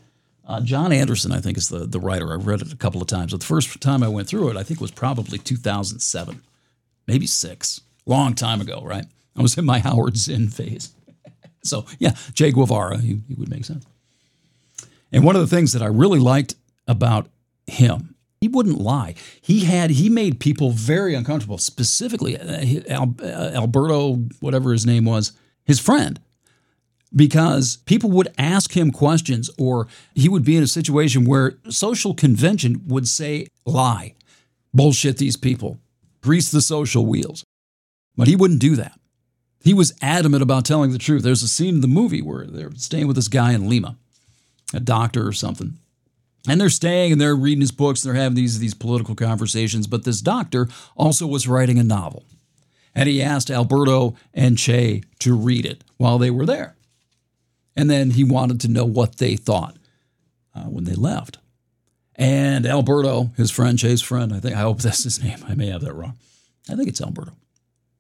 uh, 0.47 0.61
John 0.61 0.93
Anderson, 0.93 1.33
I 1.33 1.41
think, 1.41 1.59
is 1.59 1.69
the, 1.69 1.81
the 1.81 1.99
writer. 1.99 2.33
I've 2.33 2.47
read 2.47 2.63
it 2.63 2.73
a 2.73 2.77
couple 2.77 3.03
of 3.03 3.09
times. 3.09 3.33
But 3.33 3.41
the 3.41 3.47
first 3.47 3.81
time 3.81 4.05
I 4.05 4.09
went 4.09 4.29
through 4.29 4.51
it, 4.51 4.57
I 4.57 4.63
think 4.63 4.81
was 4.81 4.93
probably 4.93 5.39
2007, 5.39 6.41
maybe 7.09 7.27
six, 7.27 7.81
long 8.07 8.37
time 8.37 8.61
ago, 8.61 8.83
right? 8.85 9.07
I 9.37 9.43
was 9.43 9.59
in 9.59 9.65
my 9.65 9.81
Howard 9.81 10.17
Zinn 10.17 10.49
phase. 10.49 10.95
so, 11.65 11.87
yeah, 11.99 12.13
Che 12.35 12.53
Guevara, 12.53 12.99
he, 12.99 13.19
he 13.27 13.35
would 13.35 13.51
make 13.51 13.65
sense. 13.65 13.85
And 15.13 15.25
one 15.25 15.37
of 15.37 15.43
the 15.43 15.55
things 15.55 15.73
that 15.73 15.83
I 15.83 15.87
really 15.87 16.19
liked 16.19 16.55
about 16.89 17.29
him, 17.67 18.15
he 18.41 18.49
wouldn't 18.49 18.81
lie. 18.81 19.15
He 19.41 19.67
had 19.67 19.91
he 19.91 20.09
made 20.09 20.41
people 20.41 20.71
very 20.71 21.15
uncomfortable. 21.15 21.59
Specifically, 21.59 22.39
uh, 22.39 23.07
uh, 23.21 23.53
Alberto, 23.55 24.15
whatever 24.41 24.73
his 24.73 24.87
name 24.87 25.05
was, 25.05 25.33
his 25.65 25.79
friend, 25.79 26.19
because 27.15 27.77
people 27.85 28.11
would 28.11 28.33
ask 28.39 28.77
him 28.77 28.91
questions, 28.91 29.51
or 29.59 29.87
he 30.15 30.29
would 30.29 30.45
be 30.45 30.57
in 30.57 30.63
a 30.63 30.67
situation 30.69 31.25
where 31.25 31.59
social 31.69 32.15
convention 32.15 32.83
would 32.87 33.07
say 33.07 33.47
lie, 33.67 34.15
bullshit 34.73 35.19
these 35.19 35.37
people, 35.37 35.79
grease 36.23 36.51
the 36.51 36.63
social 36.63 37.07
wheels, 37.07 37.45
but 38.17 38.29
he 38.29 38.35
wouldn't 38.37 38.61
do 38.61 38.77
that. 38.77 38.99
He 39.61 39.75
was 39.75 39.95
adamant 40.03 40.43
about 40.43 40.65
telling 40.65 40.91
the 40.91 40.99
truth. 40.99 41.23
There's 41.23 41.45
a 41.45 41.49
scene 41.49 41.77
in 41.77 41.81
the 41.83 41.87
movie 41.87 42.23
where 42.23 42.47
they're 42.47 42.75
staying 42.75 43.07
with 43.07 43.15
this 43.15 43.29
guy 43.29 43.53
in 43.53 43.69
Lima 43.69 43.97
a 44.73 44.81
doctor 44.81 45.27
or 45.27 45.33
something. 45.33 45.79
And 46.49 46.61
they're 46.61 46.71
staying 46.71 47.13
and 47.13 47.21
they're 47.21 47.37
reading 47.37 47.61
his 47.61 47.71
books, 47.71 48.05
and 48.05 48.13
they're 48.13 48.21
having 48.21 48.37
these, 48.37 48.59
these 48.59 48.75
political 48.75 49.15
conversations. 49.15 49.87
But 49.87 50.05
this 50.05 50.21
doctor 50.21 50.69
also 50.97 51.27
was 51.27 51.47
writing 51.47 51.79
a 51.79 51.85
novel. 51.85 52.25
And 52.95 53.09
he 53.09 53.23
asked 53.23 53.51
Alberto 53.51 54.17
and 54.35 54.59
Che 54.59 55.03
to 55.21 55.37
read 55.37 55.65
it 55.65 55.85
while 55.97 56.19
they 56.19 56.31
were 56.31 56.47
there. 56.47 56.75
And 57.75 57.89
then 57.89 58.11
he 58.11 58.25
wanted 58.25 58.61
to 58.63 58.69
know 58.69 58.85
what 58.85 59.17
they 59.17 59.37
thought 59.37 59.77
uh, 60.55 60.65
when 60.65 60.85
they 60.85 60.95
left. 60.95 61.39
And 62.17 62.67
Alberto, 62.67 63.31
his 63.37 63.51
friend, 63.51 63.79
Che's 63.79 64.03
friend, 64.03 64.33
I 64.35 64.41
think, 64.41 64.55
I 64.55 64.61
hope 64.61 64.81
that's 64.81 65.05
his 65.05 65.23
name. 65.23 65.39
I 65.49 65.55
may 65.55 65.69
have 65.69 65.81
that 65.81 65.95
wrong. 65.95 66.19
I 66.69 66.75
think 66.75 66.89
it's 66.89 67.01
Alberto. 67.01 67.33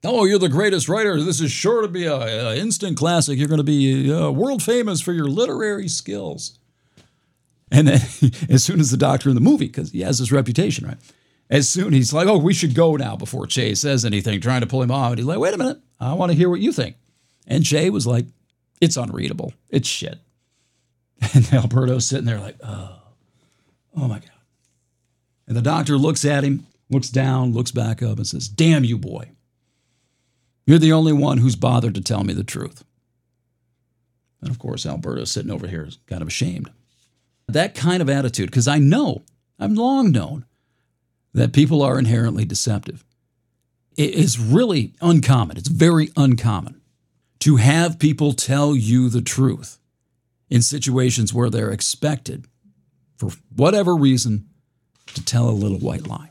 Oh, 0.05 0.25
you're 0.25 0.39
the 0.39 0.49
greatest 0.49 0.89
writer. 0.89 1.21
This 1.23 1.41
is 1.41 1.53
sure 1.53 1.81
to 1.81 1.89
be 1.89 2.07
an 2.07 2.57
instant 2.57 2.97
classic. 2.97 3.39
You're 3.39 3.49
going 3.49 3.59
to 3.59 3.65
be 3.65 4.13
uh, 4.13 4.31
world 4.31 4.63
famous 4.63 5.01
for 5.01 5.13
your 5.13 5.29
literary 5.29 5.89
skills. 5.89 6.59
And 7.73 7.89
then, 7.89 8.01
as 8.51 8.63
soon 8.63 8.79
as 8.79 8.91
the 8.91 8.97
doctor 8.97 9.31
in 9.31 9.35
the 9.35 9.41
movie, 9.41 9.67
because 9.67 9.91
he 9.91 10.03
has 10.03 10.19
this 10.19 10.31
reputation, 10.31 10.87
right? 10.87 10.99
As 11.51 11.69
soon 11.69 11.93
he's 11.93 12.13
like, 12.13 12.29
"Oh, 12.29 12.39
we 12.39 12.55
should 12.55 12.75
go 12.75 12.97
now," 12.97 13.17
before 13.17 13.47
Che 13.47 13.75
says 13.75 14.05
anything, 14.05 14.41
trying 14.41 14.61
to 14.61 14.67
pull 14.67 14.83
him 14.83 14.91
off, 14.91 15.11
and 15.11 15.19
he's 15.19 15.27
like, 15.27 15.39
"Wait 15.39 15.55
a 15.55 15.59
minute, 15.59 15.81
I 15.99 16.13
want 16.13 16.31
to 16.31 16.37
hear 16.37 16.49
what 16.49 16.61
you 16.61 16.73
think." 16.73 16.97
And 17.47 17.65
Che 17.65 17.91
was 17.91 18.07
like, 18.07 18.27
"It's 18.81 18.97
unreadable. 18.97 19.55
It's 19.71 19.89
shit." 19.89 20.19
And 21.35 21.53
Alberto's 21.53 22.07
sitting 22.07 22.27
there 22.27 22.41
like, 22.41 22.57
"Oh, 22.63 22.99
oh 23.97 24.09
my 24.09 24.19
god." 24.19 24.31
And 25.47 25.57
the 25.57 25.63
doctor 25.63 25.97
looks 25.97 26.25
at 26.25 26.45
him, 26.45 26.67
looks 26.91 27.11
down, 27.11 27.53
looks 27.53 27.71
back 27.71 28.03
up, 28.03 28.19
and 28.19 28.27
says, 28.27 28.49
"Damn 28.49 28.85
you, 28.85 28.99
boy! 28.99 29.31
You're 30.67 30.79
the 30.79 30.93
only 30.93 31.13
one 31.13 31.39
who's 31.39 31.57
bothered 31.57 31.95
to 31.95 32.01
tell 32.03 32.23
me 32.23 32.35
the 32.35 32.45
truth." 32.45 32.85
And 34.41 34.51
of 34.51 34.59
course, 34.59 34.85
Alberto's 34.85 35.31
sitting 35.31 35.51
over 35.51 35.67
here, 35.67 35.89
kind 36.07 36.23
of 36.23 36.29
ashamed 36.29 36.71
that 37.49 37.75
kind 37.75 38.01
of 38.01 38.09
attitude, 38.09 38.51
because 38.51 38.69
I 38.69 38.79
know, 38.79 39.23
I've 39.59 39.73
long 39.73 40.11
known 40.11 40.45
that 41.35 41.53
people 41.53 41.83
are 41.83 41.99
inherently 41.99 42.45
deceptive. 42.45 43.05
It 43.97 44.15
is 44.15 44.39
really 44.39 44.95
uncommon. 45.01 45.57
It's 45.57 45.69
very 45.69 46.11
uncommon 46.17 46.81
to 47.41 47.57
have 47.57 47.99
people 47.99 48.33
tell 48.33 48.75
you 48.75 49.09
the 49.09 49.23
truth 49.23 49.79
in 50.49 50.63
situations 50.63 51.35
where 51.35 51.51
they're 51.51 51.71
expected, 51.71 52.47
for 53.17 53.31
whatever 53.55 53.97
reason, 53.97 54.47
to 55.15 55.25
tell 55.25 55.49
a 55.49 55.51
little 55.51 55.79
white 55.79 56.07
lie. 56.07 56.31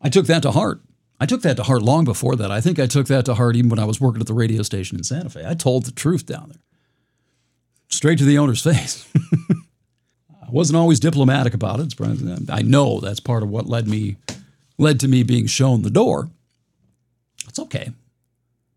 I 0.00 0.08
took 0.08 0.26
that 0.26 0.42
to 0.42 0.52
heart. 0.52 0.80
I 1.18 1.26
took 1.26 1.42
that 1.42 1.56
to 1.56 1.62
heart 1.62 1.82
long 1.82 2.04
before 2.04 2.36
that. 2.36 2.50
I 2.50 2.60
think 2.60 2.78
I 2.78 2.86
took 2.86 3.06
that 3.06 3.24
to 3.24 3.34
heart 3.34 3.56
even 3.56 3.70
when 3.70 3.78
I 3.78 3.84
was 3.84 4.00
working 4.00 4.20
at 4.20 4.26
the 4.26 4.34
radio 4.34 4.62
station 4.62 4.98
in 4.98 5.04
Santa 5.04 5.30
Fe. 5.30 5.44
I 5.46 5.54
told 5.54 5.84
the 5.84 5.92
truth 5.92 6.26
down 6.26 6.50
there 6.50 6.62
straight 7.96 8.18
to 8.18 8.24
the 8.24 8.38
owner's 8.38 8.62
face. 8.64 9.08
I 10.46 10.50
wasn't 10.50 10.76
always 10.76 11.00
diplomatic 11.00 11.54
about 11.54 11.80
it. 11.80 11.94
I 12.50 12.62
know 12.62 13.00
that's 13.00 13.20
part 13.20 13.42
of 13.42 13.48
what 13.48 13.66
led 13.66 13.88
me 13.88 14.16
led 14.78 15.00
to 15.00 15.08
me 15.08 15.22
being 15.22 15.46
shown 15.46 15.82
the 15.82 15.90
door. 15.90 16.28
It's 17.48 17.58
okay. 17.58 17.90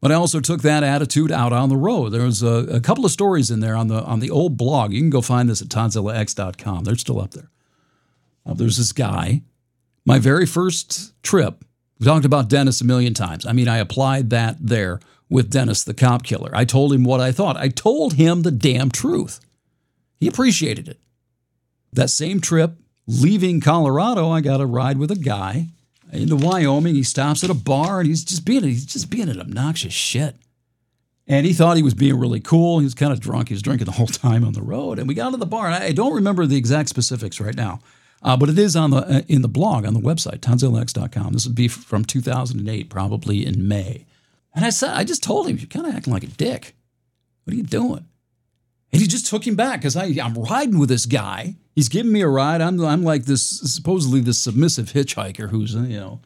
But 0.01 0.11
I 0.11 0.15
also 0.15 0.39
took 0.39 0.61
that 0.61 0.83
attitude 0.83 1.31
out 1.31 1.51
on 1.51 1.69
the 1.69 1.75
road. 1.75 2.09
There 2.09 2.23
was 2.23 2.41
a, 2.41 2.75
a, 2.75 2.79
couple 2.79 3.03
of 3.03 3.11
stories 3.11 3.51
in 3.51 3.59
there 3.59 3.75
on 3.75 3.89
the 3.89 4.01
on 4.03 4.21
the 4.21 4.29
old 4.29 4.55
blog. 4.57 4.93
You 4.93 5.01
can 5.01 5.09
go 5.09 5.21
find 5.21 5.49
this 5.49 5.61
at 5.61 5.67
ToddzillaX.com. 5.67 6.85
They're 6.85 6.95
still 6.95 7.19
up 7.19 7.31
there. 7.31 7.49
Uh, 8.45 8.53
there's 8.53 8.77
this 8.77 8.93
guy. 8.93 9.41
My 10.05 10.17
very 10.17 10.45
first 10.45 11.21
trip. 11.21 11.65
We 11.99 12.05
talked 12.05 12.23
about 12.23 12.47
Dennis 12.47 12.79
a 12.79 12.85
million 12.85 13.13
times. 13.13 13.45
I 13.45 13.51
mean, 13.51 13.67
I 13.67 13.77
applied 13.77 14.29
that 14.29 14.55
there 14.61 15.01
with 15.29 15.51
Dennis 15.51 15.83
the 15.83 15.93
cop 15.93 16.23
killer. 16.23 16.51
I 16.53 16.65
told 16.65 16.93
him 16.93 17.03
what 17.03 17.21
I 17.21 17.31
thought. 17.31 17.57
I 17.57 17.69
told 17.69 18.13
him 18.13 18.41
the 18.41 18.51
damn 18.51 18.89
truth. 18.89 19.39
He 20.19 20.27
appreciated 20.27 20.87
it. 20.87 20.99
That 21.93 22.09
same 22.09 22.41
trip, 22.41 22.73
leaving 23.07 23.61
Colorado, 23.61 24.29
I 24.29 24.41
got 24.41 24.61
a 24.61 24.65
ride 24.65 24.97
with 24.97 25.11
a 25.11 25.15
guy 25.15 25.67
into 26.11 26.35
Wyoming. 26.35 26.95
He 26.95 27.03
stops 27.03 27.43
at 27.43 27.49
a 27.49 27.55
bar 27.55 27.99
and 27.99 28.09
he's 28.09 28.23
just 28.23 28.45
being 28.45 28.63
he's 28.63 28.85
just 28.85 29.09
being 29.09 29.29
an 29.29 29.39
obnoxious 29.39 29.93
shit. 29.93 30.35
And 31.27 31.45
he 31.45 31.53
thought 31.53 31.77
he 31.77 31.83
was 31.83 31.93
being 31.93 32.19
really 32.19 32.39
cool. 32.39 32.79
He 32.79 32.85
was 32.85 32.95
kind 32.95 33.13
of 33.13 33.19
drunk. 33.19 33.49
He 33.49 33.53
was 33.53 33.61
drinking 33.61 33.85
the 33.85 33.91
whole 33.91 34.07
time 34.07 34.43
on 34.43 34.53
the 34.53 34.63
road. 34.63 34.97
And 34.97 35.07
we 35.07 35.13
got 35.13 35.29
to 35.29 35.37
the 35.37 35.45
bar. 35.45 35.67
And 35.67 35.75
I 35.75 35.91
don't 35.91 36.15
remember 36.15 36.45
the 36.45 36.57
exact 36.57 36.89
specifics 36.89 37.39
right 37.39 37.55
now, 37.55 37.81
uh, 38.23 38.35
but 38.35 38.49
it 38.49 38.57
is 38.57 38.75
on 38.75 38.91
the 38.91 38.97
uh, 38.97 39.21
in 39.27 39.41
the 39.41 39.47
blog 39.47 39.85
on 39.85 39.93
the 39.93 39.99
website 39.99 40.39
toddzillax.com. 40.39 41.33
This 41.33 41.45
would 41.45 41.55
be 41.55 41.67
from 41.67 42.03
2008, 42.03 42.89
probably 42.89 43.45
in 43.45 43.67
May. 43.67 44.05
And 44.53 44.65
I 44.65 44.69
said, 44.69 44.91
I 44.91 45.03
just 45.03 45.23
told 45.23 45.47
him, 45.47 45.57
you're 45.57 45.67
kind 45.67 45.85
of 45.85 45.95
acting 45.95 46.13
like 46.13 46.23
a 46.23 46.27
dick. 46.27 46.75
What 47.43 47.53
are 47.53 47.57
you 47.57 47.63
doing? 47.63 48.05
And 48.91 49.01
he 49.01 49.07
just 49.07 49.27
took 49.27 49.45
him 49.45 49.55
back 49.55 49.81
because 49.81 49.95
I'm 49.95 50.33
riding 50.33 50.79
with 50.79 50.89
this 50.89 51.05
guy. 51.05 51.55
He's 51.75 51.89
giving 51.89 52.11
me 52.11 52.21
a 52.21 52.27
ride. 52.27 52.61
I'm, 52.61 52.83
I'm 52.83 53.03
like 53.03 53.25
this, 53.25 53.43
supposedly 53.43 54.21
this 54.21 54.39
submissive 54.39 54.91
hitchhiker 54.91 55.49
who's, 55.49 55.75
you 55.75 55.99
know, 55.99 56.21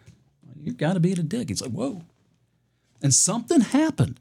you've 0.62 0.78
got 0.78 0.94
to 0.94 1.00
be 1.00 1.12
a 1.12 1.16
dick. 1.16 1.50
He's 1.50 1.62
like, 1.62 1.72
whoa. 1.72 2.04
And 3.02 3.14
something 3.14 3.62
happened. 3.62 4.20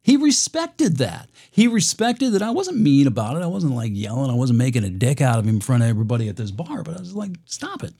He 0.00 0.16
respected 0.16 0.96
that. 0.96 1.28
He 1.50 1.68
respected 1.68 2.30
that 2.30 2.42
I 2.42 2.50
wasn't 2.50 2.78
mean 2.78 3.06
about 3.06 3.36
it. 3.36 3.42
I 3.42 3.46
wasn't 3.46 3.76
like 3.76 3.92
yelling. 3.94 4.30
I 4.30 4.34
wasn't 4.34 4.58
making 4.58 4.84
a 4.84 4.90
dick 4.90 5.20
out 5.20 5.38
of 5.38 5.44
him 5.44 5.56
in 5.56 5.60
front 5.60 5.82
of 5.82 5.88
everybody 5.88 6.28
at 6.28 6.36
this 6.36 6.50
bar. 6.50 6.82
But 6.82 6.96
I 6.96 7.00
was 7.00 7.14
like, 7.14 7.32
stop 7.44 7.84
it. 7.84 7.92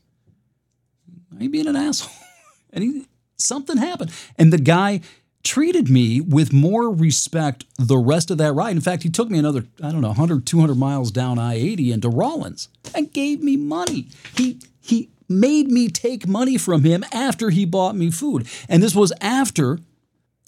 I 1.39 1.45
ain't 1.45 1.53
being 1.53 1.69
an 1.69 1.77
asshole. 1.77 2.13
and 2.73 2.83
he, 2.83 3.07
something 3.37 3.77
happened. 3.77 4.11
And 4.37 4.53
the 4.53 4.59
guy 4.59 5.03
treated 5.43 5.89
me 5.89 6.21
with 6.21 6.53
more 6.53 6.91
respect 6.91 7.65
the 7.79 7.99
rest 7.99 8.31
of 8.31 8.39
that 8.39 8.53
ride. 8.53 8.77
In 8.77 8.81
fact, 8.81 9.03
he 9.03 9.11
took 9.11 9.31
me 9.31 9.39
another, 9.39 9.65
I 9.83 9.91
don't 9.91 10.01
know, 10.01 10.09
100, 10.09 10.47
200 10.47 10.75
miles 10.75 11.11
down 11.11 11.39
I 11.39 11.55
80 11.55 11.93
into 11.93 12.09
Rawlins 12.09 12.69
and 12.95 13.13
gave 13.13 13.43
me 13.43 13.57
money. 13.57 14.09
He, 14.37 14.61
he 14.81 15.11
made 15.29 15.69
me 15.69 15.89
take 15.89 16.27
money 16.27 16.59
from 16.59 16.85
him 16.85 17.05
after 17.13 17.51
he 17.51 17.65
bought 17.65 17.97
me 17.97 18.11
food. 18.11 18.47
And 18.69 18.83
this 18.83 18.95
was 18.95 19.13
after 19.21 19.79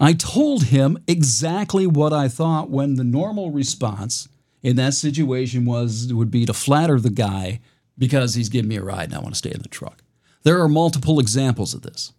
I 0.00 0.12
told 0.12 0.64
him 0.64 0.98
exactly 1.06 1.86
what 1.86 2.12
I 2.12 2.28
thought 2.28 2.70
when 2.70 2.94
the 2.94 3.04
normal 3.04 3.50
response 3.50 4.28
in 4.62 4.76
that 4.76 4.94
situation 4.94 5.64
was 5.64 6.12
would 6.12 6.30
be 6.30 6.46
to 6.46 6.54
flatter 6.54 6.98
the 6.98 7.10
guy 7.10 7.60
because 7.96 8.34
he's 8.34 8.48
giving 8.48 8.68
me 8.68 8.76
a 8.76 8.82
ride 8.82 9.04
and 9.04 9.14
I 9.14 9.20
want 9.20 9.34
to 9.34 9.38
stay 9.38 9.52
in 9.52 9.62
the 9.62 9.68
truck. 9.68 10.02
There 10.42 10.60
are 10.60 10.68
multiple 10.68 11.20
examples 11.20 11.74
of 11.74 11.82
this. 11.82 12.12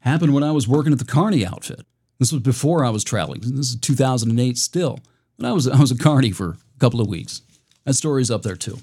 Happened 0.00 0.34
when 0.34 0.42
I 0.42 0.52
was 0.52 0.68
working 0.68 0.92
at 0.92 0.98
the 0.98 1.04
Carney 1.04 1.44
outfit. 1.46 1.86
This 2.18 2.32
was 2.32 2.40
before 2.40 2.84
I 2.84 2.90
was 2.90 3.04
traveling. 3.04 3.40
This 3.42 3.70
is 3.70 3.76
2008 3.80 4.56
still. 4.56 5.00
But 5.38 5.46
I 5.46 5.52
was 5.52 5.68
I 5.68 5.78
was 5.78 5.90
a 5.90 5.98
carny 5.98 6.30
for 6.30 6.50
a 6.50 6.78
couple 6.78 7.00
of 7.00 7.08
weeks. 7.08 7.42
That 7.84 7.94
story's 7.94 8.30
up 8.30 8.42
there 8.42 8.56
too. 8.56 8.78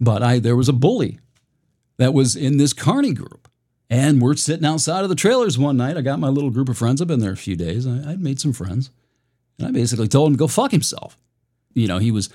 But 0.00 0.22
I 0.22 0.38
there 0.38 0.56
was 0.56 0.68
a 0.68 0.72
bully 0.72 1.18
that 1.96 2.14
was 2.14 2.36
in 2.36 2.58
this 2.58 2.72
carny 2.72 3.12
group. 3.12 3.48
And 3.88 4.20
we're 4.20 4.34
sitting 4.34 4.66
outside 4.66 5.04
of 5.04 5.08
the 5.08 5.14
trailers 5.14 5.58
one 5.58 5.76
night. 5.76 5.96
I 5.96 6.00
got 6.00 6.18
my 6.18 6.28
little 6.28 6.50
group 6.50 6.68
of 6.68 6.76
friends. 6.76 7.00
I've 7.00 7.06
been 7.06 7.20
there 7.20 7.32
a 7.32 7.36
few 7.36 7.54
days. 7.54 7.86
I, 7.86 7.90
would 7.90 8.20
made 8.20 8.40
some 8.40 8.52
friends. 8.52 8.90
And 9.58 9.68
I 9.68 9.70
basically 9.70 10.08
told 10.08 10.28
him 10.28 10.34
to 10.34 10.38
go 10.38 10.48
fuck 10.48 10.72
himself. 10.72 11.16
You 11.72 11.86
know, 11.86 11.98
he 11.98 12.10
was 12.10 12.28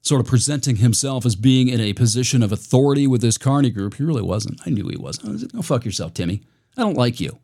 sort 0.00 0.22
of 0.22 0.26
presenting 0.26 0.76
himself 0.76 1.26
as 1.26 1.36
being 1.36 1.68
in 1.68 1.78
a 1.78 1.92
position 1.92 2.42
of 2.42 2.52
authority 2.52 3.06
with 3.06 3.20
this 3.20 3.36
carny 3.36 3.68
group. 3.68 3.94
He 3.94 4.02
really 4.02 4.22
wasn't. 4.22 4.60
I 4.66 4.70
knew 4.70 4.88
he 4.88 4.96
wasn't. 4.96 5.28
I 5.28 5.32
like, 5.32 5.52
go 5.52 5.60
fuck 5.60 5.84
yourself, 5.84 6.14
Timmy. 6.14 6.40
I 6.74 6.80
don't 6.80 6.96
like 6.96 7.20
you 7.20 7.38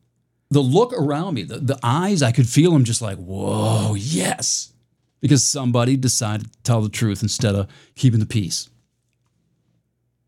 the 0.50 0.60
look 0.60 0.92
around 0.92 1.34
me, 1.34 1.42
the, 1.44 1.58
the 1.58 1.78
eyes, 1.82 2.22
I 2.22 2.32
could 2.32 2.48
feel 2.48 2.72
them 2.72 2.84
just 2.84 3.00
like, 3.00 3.18
whoa, 3.18 3.94
yes. 3.94 4.72
Because 5.20 5.46
somebody 5.46 5.96
decided 5.96 6.52
to 6.52 6.58
tell 6.62 6.80
the 6.80 6.88
truth 6.88 7.22
instead 7.22 7.54
of 7.54 7.68
keeping 7.94 8.20
the 8.20 8.26
peace. 8.26 8.68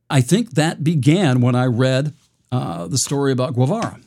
I 0.09 0.21
think 0.21 0.53
that 0.53 0.85
began 0.85 1.41
when 1.41 1.55
I 1.55 1.65
read 1.65 2.13
uh, 2.53 2.87
the 2.87 2.99
story 2.99 3.33
about 3.33 3.55
Guevara 3.55 3.99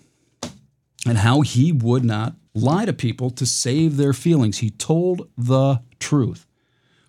and 1.05 1.18
how 1.18 1.41
he 1.41 1.72
would 1.72 2.05
not 2.05 2.36
lie 2.53 2.86
to 2.86 2.93
people 2.93 3.32
to 3.32 3.45
save 3.45 3.97
their 3.97 4.13
feelings. 4.13 4.59
He 4.59 4.70
told 4.70 5.28
the 5.38 5.82
truth 5.99 6.45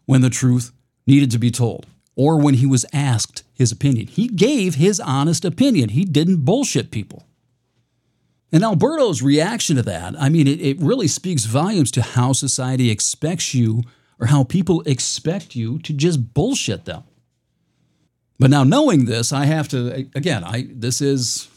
when 0.07 0.23
the 0.23 0.31
truth 0.31 0.73
needed 1.07 1.31
to 1.33 1.39
be 1.39 1.51
told 1.51 1.87
or 2.17 2.41
when 2.41 2.55
he 2.55 2.67
was 2.67 2.87
asked 2.93 3.45
his 3.53 3.71
opinion. 3.71 4.07
He 4.07 4.29
gave 4.29 4.77
his 4.77 4.99
honest 4.99 5.45
opinion. 5.45 5.91
He 5.91 6.05
didn't 6.07 6.45
bullshit 6.47 6.91
people. 6.91 7.26
And 8.57 8.65
Alberto's 8.65 9.21
reaction 9.21 9.77
to 9.77 9.83
that, 9.83 10.19
I 10.19 10.31
mean, 10.31 10.47
it, 10.47 10.63
it 10.63 10.81
really 10.81 11.09
speaks 11.09 11.45
volumes 11.45 11.91
to 11.91 12.01
how 12.01 12.33
society 12.33 12.89
expects 12.91 13.53
you 13.53 13.83
or 14.19 14.29
how 14.29 14.45
people 14.45 14.81
expect 14.87 15.55
you 15.55 15.79
to 15.81 15.93
just 15.93 16.33
bullshit 16.33 16.87
them. 16.87 17.05
But 18.39 18.49
now 18.49 18.65
knowing 18.65 19.05
this, 19.05 19.31
I 19.31 19.45
have 19.45 19.69
to 19.69 20.09
again, 20.15 20.43
I 20.43 20.69
this 20.71 21.03
is 21.03 21.49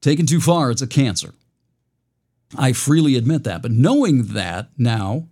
taken 0.00 0.24
too 0.24 0.40
far, 0.40 0.70
it's 0.70 0.82
a 0.82 0.86
cancer. 0.86 1.34
I 2.56 2.72
freely 2.74 3.16
admit 3.16 3.42
that, 3.42 3.60
but 3.60 3.72
knowing 3.72 4.26
that 4.34 4.68
now, 4.78 5.26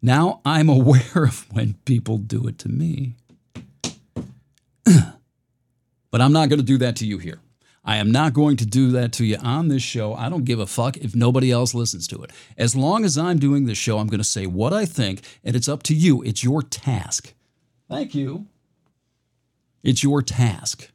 now 0.00 0.40
I'm 0.44 0.68
aware 0.78 1.24
of 1.24 1.52
when 1.52 1.74
people 1.84 2.16
do 2.16 2.46
it 2.46 2.60
to 2.60 2.68
me. 2.68 3.16
but 4.84 6.20
I'm 6.20 6.32
not 6.32 6.48
going 6.48 6.60
to 6.60 6.64
do 6.64 6.78
that 6.78 6.94
to 6.98 7.06
you 7.06 7.18
here. 7.18 7.40
I 7.84 7.96
am 7.96 8.10
not 8.10 8.32
going 8.32 8.56
to 8.56 8.66
do 8.66 8.90
that 8.92 9.12
to 9.14 9.24
you 9.24 9.36
on 9.36 9.68
this 9.68 9.82
show. 9.82 10.14
I 10.14 10.28
don't 10.28 10.44
give 10.44 10.58
a 10.58 10.66
fuck 10.66 10.96
if 10.96 11.14
nobody 11.14 11.50
else 11.50 11.74
listens 11.74 12.06
to 12.08 12.22
it. 12.22 12.30
As 12.56 12.74
long 12.74 13.04
as 13.04 13.18
I'm 13.18 13.38
doing 13.38 13.66
this 13.66 13.76
show, 13.76 13.98
I'm 13.98 14.06
going 14.06 14.18
to 14.18 14.24
say 14.24 14.46
what 14.46 14.72
I 14.72 14.86
think, 14.86 15.22
and 15.44 15.54
it's 15.54 15.68
up 15.68 15.82
to 15.84 15.94
you. 15.94 16.22
It's 16.22 16.42
your 16.42 16.62
task. 16.62 17.34
Thank 17.90 18.14
you. 18.14 18.46
It's 19.82 20.02
your 20.02 20.22
task 20.22 20.90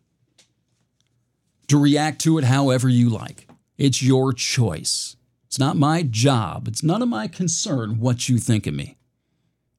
to 1.68 1.80
react 1.80 2.22
to 2.22 2.40
it 2.40 2.44
however 2.44 2.90
you 2.90 3.10
like. 3.10 3.48
It's 3.78 4.02
your 4.02 4.34
choice. 4.34 5.16
It's 5.46 5.60
not 5.60 5.78
my 5.78 6.02
job. 6.02 6.68
It's 6.68 6.84
none 6.84 7.02
of 7.02 7.08
my 7.08 7.28
concern 7.28 8.00
what 8.00 8.28
you 8.28 8.40
think 8.40 8.66
of 8.66 8.74
me. 8.74 8.98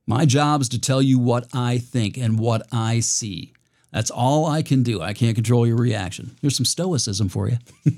My 0.06 0.24
job 0.24 0.61
is 0.61 0.68
to 0.70 0.80
tell 0.80 1.02
you 1.02 1.18
what 1.18 1.46
I 1.52 1.78
think 1.78 2.16
and 2.16 2.38
what 2.38 2.66
I 2.72 3.00
see. 3.00 3.52
That's 3.93 4.11
all 4.11 4.47
I 4.47 4.62
can 4.62 4.82
do. 4.82 5.01
I 5.01 5.12
can't 5.12 5.34
control 5.34 5.66
your 5.66 5.76
reaction. 5.76 6.36
There's 6.41 6.57
some 6.57 6.64
stoicism 6.64 7.28
for 7.28 7.49
you. 7.49 7.59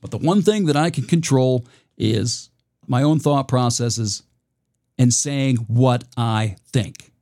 but 0.00 0.10
the 0.10 0.18
one 0.18 0.42
thing 0.42 0.66
that 0.66 0.76
I 0.76 0.90
can 0.90 1.04
control 1.04 1.66
is 1.98 2.48
my 2.86 3.02
own 3.02 3.18
thought 3.18 3.46
processes 3.46 4.22
and 4.98 5.12
saying 5.12 5.56
what 5.68 6.04
I 6.16 6.56
think. 6.72 7.12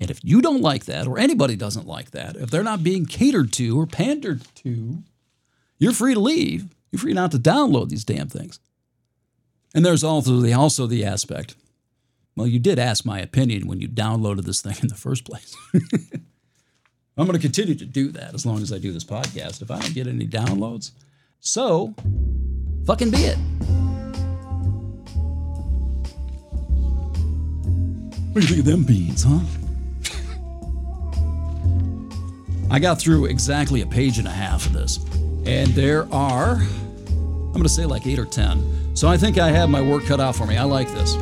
And 0.00 0.10
if 0.10 0.20
you 0.22 0.42
don't 0.42 0.60
like 0.60 0.86
that, 0.86 1.06
or 1.06 1.18
anybody 1.18 1.56
doesn't 1.56 1.86
like 1.86 2.10
that, 2.10 2.36
if 2.36 2.50
they're 2.50 2.62
not 2.62 2.82
being 2.82 3.06
catered 3.06 3.52
to 3.54 3.80
or 3.80 3.86
pandered 3.86 4.42
to, 4.56 5.02
you're 5.78 5.92
free 5.92 6.14
to 6.14 6.20
leave. 6.20 6.66
You're 6.90 7.00
free 7.00 7.14
not 7.14 7.32
to 7.32 7.38
download 7.38 7.88
these 7.88 8.04
damn 8.04 8.28
things. 8.28 8.60
And 9.74 9.84
there's 9.84 10.04
also 10.04 10.40
the 10.40 10.52
also 10.52 10.86
the 10.86 11.04
aspect 11.04 11.54
well, 12.36 12.46
you 12.46 12.58
did 12.58 12.78
ask 12.78 13.04
my 13.06 13.18
opinion 13.18 13.66
when 13.66 13.80
you 13.80 13.88
downloaded 13.88 14.44
this 14.44 14.60
thing 14.60 14.76
in 14.82 14.88
the 14.88 14.94
first 14.94 15.24
place. 15.24 15.56
I'm 17.18 17.26
going 17.26 17.32
to 17.32 17.38
continue 17.38 17.74
to 17.74 17.86
do 17.86 18.12
that 18.12 18.34
as 18.34 18.44
long 18.44 18.60
as 18.60 18.74
I 18.74 18.78
do 18.78 18.92
this 18.92 19.04
podcast 19.04 19.62
if 19.62 19.70
I 19.70 19.80
don't 19.80 19.94
get 19.94 20.06
any 20.06 20.26
downloads. 20.26 20.90
So, 21.40 21.94
fucking 22.84 23.10
be 23.10 23.24
it. 23.24 23.38
What 28.32 28.42
do 28.42 28.48
you 28.48 28.48
think 28.48 28.60
of 28.60 28.66
them 28.66 28.84
beans, 28.84 29.24
huh? 29.26 29.40
I 32.70 32.78
got 32.78 33.00
through 33.00 33.26
exactly 33.26 33.80
a 33.80 33.86
page 33.86 34.18
and 34.18 34.28
a 34.28 34.30
half 34.30 34.66
of 34.66 34.74
this, 34.74 34.98
and 35.46 35.68
there 35.68 36.06
are, 36.12 36.56
I'm 36.56 37.52
going 37.52 37.62
to 37.62 37.68
say 37.70 37.86
like 37.86 38.06
eight 38.06 38.18
or 38.18 38.26
10. 38.26 38.94
So 38.94 39.08
I 39.08 39.16
think 39.16 39.38
I 39.38 39.50
have 39.52 39.70
my 39.70 39.80
work 39.80 40.04
cut 40.04 40.20
out 40.20 40.36
for 40.36 40.46
me. 40.46 40.58
I 40.58 40.64
like 40.64 40.88
this. 40.88 41.16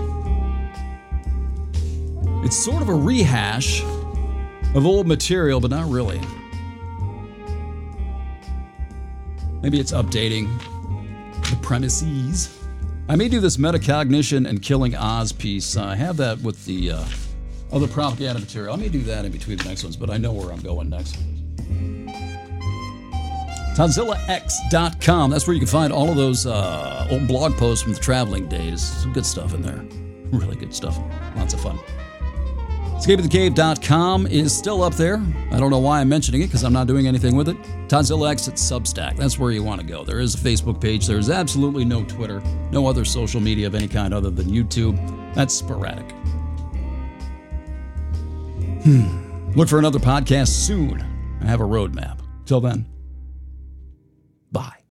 It's 2.44 2.62
sort 2.62 2.82
of 2.82 2.90
a 2.90 2.94
rehash 2.94 3.82
of 4.74 4.84
old 4.84 5.06
material, 5.06 5.60
but 5.60 5.70
not 5.70 5.88
really. 5.88 6.20
Maybe 9.62 9.80
it's 9.80 9.92
updating 9.92 10.50
the 11.48 11.56
premises. 11.62 12.60
I 13.08 13.16
may 13.16 13.30
do 13.30 13.40
this 13.40 13.56
metacognition 13.56 14.46
and 14.46 14.60
killing 14.60 14.94
Oz 14.94 15.32
piece. 15.32 15.76
I 15.78 15.96
have 15.96 16.18
that 16.18 16.38
with 16.40 16.62
the 16.66 16.92
uh, 16.92 17.04
other 17.72 17.88
propaganda 17.88 18.40
material. 18.40 18.74
I 18.74 18.76
may 18.76 18.90
do 18.90 19.02
that 19.04 19.24
in 19.24 19.32
between 19.32 19.56
the 19.56 19.64
next 19.64 19.82
ones, 19.82 19.96
but 19.96 20.10
I 20.10 20.18
know 20.18 20.32
where 20.32 20.52
I'm 20.52 20.60
going 20.60 20.90
next. 20.90 21.16
ToddzillaX.com. 23.74 25.30
That's 25.30 25.46
where 25.46 25.54
you 25.54 25.60
can 25.60 25.68
find 25.68 25.92
all 25.92 26.10
of 26.10 26.16
those 26.16 26.46
uh, 26.46 27.08
old 27.10 27.26
blog 27.26 27.54
posts 27.54 27.82
from 27.82 27.94
the 27.94 28.00
traveling 28.00 28.48
days. 28.48 28.82
Some 28.82 29.12
good 29.14 29.26
stuff 29.26 29.54
in 29.54 29.62
there. 29.62 29.84
Really 30.34 30.56
good 30.56 30.74
stuff. 30.74 30.98
Lots 31.36 31.54
of 31.54 31.60
fun. 31.60 31.78
EscapeOfTheCave.com 32.96 34.28
is 34.28 34.56
still 34.56 34.82
up 34.82 34.94
there. 34.94 35.22
I 35.50 35.58
don't 35.58 35.70
know 35.70 35.78
why 35.78 36.00
I'm 36.00 36.08
mentioning 36.08 36.42
it 36.42 36.46
because 36.46 36.62
I'm 36.64 36.72
not 36.72 36.86
doing 36.86 37.06
anything 37.06 37.36
with 37.36 37.48
it. 37.48 37.60
Toddzilla 37.88 38.30
X 38.30 38.48
at 38.48 38.54
Substack. 38.54 39.16
That's 39.16 39.38
where 39.38 39.50
you 39.50 39.62
want 39.62 39.80
to 39.80 39.86
go. 39.86 40.04
There 40.04 40.20
is 40.20 40.34
a 40.34 40.38
Facebook 40.38 40.80
page. 40.80 41.06
There 41.06 41.18
is 41.18 41.28
absolutely 41.28 41.84
no 41.84 42.04
Twitter, 42.04 42.40
no 42.70 42.86
other 42.86 43.04
social 43.04 43.40
media 43.40 43.66
of 43.66 43.74
any 43.74 43.88
kind 43.88 44.14
other 44.14 44.30
than 44.30 44.46
YouTube. 44.46 44.96
That's 45.34 45.52
sporadic. 45.52 46.08
Hmm. 48.84 49.52
Look 49.52 49.68
for 49.68 49.78
another 49.78 49.98
podcast 49.98 50.48
soon. 50.48 51.04
I 51.42 51.46
have 51.46 51.60
a 51.60 51.64
roadmap. 51.64 52.20
Till 52.46 52.60
then. 52.60 52.86